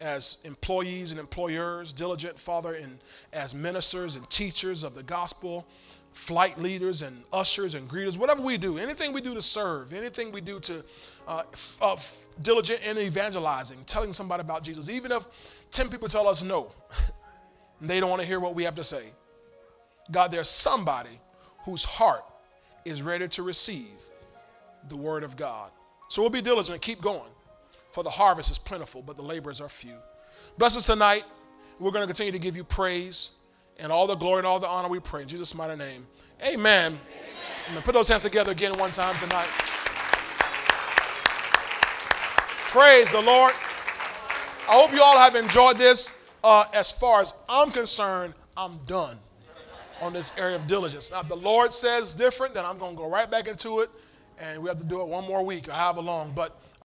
as 0.00 0.38
employees 0.46 1.10
and 1.10 1.20
employers, 1.20 1.92
diligent, 1.92 2.38
Father, 2.38 2.74
in, 2.74 2.98
as 3.34 3.54
ministers 3.54 4.16
and 4.16 4.30
teachers 4.30 4.82
of 4.82 4.94
the 4.94 5.02
gospel, 5.02 5.66
flight 6.18 6.58
leaders 6.58 7.00
and 7.00 7.22
ushers 7.32 7.76
and 7.76 7.88
greeters, 7.88 8.18
whatever 8.18 8.42
we 8.42 8.58
do, 8.58 8.76
anything 8.76 9.12
we 9.12 9.20
do 9.20 9.34
to 9.34 9.40
serve, 9.40 9.94
anything 9.94 10.32
we 10.32 10.40
do 10.40 10.58
to 10.58 10.84
uh, 11.28 11.44
f- 11.52 11.78
uh, 11.80 11.96
diligent 12.42 12.84
in 12.84 12.98
evangelizing, 12.98 13.78
telling 13.86 14.12
somebody 14.12 14.40
about 14.40 14.64
Jesus, 14.64 14.90
even 14.90 15.12
if 15.12 15.24
10 15.70 15.88
people 15.88 16.08
tell 16.08 16.26
us 16.26 16.42
no, 16.42 16.72
they 17.80 18.00
don't 18.00 18.10
want 18.10 18.20
to 18.20 18.26
hear 18.26 18.40
what 18.40 18.56
we 18.56 18.64
have 18.64 18.74
to 18.74 18.82
say. 18.82 19.04
God, 20.10 20.32
there's 20.32 20.50
somebody 20.50 21.20
whose 21.60 21.84
heart 21.84 22.24
is 22.84 23.00
ready 23.00 23.28
to 23.28 23.42
receive 23.44 23.86
the 24.88 24.96
word 24.96 25.22
of 25.22 25.36
God. 25.36 25.70
So 26.08 26.20
we'll 26.20 26.30
be 26.30 26.42
diligent 26.42 26.74
and 26.74 26.82
keep 26.82 27.00
going, 27.00 27.30
for 27.92 28.02
the 28.02 28.10
harvest 28.10 28.50
is 28.50 28.58
plentiful, 28.58 29.02
but 29.02 29.16
the 29.16 29.22
laborers 29.22 29.60
are 29.60 29.68
few. 29.68 29.94
Bless 30.58 30.76
us 30.76 30.86
tonight. 30.86 31.22
We're 31.78 31.92
going 31.92 32.02
to 32.02 32.08
continue 32.08 32.32
to 32.32 32.40
give 32.40 32.56
you 32.56 32.64
praise 32.64 33.37
and 33.78 33.92
all 33.92 34.06
the 34.06 34.14
glory 34.14 34.38
and 34.38 34.46
all 34.46 34.58
the 34.58 34.68
honor 34.68 34.88
we 34.88 35.00
pray 35.00 35.22
in 35.22 35.28
Jesus' 35.28 35.54
mighty 35.54 35.76
name. 35.76 36.06
Amen. 36.44 36.98
Amen. 37.70 37.82
Put 37.82 37.94
those 37.94 38.08
hands 38.08 38.22
together 38.22 38.52
again 38.52 38.72
one 38.78 38.90
time 38.92 39.16
tonight. 39.18 39.48
Praise 42.70 43.10
the 43.10 43.20
Lord. 43.22 43.52
I 44.68 44.72
hope 44.72 44.92
you 44.92 45.02
all 45.02 45.18
have 45.18 45.34
enjoyed 45.34 45.78
this. 45.78 46.30
Uh, 46.44 46.64
as 46.74 46.92
far 46.92 47.20
as 47.20 47.34
I'm 47.48 47.70
concerned, 47.70 48.34
I'm 48.56 48.78
done 48.86 49.18
on 50.00 50.12
this 50.12 50.32
area 50.36 50.56
of 50.56 50.66
diligence. 50.66 51.10
Now, 51.10 51.20
if 51.20 51.28
the 51.28 51.36
Lord 51.36 51.72
says 51.72 52.14
different, 52.14 52.54
then 52.54 52.64
I'm 52.64 52.78
going 52.78 52.92
to 52.92 52.96
go 52.96 53.10
right 53.10 53.30
back 53.30 53.48
into 53.48 53.80
it, 53.80 53.90
and 54.40 54.62
we 54.62 54.68
have 54.68 54.78
to 54.78 54.84
do 54.84 55.00
it 55.00 55.08
one 55.08 55.24
more 55.24 55.44
week 55.44 55.68
or 55.68 55.72
however 55.72 56.02
long. 56.02 56.32
But 56.34 56.60